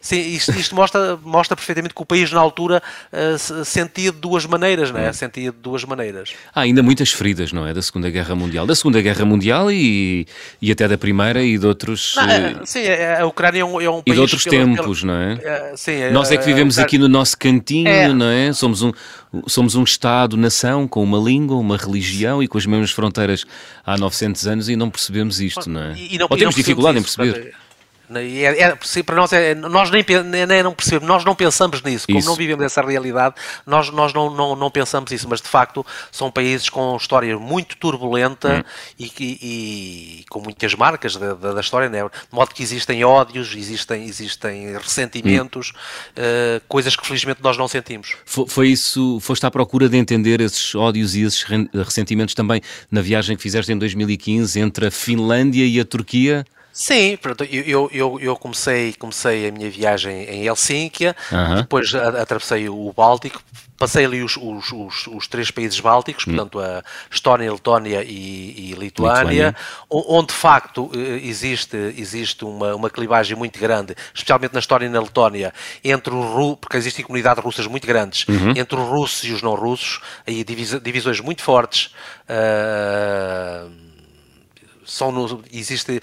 Sim, 0.00 0.20
isto, 0.20 0.52
isto, 0.52 0.74
mostra, 0.74 1.18
mostra 1.22 1.56
perfeitamente 1.56 1.94
que 1.94 2.02
o 2.02 2.06
país 2.06 2.30
na 2.30 2.40
altura 2.40 2.82
uh, 3.12 3.64
sentia 3.64 4.12
de 4.12 4.18
duas 4.18 4.46
maneiras, 4.46 4.90
não 4.90 5.00
é? 5.00 5.10
Hum. 5.10 5.12
Sentia 5.12 5.50
de 5.50 5.58
duas 5.58 5.84
maneiras. 5.84 6.34
Há 6.54 6.60
ainda 6.60 6.82
muitas 6.82 7.10
feridas, 7.10 7.52
não 7.52 7.66
é? 7.66 7.74
Da 7.74 7.82
Segunda 7.82 8.10
Guerra 8.10 8.34
Mundial. 8.34 8.66
Da 8.66 8.74
Segunda 8.74 9.00
Guerra 9.00 9.24
Mundial 9.24 9.70
e, 9.70 10.26
e 10.60 10.70
até 10.70 10.86
da 10.86 10.96
Primeira 10.96 11.42
e 11.42 11.58
de 11.58 11.66
outros... 11.66 12.14
Não, 12.16 12.30
é, 12.30 12.60
sim, 12.64 12.80
é, 12.80 13.20
a 13.20 13.26
Ucrânia 13.26 13.60
é 13.60 13.64
um, 13.64 13.80
é 13.80 13.90
um 13.90 14.02
país... 14.02 14.06
E 14.06 14.12
de 14.12 14.20
outros 14.20 14.44
pela, 14.44 14.64
tempos, 14.64 15.00
pela, 15.00 15.12
não 15.12 15.22
é? 15.22 15.38
é 15.42 15.76
sim, 15.76 16.10
Nós 16.10 16.30
é 16.30 16.36
que 16.36 16.44
vivemos 16.44 16.78
aqui 16.78 16.98
no 16.98 17.08
nosso 17.08 17.36
cantinho, 17.36 17.88
é. 17.88 18.12
não 18.12 18.26
é? 18.26 18.52
Somos 18.52 18.82
um, 18.82 18.92
somos 19.46 19.74
um 19.74 19.82
Estado-nação 19.82 20.86
com 20.86 21.02
uma 21.02 21.18
língua, 21.18 21.56
uma 21.56 21.76
religião 21.76 22.42
e 22.42 22.48
com 22.48 22.58
as 22.58 22.66
mesmas 22.66 22.90
fronteiras 22.90 23.44
há 23.84 23.96
900 23.96 24.46
anos 24.46 24.68
e 24.68 24.76
não 24.76 24.90
percebemos 24.90 25.40
isto, 25.40 25.68
não 25.68 25.82
é? 25.82 25.94
E 25.96 26.18
não, 26.18 26.26
Ou 26.30 26.36
temos 26.36 26.54
dificuldade 26.54 26.98
isso, 26.98 27.20
em 27.20 27.24
perceber. 27.24 27.54
É, 28.14 28.62
é, 28.62 29.02
para 29.02 29.16
nós, 29.16 29.32
é, 29.32 29.54
nós 29.54 29.90
nem, 29.90 30.04
nem 30.46 30.62
não 30.62 30.72
percebemos, 30.72 31.08
nós 31.08 31.24
não 31.24 31.34
pensamos 31.34 31.82
nisso, 31.82 32.06
como 32.06 32.18
isso. 32.18 32.28
não 32.28 32.36
vivemos 32.36 32.64
essa 32.64 32.80
realidade, 32.80 33.34
nós, 33.66 33.90
nós 33.90 34.12
não, 34.12 34.30
não, 34.30 34.54
não 34.54 34.70
pensamos 34.70 35.10
isso, 35.10 35.28
mas 35.28 35.40
de 35.40 35.48
facto 35.48 35.84
são 36.12 36.30
países 36.30 36.68
com 36.70 36.96
história 36.96 37.36
muito 37.38 37.76
turbulenta 37.76 38.58
hum. 38.58 38.70
e, 38.98 39.12
e, 39.18 39.38
e, 40.20 40.24
com 40.30 40.40
muitas 40.40 40.74
marcas 40.74 41.16
da, 41.16 41.34
da, 41.34 41.52
da 41.54 41.60
história, 41.60 41.88
né? 41.88 42.02
de 42.02 42.10
modo 42.30 42.54
que 42.54 42.62
existem 42.62 43.04
ódios, 43.04 43.54
existem, 43.56 44.04
existem 44.04 44.72
ressentimentos, 44.74 45.72
hum. 46.16 46.20
uh, 46.20 46.62
coisas 46.68 46.94
que 46.94 47.04
felizmente 47.04 47.42
nós 47.42 47.58
não 47.58 47.66
sentimos. 47.66 48.16
Foi, 48.24 48.46
foi, 48.46 48.68
isso, 48.68 49.18
foste 49.20 49.44
à 49.46 49.50
procura 49.50 49.88
de 49.88 49.96
entender 49.96 50.40
esses 50.40 50.74
ódios 50.74 51.16
e 51.16 51.22
esses 51.22 51.44
ressentimentos 51.74 52.34
também 52.34 52.60
na 52.90 53.00
viagem 53.00 53.36
que 53.36 53.42
fizeste 53.42 53.72
em 53.72 53.78
2015 53.78 54.60
entre 54.60 54.86
a 54.86 54.90
Finlândia 54.90 55.66
e 55.66 55.80
a 55.80 55.84
Turquia? 55.84 56.44
Sim, 56.76 57.18
eu, 57.50 57.88
eu, 57.90 58.20
eu 58.20 58.36
comecei, 58.36 58.92
comecei 58.92 59.48
a 59.48 59.50
minha 59.50 59.70
viagem 59.70 60.24
em 60.24 60.46
Helsínquia, 60.46 61.16
depois 61.56 61.94
atravessei 61.94 62.68
o 62.68 62.92
Báltico, 62.94 63.42
passei 63.78 64.04
ali 64.04 64.22
os, 64.22 64.36
os, 64.36 64.72
os, 64.72 65.06
os 65.06 65.26
três 65.26 65.50
países 65.50 65.80
bálticos, 65.80 66.26
hum. 66.26 66.34
portanto 66.34 66.60
a 66.60 66.84
Estónia, 67.10 67.50
Letónia 67.50 68.04
e, 68.04 68.72
e 68.72 68.74
Lituânia, 68.74 69.48
Lituânia, 69.48 69.56
onde 69.90 70.28
de 70.28 70.34
facto 70.34 70.90
eh, 70.94 71.26
existe, 71.26 71.78
existe 71.96 72.44
uma, 72.44 72.74
uma 72.74 72.90
clivagem 72.90 73.34
muito 73.34 73.58
grande, 73.58 73.96
especialmente 74.12 74.52
na 74.52 74.60
Estónia 74.60 74.84
e 74.84 74.90
na 74.90 75.00
Letónia, 75.00 75.54
entre 75.82 76.12
o 76.12 76.56
porque 76.56 76.76
existem 76.76 77.06
comunidades 77.06 77.42
russas 77.42 77.66
muito 77.66 77.86
grandes, 77.86 78.28
uhum. 78.28 78.50
entre 78.54 78.78
os 78.78 78.86
russos 78.86 79.24
e 79.24 79.32
os 79.32 79.40
não 79.40 79.54
russos, 79.54 80.02
aí 80.26 80.44
divisões 80.44 81.20
muito 81.20 81.40
fortes. 81.40 81.90
Uh, 82.28 83.85
são 84.86 85.10
no, 85.10 85.42
existe 85.52 86.00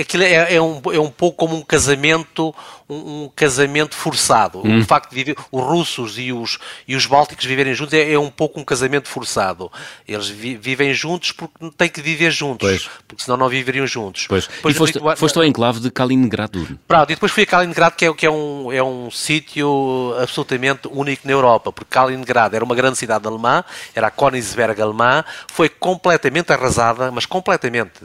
aquilo 0.00 0.24
é, 0.24 0.54
é, 0.54 0.60
um, 0.60 0.82
é 0.92 0.98
um 0.98 1.10
pouco 1.10 1.38
como 1.38 1.56
um 1.56 1.62
casamento 1.62 2.54
um, 2.88 3.24
um 3.24 3.30
casamento 3.34 3.94
forçado 3.94 4.60
hum. 4.64 4.80
o 4.80 4.84
facto 4.84 5.10
de 5.10 5.16
viver 5.16 5.36
os 5.50 5.62
russos 5.62 6.18
e 6.18 6.32
os 6.32 6.58
e 6.86 6.94
os 6.94 7.06
bálticos 7.06 7.44
viverem 7.44 7.74
juntos 7.74 7.94
é, 7.94 8.12
é 8.12 8.18
um 8.18 8.30
pouco 8.30 8.60
um 8.60 8.64
casamento 8.64 9.08
forçado 9.08 9.70
eles 10.06 10.28
vi, 10.28 10.56
vivem 10.56 10.92
juntos 10.94 11.32
porque 11.32 11.70
têm 11.76 11.88
que 11.88 12.00
viver 12.00 12.30
juntos 12.30 12.68
pois. 12.68 12.90
porque 13.06 13.22
senão 13.22 13.36
não 13.36 13.48
viveriam 13.48 13.86
juntos 13.86 14.26
pois. 14.28 14.46
Depois, 14.46 14.74
e 14.74 14.78
foste, 14.78 14.98
foste 15.16 15.38
ao 15.38 15.44
enclave 15.44 15.80
de 15.80 15.90
Kaliningrado 15.90 16.78
Pronto, 16.86 17.10
e 17.10 17.14
depois 17.14 17.32
fui 17.32 17.42
a 17.42 17.46
Kaliningrado 17.46 17.96
que 17.96 18.04
é, 18.04 18.12
que 18.14 18.26
é 18.26 18.30
um 18.30 18.72
é 18.72 18.82
um 18.82 19.10
sítio 19.10 20.14
absolutamente 20.20 20.88
único 20.90 21.26
na 21.26 21.32
Europa 21.32 21.72
porque 21.72 21.90
Kaliningrado 21.90 22.56
era 22.56 22.64
uma 22.64 22.74
grande 22.74 22.98
cidade 22.98 23.26
alemã 23.26 23.64
era 23.94 24.06
a 24.06 24.10
Königsberg 24.10 24.80
alemã 24.80 25.24
foi 25.50 25.68
completamente 25.68 26.52
arrasada 26.52 27.10
mas 27.10 27.26
completamente 27.26 28.00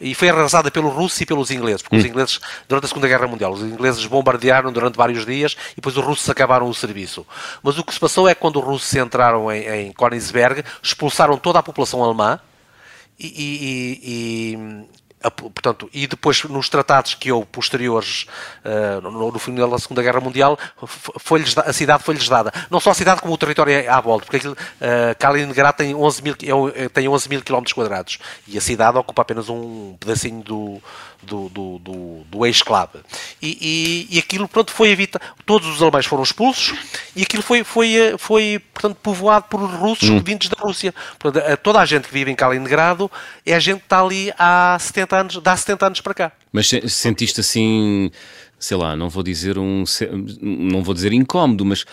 e 0.00 0.14
foi 0.14 0.28
arrasada 0.28 0.70
pelos 0.70 0.92
russos 0.92 1.20
e 1.20 1.26
pelos 1.26 1.50
ingleses, 1.50 1.82
porque 1.82 1.96
hum. 1.96 2.00
os 2.00 2.04
ingleses, 2.04 2.40
durante 2.68 2.84
a 2.84 2.88
Segunda 2.88 3.08
Guerra 3.08 3.26
Mundial, 3.26 3.52
os 3.52 3.62
ingleses 3.62 4.04
bombardearam 4.16 4.72
durante 4.72 4.96
vários 4.96 5.26
dias 5.26 5.56
e 5.72 5.76
depois 5.76 5.96
os 5.96 6.04
russos 6.04 6.28
acabaram 6.30 6.68
o 6.68 6.74
serviço. 6.74 7.26
Mas 7.62 7.78
o 7.78 7.84
que 7.84 7.92
se 7.92 8.00
passou 8.00 8.28
é 8.28 8.34
que 8.34 8.40
quando 8.40 8.58
os 8.58 8.64
russos 8.64 8.94
entraram 8.94 9.50
em, 9.52 9.66
em 9.68 9.92
Königsberg, 9.92 10.64
expulsaram 10.82 11.36
toda 11.36 11.58
a 11.58 11.62
população 11.62 12.02
alemã 12.02 12.40
e, 13.18 13.26
e, 13.26 14.00
e 14.02 14.86
portanto, 15.30 15.88
e 15.92 16.06
depois 16.06 16.44
nos 16.44 16.68
tratados 16.68 17.14
que 17.14 17.32
houve 17.32 17.46
posteriores 17.46 18.26
uh, 18.64 19.00
no, 19.00 19.38
final 19.38 19.68
da 19.70 19.78
Segunda 19.78 20.02
Guerra 20.02 20.20
Mundial, 20.20 20.58
foi 21.18 21.44
a 21.64 21.72
cidade 21.72 22.02
foi-lhes 22.02 22.28
dada. 22.28 22.52
Não 22.70 22.80
só 22.80 22.90
a 22.90 22.94
cidade 22.94 23.20
como 23.20 23.32
o 23.34 23.38
território 23.38 23.90
à 23.90 24.00
volta, 24.00 24.26
porque 24.26 24.46
uh, 24.46 24.56
Kaliningrad 25.18 25.74
tem 25.74 25.94
11 25.94 26.22
mil, 26.22 26.34
é 26.74 26.88
tem 26.88 27.08
11 27.08 27.28
mil 27.28 27.42
km 27.42 27.64
quadrados 27.74 28.18
e 28.46 28.56
a 28.56 28.60
cidade 28.60 28.98
ocupa 28.98 29.22
apenas 29.22 29.48
um 29.48 29.96
pedacinho 29.98 30.42
do, 30.42 30.82
do, 31.26 31.48
do, 31.48 31.78
do, 31.78 32.24
do 32.30 32.46
ex-clave. 32.46 33.00
E, 33.42 34.06
e, 34.10 34.16
e, 34.16 34.18
aquilo, 34.18 34.48
pronto, 34.48 34.72
foi 34.72 34.90
evitado. 34.90 35.24
Todos 35.44 35.68
os 35.68 35.82
alemães 35.82 36.06
foram 36.06 36.22
expulsos 36.22 36.78
e 37.14 37.22
aquilo 37.22 37.42
foi, 37.42 37.64
foi, 37.64 37.94
eh, 37.94 38.18
foi 38.18 38.60
portanto, 38.72 38.96
povoado 39.02 39.46
por 39.50 39.60
russos 39.60 40.08
hum. 40.08 40.20
vindos 40.20 40.48
da 40.48 40.56
Rússia. 40.58 40.94
Portanto, 41.18 41.56
toda 41.58 41.80
a 41.80 41.84
gente 41.84 42.08
que 42.08 42.14
vive 42.14 42.30
em 42.30 42.34
Kaliningrado 42.34 43.10
é 43.44 43.54
a 43.54 43.58
gente 43.58 43.80
que 43.80 43.86
está 43.86 44.00
ali 44.00 44.32
há 44.38 44.76
70 44.80 45.16
anos, 45.16 45.36
dá 45.42 45.56
70 45.56 45.86
anos 45.86 46.00
para 46.00 46.14
cá. 46.14 46.32
Mas 46.52 46.70
sentiste 46.88 47.40
assim 47.40 48.10
sei 48.58 48.76
lá, 48.76 48.96
não 48.96 49.08
vou 49.08 49.22
dizer 49.22 49.58
um, 49.58 49.84
não 50.40 50.82
vou 50.82 50.94
dizer 50.94 51.12
incómodo, 51.12 51.64
mas 51.64 51.84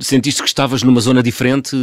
Sentiste 0.00 0.42
que 0.42 0.48
estavas 0.48 0.82
numa 0.82 1.00
zona 1.00 1.22
diferente? 1.22 1.76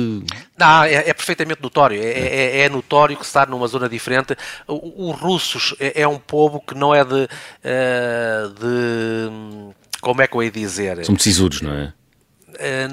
Não, 0.57 0.83
é, 0.83 1.09
é 1.09 1.13
perfeitamente 1.13 1.61
notório. 1.61 2.01
É, 2.01 2.07
é, 2.07 2.59
é, 2.61 2.69
notório 2.69 3.17
que 3.17 3.25
estar 3.25 3.47
numa 3.47 3.67
zona 3.67 3.87
diferente. 3.87 4.35
Os 4.67 5.19
russos 5.19 5.75
é, 5.79 6.01
é, 6.01 6.07
um 6.07 6.19
povo 6.19 6.59
que 6.59 6.75
não 6.75 6.93
é 6.93 7.03
de, 7.03 7.13
uh, 7.13 8.49
de. 8.59 9.73
Como 10.01 10.21
é 10.21 10.27
que 10.27 10.35
eu 10.35 10.43
ia 10.43 10.51
dizer? 10.51 11.05
São 11.05 11.17
sisudos, 11.17 11.61
não 11.61 11.73
é? 11.73 11.93
Eh, 12.59 12.87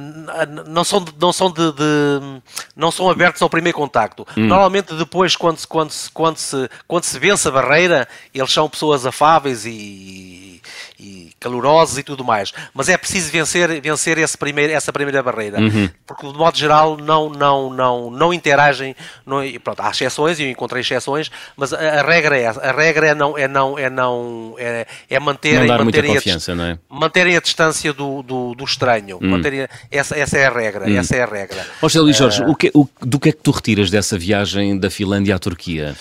não 0.67 0.85
são, 0.85 1.05
não 1.21 1.33
são 1.33 1.51
de, 1.51 1.73
de, 1.73 2.43
não 2.75 2.91
são 2.91 3.11
abertos 3.11 3.43
ao 3.43 3.51
primeiro 3.51 3.77
contacto. 3.77 4.27
Hum. 4.37 4.47
Normalmente 4.47 4.95
depois 4.95 5.37
quando 5.37 5.59
se, 5.59 5.67
quando, 5.67 5.91
se, 5.91 6.11
quando, 6.11 6.37
se, 6.37 6.69
quando 6.87 7.05
se 7.05 7.19
vence 7.19 7.49
a 7.49 7.51
barreira, 7.51 8.09
eles 8.35 8.53
são 8.53 8.69
pessoas 8.69 9.05
afáveis 9.05 9.67
e, 9.67 10.63
e 11.01 11.33
calorosos 11.41 11.97
e 11.99 12.03
tudo 12.03 12.23
mais. 12.23 12.53
Mas 12.75 12.89
é 12.89 12.97
preciso 12.97 13.33
vencer, 13.33 13.81
vencer 13.81 14.19
esse 14.19 14.37
primeiro, 14.37 14.73
essa 14.73 14.93
primeira 14.93 15.23
barreira, 15.23 15.59
uhum. 15.59 15.89
porque 16.07 16.27
de 16.31 16.37
modo 16.37 16.57
geral 16.57 16.97
não, 16.99 17.31
não, 17.31 17.71
não, 17.71 18.11
não 18.11 18.35
interagem. 18.35 18.95
Não, 19.25 19.41
pronto, 19.65 19.81
há 19.81 19.91
exceções 19.91 20.39
e 20.39 20.45
eu 20.45 20.51
encontrei 20.51 20.83
exceções, 20.83 21.31
mas 21.57 21.73
a, 21.73 21.79
a, 21.79 22.03
regra 22.03 22.37
é 22.37 22.47
a 22.47 22.73
regra 22.73 23.09
é 23.09 23.15
não 23.15 23.39
é 23.39 23.49
não 23.49 23.79
é 23.79 23.89
não 23.89 24.55
é, 24.59 24.87
é 25.09 25.19
manterem, 25.19 25.67
não 25.67 25.85
manterem, 25.85 26.17
a, 26.17 26.55
não 26.55 26.65
é? 26.65 26.79
manterem 26.89 27.37
a 27.37 27.41
distância 27.41 27.93
do, 27.93 28.23
do, 28.23 28.55
do 28.55 28.65
estranho. 28.65 29.19
Hum. 29.23 29.31
Manterem, 29.31 29.67
essa, 29.91 30.19
essa 30.19 30.37
é 30.37 30.47
a 30.47 30.51
regra. 30.51 30.87
Hum. 30.87 30.99
Essa 30.99 31.17
é 31.17 31.23
a 31.23 31.27
regra. 31.27 31.67
Luís 32.03 32.17
Jorge, 32.17 32.43
uh, 32.43 32.51
o 32.51 32.55
que, 32.55 32.71
o, 32.75 32.89
do 33.01 33.19
que 33.19 33.31
é 33.31 33.33
que 33.33 33.43
tu 33.43 33.51
retiras 33.51 33.91
dessa 33.91 34.19
viagem 34.19 34.79
da 34.79 34.91
Finlândia 34.91 35.35
à 35.35 35.39
Turquia? 35.39 35.97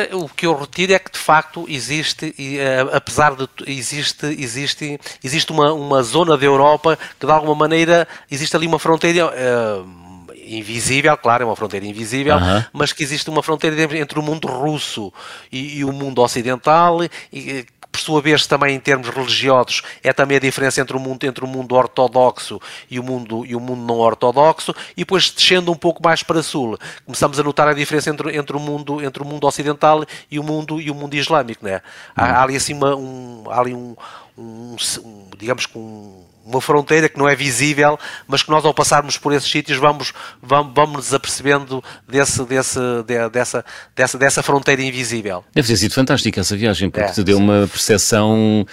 Eh, 0.00 0.14
o 0.14 0.28
que 0.28 0.46
eu 0.46 0.56
retiro 0.56 0.92
é 0.92 0.98
que 0.98 1.10
de 1.10 1.18
facto 1.18 1.64
existe, 1.68 2.34
eh, 2.38 2.86
apesar 2.92 3.34
de 3.34 3.48
existe, 3.66 4.26
existe, 4.26 4.98
existe 5.22 5.52
uma, 5.52 5.72
uma 5.72 6.02
zona 6.02 6.36
da 6.36 6.44
Europa 6.44 6.98
que 7.18 7.26
de 7.26 7.32
alguma 7.32 7.54
maneira 7.54 8.06
existe 8.30 8.56
ali 8.56 8.66
uma 8.66 8.78
fronteira 8.78 9.26
uh, 9.26 10.00
invisível, 10.34 11.16
claro, 11.16 11.42
é 11.44 11.46
uma 11.46 11.56
fronteira 11.56 11.86
invisível, 11.86 12.36
mas 12.72 12.92
que 12.92 13.02
existe 13.02 13.28
uma 13.30 13.42
fronteira 13.42 13.98
entre 13.98 14.18
o 14.18 14.22
mundo 14.22 14.48
russo 14.48 15.12
e, 15.50 15.78
e 15.78 15.84
o 15.84 15.92
mundo 15.92 16.22
ocidental 16.22 16.98
e, 17.32 17.66
por 17.90 18.00
sua 18.00 18.20
vez, 18.20 18.46
também 18.46 18.76
em 18.76 18.80
termos 18.80 19.08
religiosos, 19.08 19.82
é 20.02 20.12
também 20.12 20.36
a 20.36 20.40
diferença 20.40 20.80
entre 20.80 20.96
o 20.96 21.00
mundo, 21.00 21.24
entre 21.24 21.44
o 21.44 21.48
mundo 21.48 21.74
ortodoxo 21.74 22.60
e 22.90 23.00
o 23.00 23.02
mundo, 23.02 23.44
e 23.44 23.56
o 23.56 23.60
mundo 23.60 23.82
não 23.82 23.98
ortodoxo, 23.98 24.74
e 24.96 25.00
depois 25.00 25.30
descendo 25.30 25.72
um 25.72 25.76
pouco 25.76 26.02
mais 26.02 26.22
para 26.22 26.42
sul, 26.42 26.78
começamos 27.04 27.38
a 27.38 27.42
notar 27.42 27.68
a 27.68 27.74
diferença 27.74 28.10
entre, 28.10 28.36
entre, 28.36 28.56
o, 28.56 28.60
mundo, 28.60 29.02
entre 29.02 29.22
o 29.22 29.26
mundo 29.26 29.46
ocidental 29.46 30.04
e 30.30 30.38
o 30.38 30.42
mundo, 30.42 30.80
e 30.80 30.90
o 30.90 30.94
mundo 30.94 31.14
islâmico. 31.14 31.64
Né? 31.64 31.80
Há, 32.14 32.26
há 32.26 32.42
ali 32.42 32.56
assim 32.56 32.74
uma, 32.74 32.94
um, 32.94 33.44
há 33.48 33.60
ali 33.60 33.74
um, 33.74 33.96
um, 34.40 34.76
um 35.04 35.30
digamos 35.38 35.66
um 35.76 36.24
uma 36.50 36.60
fronteira 36.60 37.08
que 37.08 37.18
não 37.18 37.28
é 37.28 37.34
visível, 37.34 37.98
mas 38.26 38.42
que 38.42 38.50
nós 38.50 38.64
ao 38.64 38.74
passarmos 38.74 39.16
por 39.16 39.32
esses 39.32 39.48
sítios 39.48 39.78
vamos, 39.78 40.12
vamos, 40.42 40.72
vamos 40.74 40.96
nos 40.96 41.14
apercebendo 41.14 41.82
desse, 42.08 42.44
desse, 42.44 42.78
de, 43.06 43.28
dessa, 43.30 43.64
dessa, 43.94 44.18
dessa 44.18 44.42
fronteira 44.42 44.82
invisível. 44.82 45.44
Deve 45.54 45.68
ter 45.68 45.76
sido 45.76 45.92
fantástica 45.92 46.40
essa 46.40 46.56
viagem, 46.56 46.90
porque 46.90 47.08
é, 47.08 47.12
te 47.12 47.22
deu 47.22 47.36
sim. 47.36 47.42
uma 47.42 47.68
percepção 47.68 48.66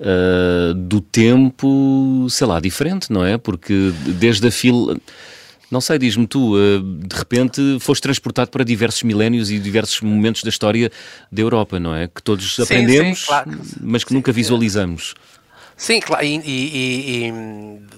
uh, 0.00 0.74
do 0.74 1.00
tempo, 1.00 2.26
sei 2.28 2.46
lá, 2.46 2.60
diferente, 2.60 3.10
não 3.10 3.24
é? 3.24 3.38
Porque 3.38 3.92
desde 4.06 4.46
a 4.48 4.50
fila... 4.50 4.96
Não 5.74 5.80
sei, 5.80 5.98
diz-me 5.98 6.24
tu, 6.24 6.54
uh, 6.54 6.80
de 6.80 7.16
repente 7.16 7.78
foste 7.80 8.02
transportado 8.02 8.48
para 8.48 8.62
diversos 8.62 9.02
milénios 9.02 9.50
e 9.50 9.58
diversos 9.58 10.00
momentos 10.02 10.44
da 10.44 10.48
história 10.48 10.88
da 11.32 11.42
Europa, 11.42 11.80
não 11.80 11.92
é? 11.92 12.06
Que 12.06 12.22
todos 12.22 12.54
sim, 12.54 12.62
aprendemos, 12.62 13.18
sim, 13.18 13.26
claro. 13.26 13.60
mas 13.80 14.04
que 14.04 14.14
nunca 14.14 14.30
visualizamos. 14.30 15.14
Sim, 15.76 16.00
claro, 16.00 16.24
e, 16.24 16.36
e, 16.36 17.26
e 17.26 17.32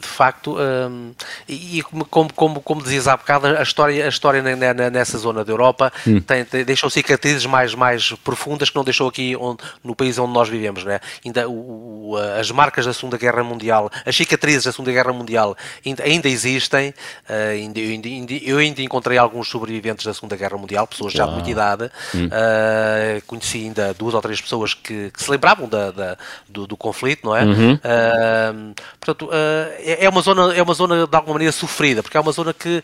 de 0.01 0.07
facto, 0.07 0.57
um, 0.59 1.12
e 1.49 1.83
como, 1.83 2.33
como, 2.33 2.61
como 2.62 2.83
dizias 2.83 3.07
há 3.07 3.16
bocado, 3.16 3.47
a 3.47 3.62
história, 3.62 4.05
a 4.05 4.09
história 4.09 4.43
nessa 4.91 5.18
zona 5.18 5.45
da 5.45 5.53
Europa 5.53 5.93
hum. 6.07 6.20
tem, 6.20 6.45
tem, 6.45 6.64
deixou 6.64 6.89
cicatrizes 6.89 7.45
mais, 7.45 7.74
mais 7.74 8.12
profundas 8.24 8.70
que 8.70 8.77
não 8.77 8.85
deixou 8.85 9.09
aqui 9.09 9.37
onde, 9.37 9.62
no 9.85 9.95
país 9.95 10.18
onde 10.18 10.33
nós 10.33 10.49
vivemos. 10.49 10.85
Né? 10.85 11.01
Ainda, 11.24 11.49
o, 11.49 12.12
o, 12.12 12.16
as 12.16 12.51
marcas 12.51 12.87
da 12.87 12.95
Segunda 12.95 13.18
Guerra 13.18 13.43
Mundial, 13.43 13.91
as 14.05 14.16
cicatrizes 14.16 14.64
da 14.64 14.72
Segunda 14.72 14.93
Guerra 14.93 15.12
Mundial 15.12 15.57
ainda, 15.85 16.03
ainda 16.03 16.29
existem. 16.29 16.91
Uh, 17.29 17.51
ainda, 17.53 17.79
eu, 17.79 17.91
ainda, 17.91 18.35
eu, 18.35 18.59
ainda, 18.59 18.83
encontrei 18.83 19.18
alguns 19.18 19.49
sobreviventes 19.49 20.05
da 20.07 20.14
Segunda 20.14 20.37
Guerra 20.37 20.57
Mundial, 20.57 20.87
pessoas 20.87 21.12
já 21.12 21.27
de 21.27 21.33
muita 21.33 21.51
idade. 21.51 21.91
Hum. 22.14 22.27
Uh, 22.27 23.22
conheci 23.27 23.59
ainda 23.59 23.93
duas 23.95 24.14
ou 24.14 24.22
três 24.22 24.41
pessoas 24.41 24.72
que, 24.74 25.11
que 25.11 25.22
se 25.22 25.31
lembravam 25.31 25.68
da, 25.68 25.91
da 25.91 26.16
do, 26.49 26.66
do, 26.66 26.77
conflito, 26.77 27.27
não 27.27 27.37
é? 27.37 27.45
Uhum. 27.45 27.66
Uhum. 27.67 27.75
Uh, 27.75 28.75
portanto, 29.01 29.27
uh, 29.27 29.73
é 29.85 30.09
uma 30.09 30.21
zona 30.21 30.55
é 30.55 30.62
uma 30.62 30.75
zona 30.75 31.07
de 31.07 31.17
alguma 31.17 31.35
maneira 31.35 31.53
sofrida, 31.53 32.03
porque 32.03 32.17
é 32.17 32.21
uma 32.21 32.33
zona 32.33 32.53
que, 32.53 32.83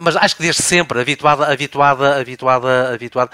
mas 0.00 0.16
acho 0.16 0.36
que 0.36 0.42
desde 0.42 0.62
sempre 0.62 1.00
habituada, 1.00 1.50
habituada, 1.50 2.20
habituada, 2.20 2.94
habituada, 2.94 3.30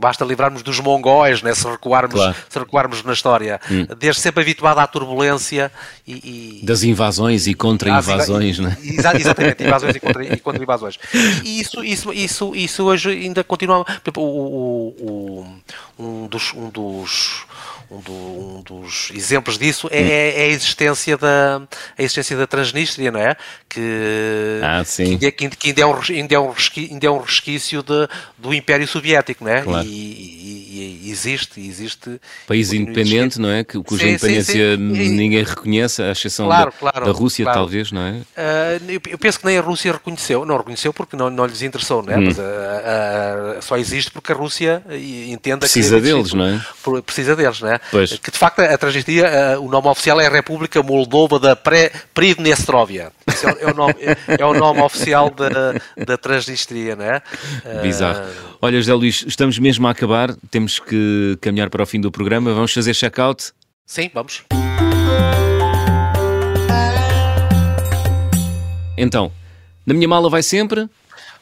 basta 0.00 0.24
livrarmos 0.24 0.62
dos 0.62 0.80
mongóis, 0.80 1.42
né, 1.42 1.54
se 1.54 1.68
recuarmos, 1.68 2.14
claro. 2.14 2.36
se 2.48 2.58
recuarmos 2.58 3.02
na 3.02 3.12
história, 3.12 3.60
hum. 3.70 3.86
desde 3.98 4.20
sempre 4.20 4.42
habituada 4.42 4.82
à 4.82 4.86
turbulência 4.86 5.70
e, 6.06 6.60
e 6.62 6.66
das 6.66 6.82
invasões 6.82 7.46
e 7.46 7.54
contra-invasões, 7.54 8.58
né? 8.58 8.76
Exatamente, 8.82 9.64
invasões 9.64 9.96
e 9.96 10.00
contra-invasões. 10.00 10.38
Contra 10.48 10.64
e 11.44 11.60
isso, 11.60 11.84
isso, 11.84 12.12
isso, 12.12 12.54
isso 12.54 12.84
hoje 12.84 13.10
ainda 13.10 13.44
continua. 13.44 13.84
O, 14.16 14.20
o, 14.20 14.94
o, 14.98 15.46
um 15.98 16.26
dos, 16.26 16.52
um 16.54 16.70
dos 16.70 17.44
um, 17.90 18.00
do, 18.00 18.12
um, 18.12 18.62
dos 18.62 19.10
exemplos 19.14 19.58
disso 19.58 19.88
é, 19.90 20.00
hum. 20.00 20.06
é, 20.06 20.40
é, 20.40 20.42
a 20.44 20.48
existência 20.48 21.16
da 21.16 21.62
a 21.96 22.02
existência 22.02 22.36
da 22.36 22.46
Transnistria, 22.46 23.10
não 23.10 23.20
é? 23.20 23.36
Que, 23.68 24.60
ah, 24.62 24.82
sim. 24.84 25.18
que, 25.18 25.30
que, 25.30 25.48
que 25.48 25.68
ainda, 25.68 25.82
é 25.82 25.86
um, 25.86 26.00
ainda, 26.08 26.34
é 26.34 26.38
um 26.38 26.50
resquício, 26.50 26.92
ainda 26.92 27.06
é 27.06 27.10
um 27.10 27.20
resquício 27.20 27.82
de, 27.82 28.08
do 28.36 28.52
Império 28.52 28.86
Soviético, 28.86 29.44
não 29.44 29.50
é? 29.50 29.62
Claro. 29.62 29.86
E, 29.86 29.90
e, 29.90 31.02
e, 31.04 31.10
existe, 31.10 31.60
existe. 31.60 32.20
País 32.46 32.72
independente, 32.72 33.40
não 33.40 33.50
é? 33.50 33.64
Que, 33.64 33.82
cuja 33.82 34.04
sim, 34.04 34.10
independência 34.10 34.76
sim, 34.76 34.94
sim. 34.94 35.08
ninguém 35.10 35.42
reconhece, 35.42 36.02
à 36.02 36.12
exceção 36.12 36.46
claro, 36.46 36.70
da, 36.70 36.76
claro, 36.76 37.06
da, 37.06 37.12
Rússia, 37.12 37.44
talvez, 37.44 37.92
não 37.92 38.02
é? 38.02 38.12
Uh, 38.12 39.00
eu 39.08 39.18
penso 39.18 39.40
que 39.40 39.46
nem 39.46 39.58
a 39.58 39.60
Rússia 39.60 39.92
reconheceu, 39.92 40.44
não 40.44 40.56
reconheceu 40.56 40.92
porque 40.92 41.16
não, 41.16 41.30
não 41.30 41.46
lhes 41.46 41.62
interessou, 41.62 42.02
não 42.02 42.12
é? 42.12 42.18
Hum. 42.18 42.24
Mas 42.24 42.38
uh, 42.38 42.42
uh, 42.42 43.62
só 43.62 43.76
existe 43.76 44.10
porque 44.10 44.32
a 44.32 44.34
Rússia 44.34 44.82
entenda 45.28 45.58
precisa 45.60 45.96
que. 45.96 46.02
Precisa 46.02 46.16
deles, 46.16 46.34
não 46.34 46.44
é? 46.44 47.02
Precisa 47.02 47.36
deles, 47.36 47.60
não 47.60 47.72
é? 47.72 47.77
Pois. 47.90 48.18
Que 48.18 48.30
de 48.30 48.38
facto 48.38 48.60
a 48.60 48.78
Transnistria, 48.78 49.58
o 49.60 49.68
nome 49.68 49.88
oficial 49.88 50.20
é 50.20 50.26
a 50.26 50.30
República 50.30 50.82
Moldova 50.82 51.38
da 51.38 51.56
Pridnestrovia. 52.14 53.12
Esse 53.26 53.46
é, 53.46 53.56
é, 53.60 53.66
o 53.70 53.74
nome, 53.74 53.94
é, 54.26 54.44
o 54.44 54.54
nome 54.54 54.80
oficial 54.80 55.30
da, 55.30 55.74
da 56.04 56.16
Transnistria, 56.16 56.96
não 56.96 57.04
é? 57.04 57.22
Bizarro. 57.82 58.22
Olha, 58.60 58.78
José 58.78 58.94
Luís, 58.94 59.24
estamos 59.26 59.58
mesmo 59.58 59.86
a 59.86 59.90
acabar, 59.90 60.34
temos 60.50 60.78
que 60.78 61.38
caminhar 61.40 61.70
para 61.70 61.82
o 61.82 61.86
fim 61.86 62.00
do 62.00 62.10
programa. 62.10 62.52
Vamos 62.52 62.72
fazer 62.72 62.94
check-out? 62.94 63.52
Sim, 63.86 64.10
vamos. 64.12 64.42
Então, 68.96 69.30
na 69.86 69.94
minha 69.94 70.08
mala 70.08 70.28
vai 70.28 70.42
sempre 70.42 70.88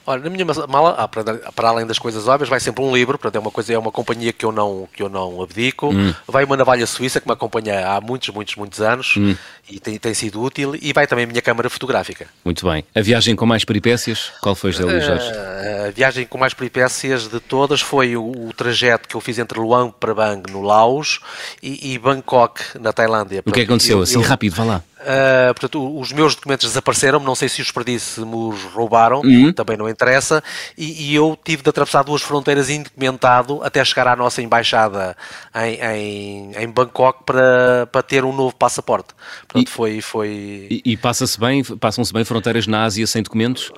Olha, 0.07 0.23
na 0.23 0.31
minha 0.31 0.45
mala, 0.69 0.95
ah, 0.97 1.09
para, 1.09 1.35
para, 1.53 1.69
além 1.69 1.85
das 1.85 1.99
coisas 1.99 2.29
óbvias, 2.29 2.49
vai 2.49 2.61
sempre 2.61 2.85
um 2.85 2.95
livro, 2.95 3.19
portanto 3.19 3.37
é 3.37 3.39
uma 3.41 3.51
coisa, 3.51 3.73
é 3.73 3.79
uma 3.79 3.91
companhia 3.91 4.33
que 4.33 4.45
eu 4.45 4.53
não, 4.53 4.89
que 4.93 5.03
eu 5.03 5.09
não 5.09 5.43
abdico. 5.43 5.89
Hum. 5.89 6.15
Vai 6.29 6.45
uma 6.45 6.57
navalha 6.57 6.87
suíça 6.87 7.21
que 7.21 7.27
me 7.27 7.33
acompanha 7.33 7.89
há 7.89 8.01
muitos, 8.01 8.29
muitos, 8.29 8.55
muitos 8.55 8.81
anos 8.81 9.17
hum. 9.17 9.35
e 9.69 9.81
tem, 9.81 9.99
tem 9.99 10.15
sido 10.15 10.41
útil. 10.41 10.77
E 10.81 10.93
vai 10.93 11.09
também 11.09 11.25
a 11.25 11.27
minha 11.27 11.43
câmara 11.43 11.69
fotográfica. 11.69 12.29
Muito 12.45 12.65
bem. 12.65 12.85
A 12.95 13.01
viagem 13.01 13.35
com 13.35 13.45
mais 13.45 13.65
peripécias, 13.65 14.31
qual 14.41 14.55
foi, 14.55 14.71
José 14.71 14.85
Luís 14.85 15.05
Jorge? 15.05 15.29
Uh, 15.29 15.89
a 15.89 15.91
viagem 15.91 16.25
com 16.25 16.39
mais 16.39 16.55
peripécias 16.55 17.29
de 17.29 17.41
todas 17.41 17.81
foi 17.81 18.17
o, 18.17 18.31
o, 18.31 18.53
trajeto 18.53 19.09
que 19.09 19.17
eu 19.17 19.21
fiz 19.21 19.39
entre 19.41 19.59
Luang 19.59 19.93
Prabang, 19.99 20.43
no 20.53 20.63
Laos, 20.63 21.19
e, 21.61 21.95
e 21.95 21.99
Bangkok, 21.99 22.79
na 22.79 22.93
Tailândia. 22.93 23.43
O 23.45 23.51
que 23.51 23.63
aconteceu? 23.63 23.99
Eu, 23.99 24.03
assim, 24.05 24.15
eu, 24.15 24.23
rápido, 24.23 24.55
vá 24.55 24.65
lá. 24.65 24.83
Uh, 25.07 25.55
portanto, 25.55 26.01
os 26.01 26.11
meus 26.11 26.35
documentos 26.35 26.67
desapareceram, 26.67 27.21
não 27.21 27.37
sei 27.37 27.49
se 27.49 27.63
os 27.63 27.71
perdi, 27.71 28.01
se 28.01 28.21
me 28.25 28.35
os 28.35 28.65
roubaram, 28.65 29.21
uhum. 29.21 29.53
também 29.53 29.77
não 29.77 29.89
interessa, 29.89 30.43
e, 30.77 31.11
e, 31.11 31.15
eu 31.15 31.39
tive 31.45 31.63
de 31.63 31.71
atravessar 31.71 32.03
duas 32.03 32.23
fronteiras 32.23 32.69
indocumentado 32.69 33.63
até 33.63 33.85
chegar 33.85 34.09
à 34.09 34.17
nossa 34.17 34.43
embaixada 34.43 35.17
em, 35.55 35.79
em, 35.81 36.57
em 36.57 36.69
Bangkok 36.69 37.23
para, 37.25 37.89
para 37.93 38.03
ter 38.03 38.25
um 38.25 38.33
novo 38.33 38.57
passaporte. 38.57 39.15
Portanto, 39.47 39.69
e, 39.69 39.71
foi... 39.71 40.01
foi... 40.01 40.29
E, 40.71 40.83
e 40.85 40.97
passa-se 40.97 41.39
bem, 41.39 41.63
passam-se 41.63 42.13
bem 42.13 42.25
fronteiras 42.25 42.67
na 42.67 42.83
Ásia 42.83 43.07
sem 43.07 43.23
documentos? 43.23 43.71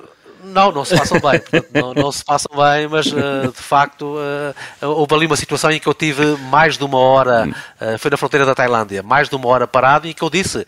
Não, 0.49 0.71
não 0.71 0.85
se 0.85 0.95
passam 0.95 1.19
bem, 1.19 1.41
não, 1.73 1.93
não, 1.93 2.11
se 2.11 2.23
passam 2.23 2.51
bem, 2.55 2.87
mas 2.87 3.07
uh, 3.07 3.51
de 3.51 3.61
facto 3.61 4.15
uh, 4.15 4.87
houve 4.87 5.13
ali 5.15 5.25
uma 5.25 5.35
situação 5.35 5.71
em 5.71 5.79
que 5.79 5.87
eu 5.87 5.93
tive 5.93 6.35
mais 6.49 6.77
de 6.77 6.83
uma 6.83 6.97
hora, 6.97 7.47
uh, 7.47 7.97
foi 7.97 8.11
na 8.11 8.17
fronteira 8.17 8.45
da 8.45 8.55
Tailândia, 8.55 9.03
mais 9.03 9.29
de 9.29 9.35
uma 9.35 9.47
hora 9.47 9.67
parado 9.67 10.07
e 10.07 10.13
que 10.13 10.23
eu 10.23 10.29
disse, 10.29 10.65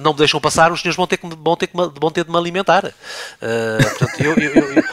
não 0.00 0.12
me 0.12 0.18
deixam 0.18 0.40
passar, 0.40 0.72
os 0.72 0.80
senhores 0.80 0.96
vão 0.96 1.06
ter, 1.06 1.16
que, 1.16 1.28
vão 1.28 1.56
ter, 1.56 1.66
que, 1.66 1.76
vão 1.76 2.10
ter 2.10 2.24
de 2.24 2.30
me 2.30 2.36
alimentar. 2.36 2.92
portanto, 3.40 4.20
eu, 4.20 4.34
eu, 4.34 4.54
eu, 4.54 4.84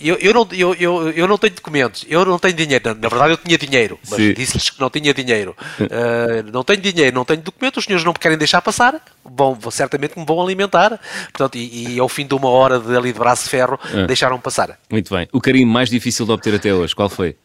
eu, 0.00 0.16
eu, 0.16 0.34
não, 0.34 0.48
eu, 0.52 0.74
eu, 0.74 1.10
eu 1.10 1.28
não 1.28 1.38
tenho 1.38 1.54
documentos, 1.54 2.04
eu 2.08 2.24
não 2.24 2.38
tenho 2.38 2.54
dinheiro. 2.54 2.94
Na 2.94 3.08
verdade, 3.08 3.32
eu 3.32 3.36
tinha 3.36 3.56
dinheiro, 3.56 3.98
mas 4.08 4.18
disse-lhes 4.34 4.70
que 4.70 4.80
não 4.80 4.90
tinha 4.90 5.12
dinheiro. 5.14 5.56
Uh, 5.80 6.50
não 6.52 6.62
tenho 6.62 6.80
dinheiro, 6.80 7.14
não 7.14 7.24
tenho 7.24 7.40
documentos, 7.42 7.78
os 7.78 7.84
senhores 7.84 8.04
não 8.04 8.12
me 8.12 8.18
querem 8.18 8.38
deixar 8.38 8.60
passar, 8.60 9.00
vão, 9.24 9.58
certamente 9.70 10.18
me 10.18 10.24
vão 10.24 10.40
alimentar. 10.40 11.00
Portanto, 11.32 11.56
e, 11.56 11.94
e 11.94 12.00
ao 12.00 12.08
fim 12.08 12.26
de 12.26 12.34
uma 12.34 12.48
hora 12.48 12.78
de, 12.78 12.96
ali 12.96 13.12
braço 13.20 13.44
de 13.44 13.50
ferro, 13.50 13.78
ah. 13.84 14.06
deixaram 14.06 14.40
passar. 14.40 14.78
Muito 14.90 15.14
bem. 15.14 15.28
O 15.32 15.40
carinho 15.40 15.66
mais 15.66 15.88
difícil 15.88 16.26
de 16.26 16.32
obter 16.32 16.54
até 16.54 16.74
hoje, 16.74 16.94
qual 16.94 17.08
foi? 17.08 17.36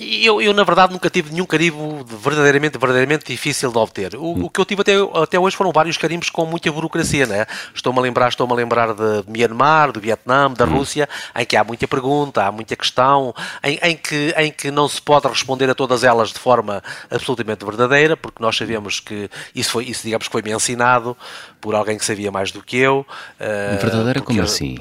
Eu, 0.00 0.40
eu, 0.40 0.54
na 0.54 0.64
verdade, 0.64 0.92
nunca 0.92 1.10
tive 1.10 1.30
nenhum 1.30 1.44
carimbo 1.44 2.02
verdadeiramente, 2.04 2.78
verdadeiramente 2.78 3.26
difícil 3.26 3.70
de 3.70 3.76
obter. 3.76 4.14
O, 4.14 4.32
hum. 4.32 4.44
o 4.44 4.50
que 4.50 4.58
eu 4.58 4.64
tive 4.64 4.80
até, 4.80 4.94
até 5.14 5.38
hoje 5.38 5.54
foram 5.54 5.70
vários 5.72 5.98
carimbos 5.98 6.30
com 6.30 6.46
muita 6.46 6.72
burocracia, 6.72 7.26
né? 7.26 7.46
Estou-me 7.74 7.98
a 7.98 8.02
lembrar, 8.02 8.28
estou-me 8.28 8.52
a 8.52 8.56
lembrar 8.56 8.94
de 8.94 9.24
Myanmar, 9.28 9.92
do 9.92 10.00
Vietnã, 10.00 10.50
da 10.50 10.64
hum. 10.64 10.78
Rússia, 10.78 11.06
em 11.36 11.44
que 11.44 11.54
há 11.54 11.62
muita 11.62 11.86
pergunta, 11.86 12.44
há 12.44 12.50
muita 12.50 12.74
questão, 12.76 13.34
em, 13.62 13.78
em, 13.82 13.96
que, 13.96 14.34
em 14.38 14.50
que 14.50 14.70
não 14.70 14.88
se 14.88 15.02
pode 15.02 15.28
responder 15.28 15.68
a 15.68 15.74
todas 15.74 16.02
elas 16.02 16.30
de 16.30 16.38
forma 16.38 16.82
absolutamente 17.10 17.64
verdadeira, 17.64 18.16
porque 18.16 18.42
nós 18.42 18.56
sabemos 18.56 19.00
que 19.00 19.28
isso 19.54 19.70
foi, 19.70 19.84
isso 19.84 20.02
digamos 20.04 20.28
que 20.28 20.32
foi 20.32 20.40
me 20.40 20.50
ensinado 20.50 21.14
por 21.60 21.74
alguém 21.74 21.98
que 21.98 22.04
sabia 22.04 22.30
mais 22.30 22.50
do 22.50 22.62
que 22.62 22.78
eu. 22.78 23.06
Uh, 23.38 23.78
verdadeira 23.80 24.20
como 24.22 24.40
assim? 24.40 24.78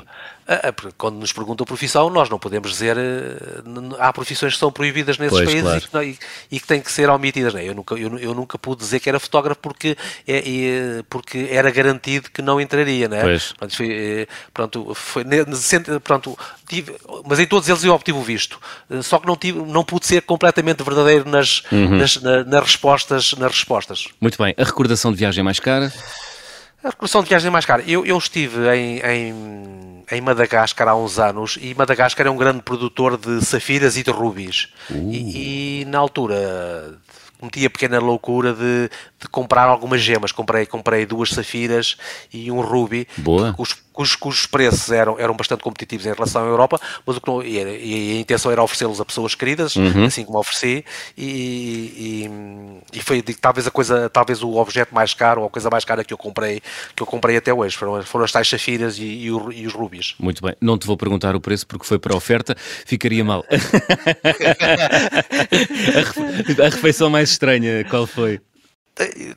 Ah, 0.51 0.69
ah, 0.69 0.91
quando 0.97 1.17
nos 1.17 1.31
perguntam 1.31 1.63
a 1.63 1.67
profissão, 1.67 2.09
nós 2.09 2.27
não 2.27 2.39
podemos 2.39 2.71
dizer. 2.71 2.97
Eh, 2.97 3.37
há 3.99 4.11
profissões 4.11 4.53
que 4.53 4.59
são 4.59 4.71
proibidas 4.71 5.19
nesses 5.19 5.37
pois, 5.37 5.47
países 5.47 5.85
claro. 5.85 6.07
e, 6.07 6.13
que, 6.13 6.25
e, 6.49 6.59
que, 6.59 6.65
têm 6.65 6.81
que 6.81 6.91
ser 6.91 7.07
omitidas. 7.07 7.53
Né? 7.53 7.69
Eu, 7.69 7.75
nunca, 7.75 7.93
eu, 7.93 8.17
eu, 8.17 8.33
nunca 8.33 8.57
pude 8.57 8.81
dizer 8.81 8.99
que 8.99 9.07
era 9.07 9.19
fotógrafo 9.19 9.61
porque, 9.61 9.95
é, 10.27 10.37
é, 10.39 11.03
porque 11.07 11.49
era 11.51 11.69
garantido 11.69 12.31
que 12.31 12.41
não 12.41 12.59
entraria. 12.59 13.07
Né? 13.07 13.21
Pronto, 13.59 13.75
foi, 13.75 13.91
eh, 13.91 14.27
pronto, 14.51 14.95
foi, 14.95 15.23
pronto, 16.03 16.39
tive, 16.67 16.95
mas 17.27 17.39
em 17.39 17.45
todos 17.45 17.69
eles 17.69 17.83
eu 17.83 17.93
obtive 17.93 18.17
o 18.17 18.23
visto. 18.23 18.59
Só 19.03 19.19
que 19.19 19.27
não, 19.27 19.35
tive, 19.35 19.59
não 19.59 19.83
pude 19.83 20.07
ser 20.07 20.23
completamente 20.23 20.81
verdadeiro 20.81 21.29
nas, 21.29 21.61
uhum. 21.71 21.95
nas, 21.95 22.19
nas, 22.23 22.47
nas, 22.47 22.63
respostas, 22.63 23.33
nas 23.33 23.51
respostas. 23.51 24.07
Muito 24.19 24.41
bem. 24.41 24.55
A 24.57 24.63
recordação 24.63 25.11
de 25.11 25.19
viagem 25.19 25.43
mais 25.43 25.59
cara? 25.59 25.93
A 26.83 26.89
recordação 26.89 27.21
de 27.21 27.29
viagem 27.29 27.51
mais 27.51 27.65
cara. 27.65 27.83
Eu, 27.85 28.03
eu 28.03 28.17
estive 28.17 28.67
em, 28.73 28.99
em, 28.99 29.88
em, 30.11 30.21
Madagascar 30.21 30.87
há 30.87 30.95
uns 30.95 31.19
anos 31.19 31.57
e 31.61 31.73
Madagascar 31.73 32.27
é 32.27 32.29
um 32.29 32.37
grande 32.37 32.61
produtor 32.61 33.17
de 33.17 33.43
safiras 33.43 33.97
e 33.97 34.03
de 34.03 34.11
rubis. 34.11 34.69
Uh. 34.89 35.11
E, 35.11 35.81
e, 35.81 35.85
na 35.85 35.99
altura 35.99 36.97
cometi 37.39 37.65
a 37.65 37.69
pequena 37.69 37.99
loucura 37.99 38.53
de, 38.53 38.89
de, 39.19 39.27
comprar 39.27 39.63
algumas 39.63 40.01
gemas. 40.01 40.31
Comprei, 40.31 40.65
comprei 40.65 41.05
duas 41.05 41.29
safiras 41.29 41.97
e 42.33 42.51
um 42.51 42.61
rubi. 42.61 43.07
Boa. 43.17 43.55
Os, 43.57 43.75
cujos, 43.99 44.15
cujos 44.15 44.45
preços 44.45 44.91
eram, 44.91 45.19
eram 45.19 45.35
bastante 45.35 45.61
competitivos 45.61 46.05
em 46.05 46.13
relação 46.13 46.43
à 46.43 46.47
Europa, 46.47 46.79
mas 47.05 47.17
o 47.17 47.21
que 47.21 47.27
não, 47.29 47.43
e, 47.43 47.57
e 47.57 48.17
a 48.17 48.21
intenção 48.21 48.49
era 48.49 48.63
oferecê-los 48.63 49.01
a 49.01 49.05
pessoas 49.05 49.35
queridas, 49.35 49.75
uhum. 49.75 50.05
assim 50.05 50.23
como 50.23 50.39
ofereci, 50.39 50.85
e, 51.17 52.29
e, 52.93 52.97
e, 52.97 53.01
foi 53.01 53.21
talvez 53.21 53.67
a 53.67 53.71
coisa, 53.71 54.09
talvez 54.09 54.41
o 54.41 54.55
objeto 54.55 54.95
mais 54.95 55.13
caro, 55.13 55.41
ou 55.41 55.47
a 55.47 55.49
coisa 55.49 55.69
mais 55.69 55.83
cara 55.83 56.05
que 56.05 56.13
eu 56.13 56.17
comprei, 56.17 56.61
que 56.95 57.03
eu 57.03 57.07
comprei 57.07 57.35
até 57.35 57.53
hoje, 57.53 57.75
foram, 57.75 58.01
foram 58.03 58.23
as 58.23 58.31
tais 58.31 58.47
safiras 58.47 58.97
e, 58.97 59.03
e, 59.03 59.25
e 59.25 59.67
os 59.67 59.73
rubis. 59.73 60.15
Muito 60.17 60.41
bem, 60.41 60.55
não 60.61 60.77
te 60.77 60.87
vou 60.87 60.95
perguntar 60.95 61.35
o 61.35 61.41
preço 61.41 61.67
porque 61.67 61.85
foi 61.85 61.99
para 61.99 62.13
a 62.13 62.17
oferta, 62.17 62.55
ficaria 62.85 63.25
mal. 63.25 63.43
a 66.63 66.69
refeição 66.69 67.09
mais 67.09 67.31
estranha, 67.31 67.83
qual 67.89 68.07
foi? 68.07 68.39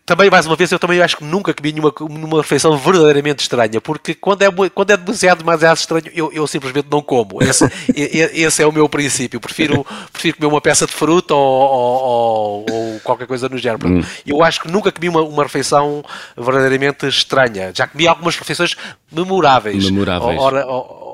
Também, 0.04 0.28
mais 0.30 0.46
uma 0.46 0.56
vez, 0.56 0.72
eu 0.72 0.78
também 0.78 1.00
acho 1.00 1.16
que 1.16 1.24
nunca 1.24 1.54
comi 1.54 1.72
numa, 1.72 1.92
numa 2.10 2.42
refeição 2.42 2.76
verdadeiramente 2.76 3.42
estranha, 3.42 3.80
porque 3.80 4.14
quando 4.14 4.42
é, 4.42 4.48
quando 4.74 4.90
é 4.90 4.96
demasiado, 4.96 5.38
demasiado 5.38 5.76
estranho, 5.76 6.04
eu, 6.14 6.32
eu 6.32 6.46
simplesmente 6.46 6.88
não 6.90 7.00
como. 7.00 7.42
Esse, 7.42 7.64
esse 7.94 8.62
é 8.62 8.66
o 8.66 8.72
meu 8.72 8.88
princípio. 8.88 9.40
Prefiro, 9.40 9.86
prefiro 10.12 10.36
comer 10.36 10.48
uma 10.48 10.60
peça 10.60 10.86
de 10.86 10.92
fruta 10.92 11.34
ou, 11.34 11.40
ou, 11.40 12.66
ou 12.70 13.00
qualquer 13.00 13.26
coisa 13.26 13.48
no 13.48 13.58
género. 13.58 13.88
Hum. 13.88 14.02
Eu 14.26 14.42
acho 14.42 14.62
que 14.62 14.70
nunca 14.70 14.90
comi 14.90 15.08
uma, 15.08 15.22
uma 15.22 15.42
refeição 15.44 16.04
verdadeiramente 16.36 17.06
estranha. 17.06 17.72
Já 17.74 17.86
comi 17.86 18.08
algumas 18.08 18.36
refeições 18.36 18.76
memoráveis. 19.10 19.84
Memoráveis. 19.84 20.40
Ora, 20.40 20.66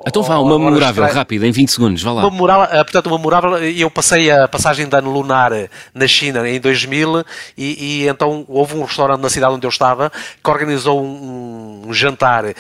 então 0.07 0.23
vá, 0.23 0.39
uma 0.39 0.59
memorável, 0.59 1.05
rápida, 1.07 1.47
em 1.47 1.51
20 1.51 1.69
segundos, 1.71 2.03
vá 2.03 2.13
lá. 2.13 2.23
Uma 2.23 2.31
memorável, 2.31 2.79
eh, 2.79 2.85
portanto, 2.85 3.07
uma 3.07 3.19
memorável, 3.19 3.59
eu 3.59 3.91
passei 3.91 4.31
a 4.31 4.47
passagem 4.49 4.89
de 4.89 4.97
ano 4.97 5.11
lunar 5.11 5.53
na 5.95 6.07
China 6.07 6.49
em 6.49 6.61
2000 6.61 7.25
e, 7.57 8.03
e 8.03 8.09
então 8.09 8.45
houve 8.49 8.77
um 8.77 8.85
restaurante 8.85 9.21
na 9.21 9.31
cidade 9.31 9.55
onde 9.55 9.67
eu 9.67 9.71
estava 9.71 10.11
que 10.43 10.51
organizou 10.51 11.03
um, 11.03 11.83
um 11.87 11.93
jantar 11.93 12.45
uh, 12.45 12.55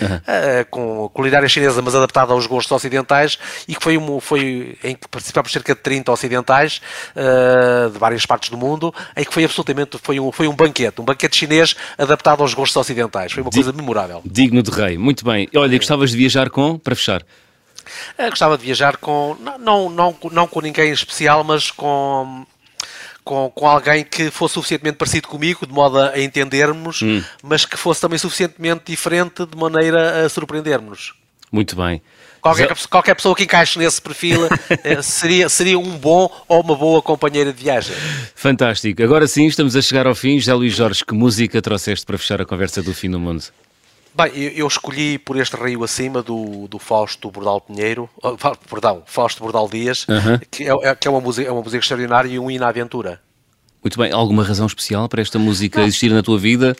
com 0.71 1.09
culinária 1.11 1.49
chinesa, 1.49 1.81
mas 1.83 1.95
adaptada 1.95 2.33
aos 2.33 2.47
gostos 2.47 2.73
ocidentais 2.73 3.39
e 3.67 3.75
que 3.75 3.83
foi, 3.83 3.97
um, 3.97 4.21
foi 4.21 4.77
em 4.83 4.95
que 4.95 5.09
participámos 5.09 5.53
cerca 5.53 5.75
de 5.75 5.81
30 5.81 6.11
ocidentais 6.13 6.81
uh, 7.15 7.91
de 7.91 7.99
várias 7.99 8.25
partes 8.27 8.51
do 8.51 8.57
mundo, 8.57 8.95
em 9.17 9.25
que 9.25 9.33
foi 9.33 9.45
absolutamente, 9.45 9.99
foi 10.03 10.19
um, 10.19 10.33
foi 10.33 10.49
um 10.49 10.55
banquete, 10.55 11.01
um 11.01 11.05
banquete 11.05 11.37
chinês 11.37 11.77
adaptado 11.97 12.43
aos 12.43 12.55
gostos 12.55 12.77
ocidentais. 12.77 13.33
Foi 13.33 13.43
uma 13.43 13.51
coisa 13.51 13.73
memorável. 13.73 14.23
Digno 14.25 14.63
de 14.63 14.71
rei, 14.71 14.99
muito 14.99 15.25
bem. 15.25 15.49
Olha, 15.55 15.77
gostavas 15.77 16.11
de 16.11 16.17
viajar 16.17 16.51
com, 16.51 16.79
para 16.79 16.95
fechar? 16.95 17.23
Uh, 18.19 18.31
gostava 18.31 18.57
de 18.57 18.65
viajar 18.65 18.97
com, 18.97 19.37
não, 19.41 19.89
não, 19.89 20.17
não, 20.31 20.47
com 20.47 20.61
ninguém 20.61 20.91
especial, 20.91 21.45
mas 21.45 21.71
com 21.71 22.47
com, 23.29 23.53
com 23.55 23.69
alguém 23.69 24.03
que 24.05 24.31
fosse 24.31 24.55
suficientemente 24.55 24.97
parecido 24.97 25.29
comigo, 25.29 25.67
de 25.67 25.73
modo 25.73 25.99
a 25.99 26.19
entendermos, 26.19 27.03
hum. 27.03 27.23
mas 27.43 27.67
que 27.67 27.77
fosse 27.77 28.01
também 28.01 28.19
suficientemente 28.19 28.85
diferente 28.87 29.45
de 29.45 29.55
maneira 29.55 30.25
a 30.25 30.29
surpreendermos. 30.31 31.13
Muito 31.53 31.77
bem. 31.77 32.01
Qualquer, 32.41 32.75
qualquer 32.89 33.15
pessoa 33.15 33.35
que 33.35 33.43
encaixe 33.43 33.79
nesse 33.79 34.01
perfil 34.01 34.49
eh, 34.83 35.03
seria, 35.03 35.49
seria 35.49 35.79
um 35.79 35.99
bom 35.99 36.31
ou 36.49 36.63
uma 36.63 36.75
boa 36.75 37.03
companheira 37.03 37.53
de 37.53 37.63
viagem. 37.63 37.95
Fantástico. 38.35 39.03
Agora 39.03 39.27
sim, 39.27 39.47
estamos 39.47 39.77
a 39.77 39.83
chegar 39.83 40.07
ao 40.07 40.15
fim. 40.15 40.39
José 40.39 40.55
Luís 40.55 40.75
Jorge, 40.75 41.05
que 41.05 41.15
música 41.15 41.61
trouxeste 41.61 42.07
para 42.07 42.17
fechar 42.17 42.41
a 42.41 42.47
conversa 42.47 42.83
do 42.83 42.95
fim 42.95 43.11
do 43.11 43.19
mundo? 43.19 43.45
Bem, 44.15 44.33
eu, 44.35 44.67
escolhi 44.67 45.19
por 45.19 45.37
este 45.37 45.57
rio 45.57 45.85
acima 45.85 46.23
do, 46.23 46.67
do 46.67 46.79
Fausto 46.79 47.31
Bordal 47.31 47.61
Pinheiro, 47.61 48.11
oh, 48.23 48.37
perdão, 48.69 49.03
Fausto 49.07 49.43
Bordal 49.43 49.69
Dias, 49.69 50.07
que, 50.51 50.65
é, 50.65 50.89
é, 50.89 50.95
que 50.95 51.07
é, 51.07 51.11
uma 51.11 51.21
música, 51.21 51.49
é 51.49 51.53
uma 51.53 51.63
música 51.63 51.79
extraordinária 51.79 52.29
e 52.29 52.39
um 52.39 52.51
hino 52.51 52.65
à 52.65 52.69
aventura. 52.69 53.21
Muito 53.83 53.97
bem, 53.99 54.13
alguma 54.13 54.43
razão 54.43 54.67
especial 54.67 55.09
para 55.09 55.23
esta 55.23 55.39
música 55.39 55.81
Não. 55.81 55.87
existir 55.87 56.11
na 56.11 56.23
tua 56.23 56.39
vida? 56.39 56.77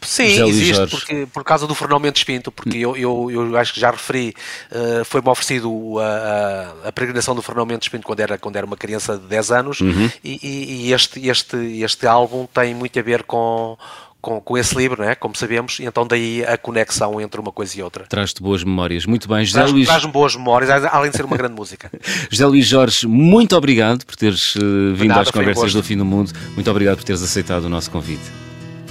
Sim, 0.00 0.30
José 0.30 0.48
existe, 0.48 0.86
porque, 0.86 1.26
por 1.32 1.42
causa 1.44 1.66
do 1.66 1.74
Fernão 1.74 1.98
Mendes 1.98 2.22
Pinto, 2.22 2.52
porque 2.52 2.78
eu, 2.78 2.96
eu, 2.96 3.30
eu 3.30 3.56
acho 3.56 3.74
que 3.74 3.80
já 3.80 3.90
referi, 3.90 4.34
uh, 4.70 5.04
foi-me 5.04 5.28
oferecido 5.28 5.98
a, 5.98 6.84
a, 6.84 6.88
a, 6.88 6.92
peregrinação 6.92 7.34
do 7.34 7.42
Fernão 7.42 7.66
Mendes 7.66 7.88
Pinto 7.88 8.06
quando 8.06 8.20
era, 8.20 8.38
quando 8.38 8.56
era 8.56 8.66
uma 8.66 8.76
criança 8.76 9.18
de 9.18 9.26
10 9.26 9.50
anos, 9.50 9.80
uhum. 9.80 10.10
e, 10.22 10.38
e, 10.42 10.86
e, 10.86 10.92
este, 10.92 11.28
este, 11.28 11.56
este 11.82 12.06
álbum 12.06 12.46
tem 12.46 12.74
muito 12.74 12.98
a 12.98 13.02
ver 13.02 13.24
com, 13.24 13.76
com, 14.20 14.40
com 14.40 14.58
esse 14.58 14.76
livro, 14.76 15.02
né? 15.02 15.14
como 15.14 15.36
sabemos, 15.36 15.78
e 15.78 15.84
então 15.84 16.06
daí 16.06 16.44
a 16.44 16.58
conexão 16.58 17.20
entre 17.20 17.40
uma 17.40 17.52
coisa 17.52 17.78
e 17.78 17.82
outra. 17.82 18.04
Traz-te 18.06 18.42
boas 18.42 18.64
memórias. 18.64 19.06
Muito 19.06 19.28
bem, 19.28 19.44
José 19.44 19.60
traz, 19.60 19.72
Luís. 19.72 19.86
Traz-me 19.86 20.12
boas 20.12 20.34
memórias, 20.34 20.70
além 20.70 21.10
de 21.10 21.16
ser 21.16 21.24
uma 21.24 21.36
grande 21.36 21.54
música. 21.54 21.90
José 22.30 22.46
Luís 22.46 22.66
Jorge, 22.66 23.06
muito 23.06 23.56
obrigado 23.56 24.04
por 24.04 24.16
teres 24.16 24.56
uh, 24.56 24.94
vindo 24.94 25.08
nada, 25.08 25.22
às 25.22 25.30
conversas 25.30 25.72
do 25.72 25.82
fim 25.82 25.96
do 25.96 26.04
mundo. 26.04 26.32
Muito 26.54 26.70
obrigado 26.70 26.96
por 26.96 27.04
teres 27.04 27.22
aceitado 27.22 27.64
o 27.64 27.68
nosso 27.68 27.90
convite. 27.90 28.24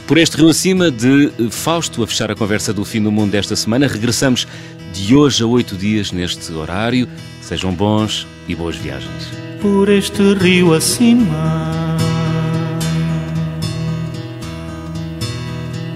Por 0.07 0.17
este 0.17 0.37
rio 0.37 0.47
acima 0.47 0.89
de 0.89 1.25
eh, 1.37 1.49
Fausto, 1.51 2.01
a 2.01 2.07
fechar 2.07 2.31
a 2.31 2.35
conversa 2.35 2.71
do 2.71 2.85
fim 2.85 3.03
do 3.03 3.11
mundo 3.11 3.31
desta 3.31 3.57
semana, 3.57 3.87
regressamos 3.87 4.47
de 4.93 5.13
hoje 5.13 5.43
a 5.43 5.45
oito 5.45 5.75
dias 5.75 6.13
neste 6.13 6.53
horário. 6.53 7.09
Sejam 7.41 7.73
bons 7.73 8.25
e 8.47 8.55
boas 8.55 8.77
viagens. 8.77 9.27
Por 9.61 9.89
este 9.89 10.33
rio 10.35 10.73
acima 10.73 11.97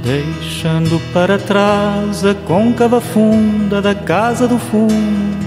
deixando 0.03 0.99
para 1.13 1.37
trás 1.37 2.25
a 2.25 2.33
côncava 2.33 2.99
funda 2.99 3.81
da 3.81 3.93
casa 3.93 4.47
do 4.47 4.57
fundo. 4.57 5.41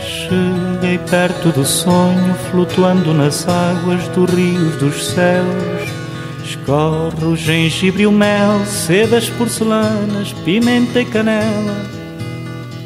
Cheguei 0.00 0.98
perto 0.98 1.50
do 1.50 1.64
sonho, 1.64 2.34
flutuando 2.50 3.12
nas 3.12 3.46
águas 3.46 4.08
dos 4.08 4.30
rios 4.30 4.76
dos 4.76 5.06
céus, 5.06 6.02
Escorre 6.44 7.24
o 7.24 7.36
gengibre 7.36 8.02
e 8.02 8.06
o 8.06 8.12
mel, 8.12 8.64
sedas 8.66 9.30
porcelanas, 9.30 10.32
pimenta 10.44 11.00
e 11.00 11.04
canela, 11.04 11.76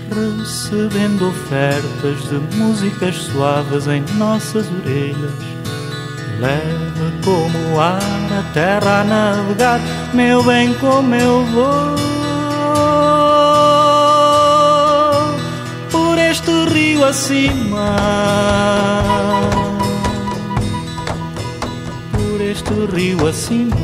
recebendo 0.08 1.28
ofertas 1.28 2.28
de 2.28 2.56
músicas 2.56 3.16
suaves 3.16 3.86
em 3.86 4.02
nossas 4.16 4.66
orelhas. 4.70 5.55
Leve 6.40 7.12
como 7.24 7.80
ar 7.80 7.98
a 8.38 8.42
terra 8.52 9.00
a 9.00 9.04
navegar, 9.04 9.80
meu 10.12 10.42
bem, 10.42 10.74
como 10.74 11.14
eu 11.14 11.44
vou. 11.46 11.96
Por 15.90 16.18
este 16.18 16.50
rio 16.74 17.06
acima, 17.06 17.96
por 22.12 22.40
este 22.42 22.74
rio 22.94 23.26
acima. 23.26 23.76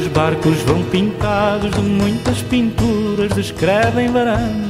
Os 0.00 0.08
barcos 0.08 0.60
vão 0.62 0.82
pintados 0.84 1.70
de 1.70 1.80
muitas 1.80 2.42
pinturas, 2.42 3.32
descrevem 3.34 4.10
varandas 4.10 4.65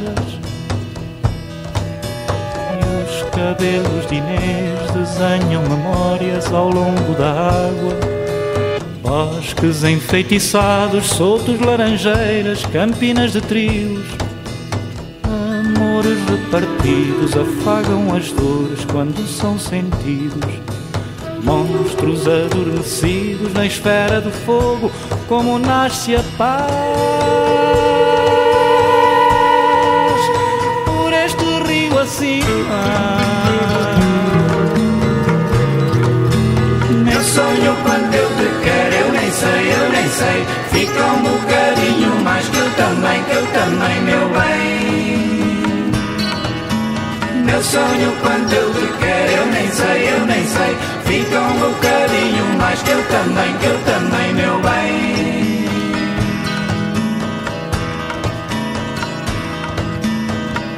cabelos 3.56 4.06
de 4.06 4.16
Inês 4.16 4.90
desenham 4.90 5.62
memórias 5.62 6.52
ao 6.52 6.68
longo 6.68 7.14
da 7.14 7.30
água. 7.30 7.96
Bosques 9.02 9.82
enfeitiçados, 9.82 11.06
soltos 11.06 11.58
laranjeiras, 11.60 12.66
campinas 12.66 13.32
de 13.32 13.40
trios. 13.40 14.04
Amores 15.24 16.18
repartidos 16.28 17.34
afagam 17.34 18.14
as 18.14 18.30
dores 18.32 18.84
quando 18.84 19.26
são 19.26 19.58
sentidos. 19.58 20.52
Monstros 21.42 22.28
adormecidos 22.28 23.54
na 23.54 23.64
esfera 23.64 24.20
do 24.20 24.30
fogo, 24.30 24.90
como 25.28 25.58
nasce 25.58 26.14
a 26.14 26.22
paz. 26.36 26.70
Por 30.84 31.12
este 31.12 31.46
sei. 40.16 40.46
Fica 40.72 41.04
um 41.04 41.22
bocadinho 41.22 42.24
mais 42.24 42.48
que 42.48 42.56
eu 42.58 42.70
também, 42.74 43.22
que 43.24 43.32
eu 43.32 43.46
também, 43.58 44.00
meu 44.02 44.28
bem. 44.30 45.86
Meu 47.44 47.62
sonho 47.62 48.12
quando 48.22 48.52
eu 48.52 48.72
te 48.74 48.86
quero, 48.98 49.32
eu 49.32 49.46
nem 49.46 49.70
sei, 49.70 50.08
eu 50.12 50.26
nem 50.26 50.46
sei. 50.46 50.76
Fica 51.04 51.40
um 51.40 51.58
bocadinho 51.60 52.58
mais 52.58 52.82
que 52.82 52.90
eu 52.90 53.02
também, 53.08 53.56
que 53.58 53.66
eu 53.66 53.78
também, 53.84 54.34
meu 54.34 54.60
bem. 54.60 55.66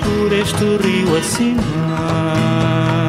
Por 0.03 0.33
este 0.33 0.65
rio 0.83 1.17
acima. 1.17 3.08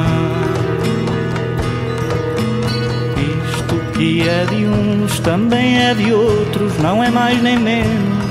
É 4.28 4.44
de 4.44 4.66
uns 4.66 5.20
também 5.20 5.78
é 5.78 5.94
de 5.94 6.12
outros, 6.12 6.76
não 6.78 7.02
é 7.02 7.10
mais 7.10 7.40
nem 7.42 7.58
menos. 7.58 8.30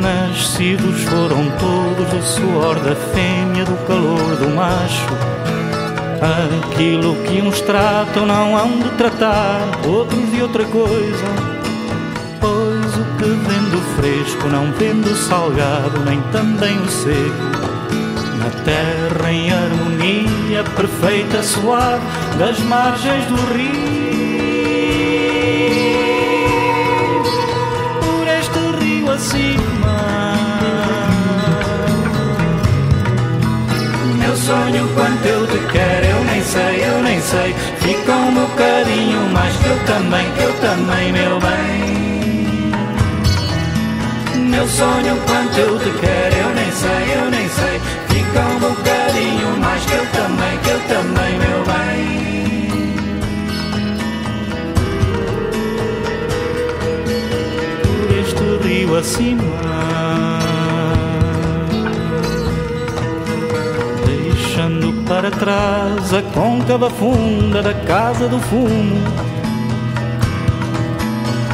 Nascidos 0.00 1.02
foram 1.02 1.50
todos 1.58 2.08
do 2.08 2.22
suor 2.22 2.74
da 2.80 2.94
fêmea, 2.94 3.64
do 3.64 3.76
calor 3.86 4.36
do 4.36 4.48
macho. 4.54 5.06
Aquilo 6.64 7.14
que 7.24 7.40
uns 7.40 7.60
tratam 7.60 8.26
não 8.26 8.56
hão 8.56 8.80
de 8.80 8.90
tratar, 8.90 9.60
outros 9.86 10.30
de 10.30 10.42
outra 10.42 10.64
coisa. 10.64 11.26
Pois 12.40 12.96
o 12.96 13.04
que 13.18 13.24
vem 13.24 13.70
do 13.70 13.80
fresco 13.96 14.48
não 14.48 14.72
vem 14.72 15.00
do 15.00 15.14
salgado, 15.16 16.00
nem 16.04 16.20
também 16.32 16.76
o 16.78 16.88
seco 16.88 17.62
na 18.42 18.50
terra 18.64 19.30
em 19.30 19.52
harmonia 19.52 20.01
perfeita, 20.60 21.42
suave 21.42 22.04
das 22.38 22.58
margens 22.60 23.24
do 23.24 23.36
rio. 23.54 23.72
Por 28.00 28.28
este 28.28 28.84
rio 28.84 29.10
acima. 29.10 30.34
Meu 34.18 34.36
sonho, 34.36 34.88
quanto 34.94 35.26
eu 35.26 35.46
te 35.46 35.58
quero, 35.72 36.06
eu 36.06 36.24
nem 36.24 36.42
sei, 36.42 36.84
eu 36.84 37.02
nem 37.02 37.20
sei. 37.20 37.54
Fica 37.78 38.12
um 38.12 38.34
bocadinho 38.34 39.30
mais 39.32 39.56
que 39.56 39.66
eu 39.66 39.78
também, 39.86 40.30
que 40.32 40.42
eu 40.42 40.52
também, 40.60 41.12
meu 41.12 41.40
bem. 41.40 42.02
Meu 44.48 44.68
sonho, 44.68 45.16
quanto 45.26 45.58
eu 45.58 45.78
te 45.78 45.90
quero, 45.98 46.36
eu 46.36 46.51
mais 49.82 49.86
que 49.86 49.92
eu 49.94 50.06
também, 50.12 50.58
que 50.58 50.70
eu 50.70 50.80
também, 50.88 51.38
meu 51.38 51.64
bem. 51.64 52.12
Por 57.82 58.10
este 58.18 58.68
rio 58.68 58.96
acima, 58.96 59.42
deixando 64.06 64.92
para 65.04 65.30
trás 65.30 66.14
a 66.14 66.22
côncava 66.34 66.90
funda 66.90 67.62
da 67.62 67.74
casa 67.74 68.28
do 68.28 68.38
fumo. 68.38 69.02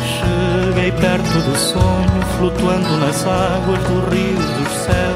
Cheguei 0.03 0.93
perto 0.93 1.39
do 1.41 1.57
sonho, 1.57 2.23
flutuando 2.37 2.97
nas 2.99 3.27
águas 3.27 3.79
do 3.85 4.11
rio 4.11 4.37
dos 4.37 4.73
céus 4.85 5.08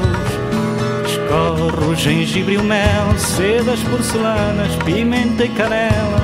Corro 1.33 1.95
gengibre 1.95 2.53
e 2.53 2.57
mel, 2.59 3.17
sedas 3.17 3.79
porcelanas, 3.89 4.75
pimenta 4.85 5.43
e 5.43 5.49
canela, 5.49 6.21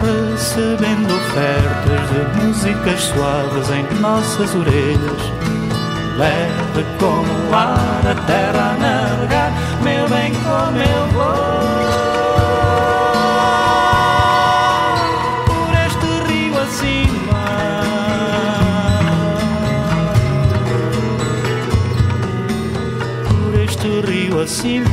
recebendo 0.00 1.12
ofertas 1.12 2.08
de 2.08 2.40
músicas 2.40 3.00
suaves 3.00 3.68
em 3.70 4.00
nossas 4.00 4.54
orelhas. 4.54 5.22
Leve 6.16 6.86
como 7.00 7.50
o 7.50 7.52
ar 7.52 8.00
a 8.06 8.14
terra 8.26 8.70
a 8.70 8.78
navegar, 8.78 9.52
meu 9.82 10.08
bem, 10.08 10.32
como 10.34 10.78
eu 10.78 11.06
vou. 11.08 12.19
Acima 24.60 24.89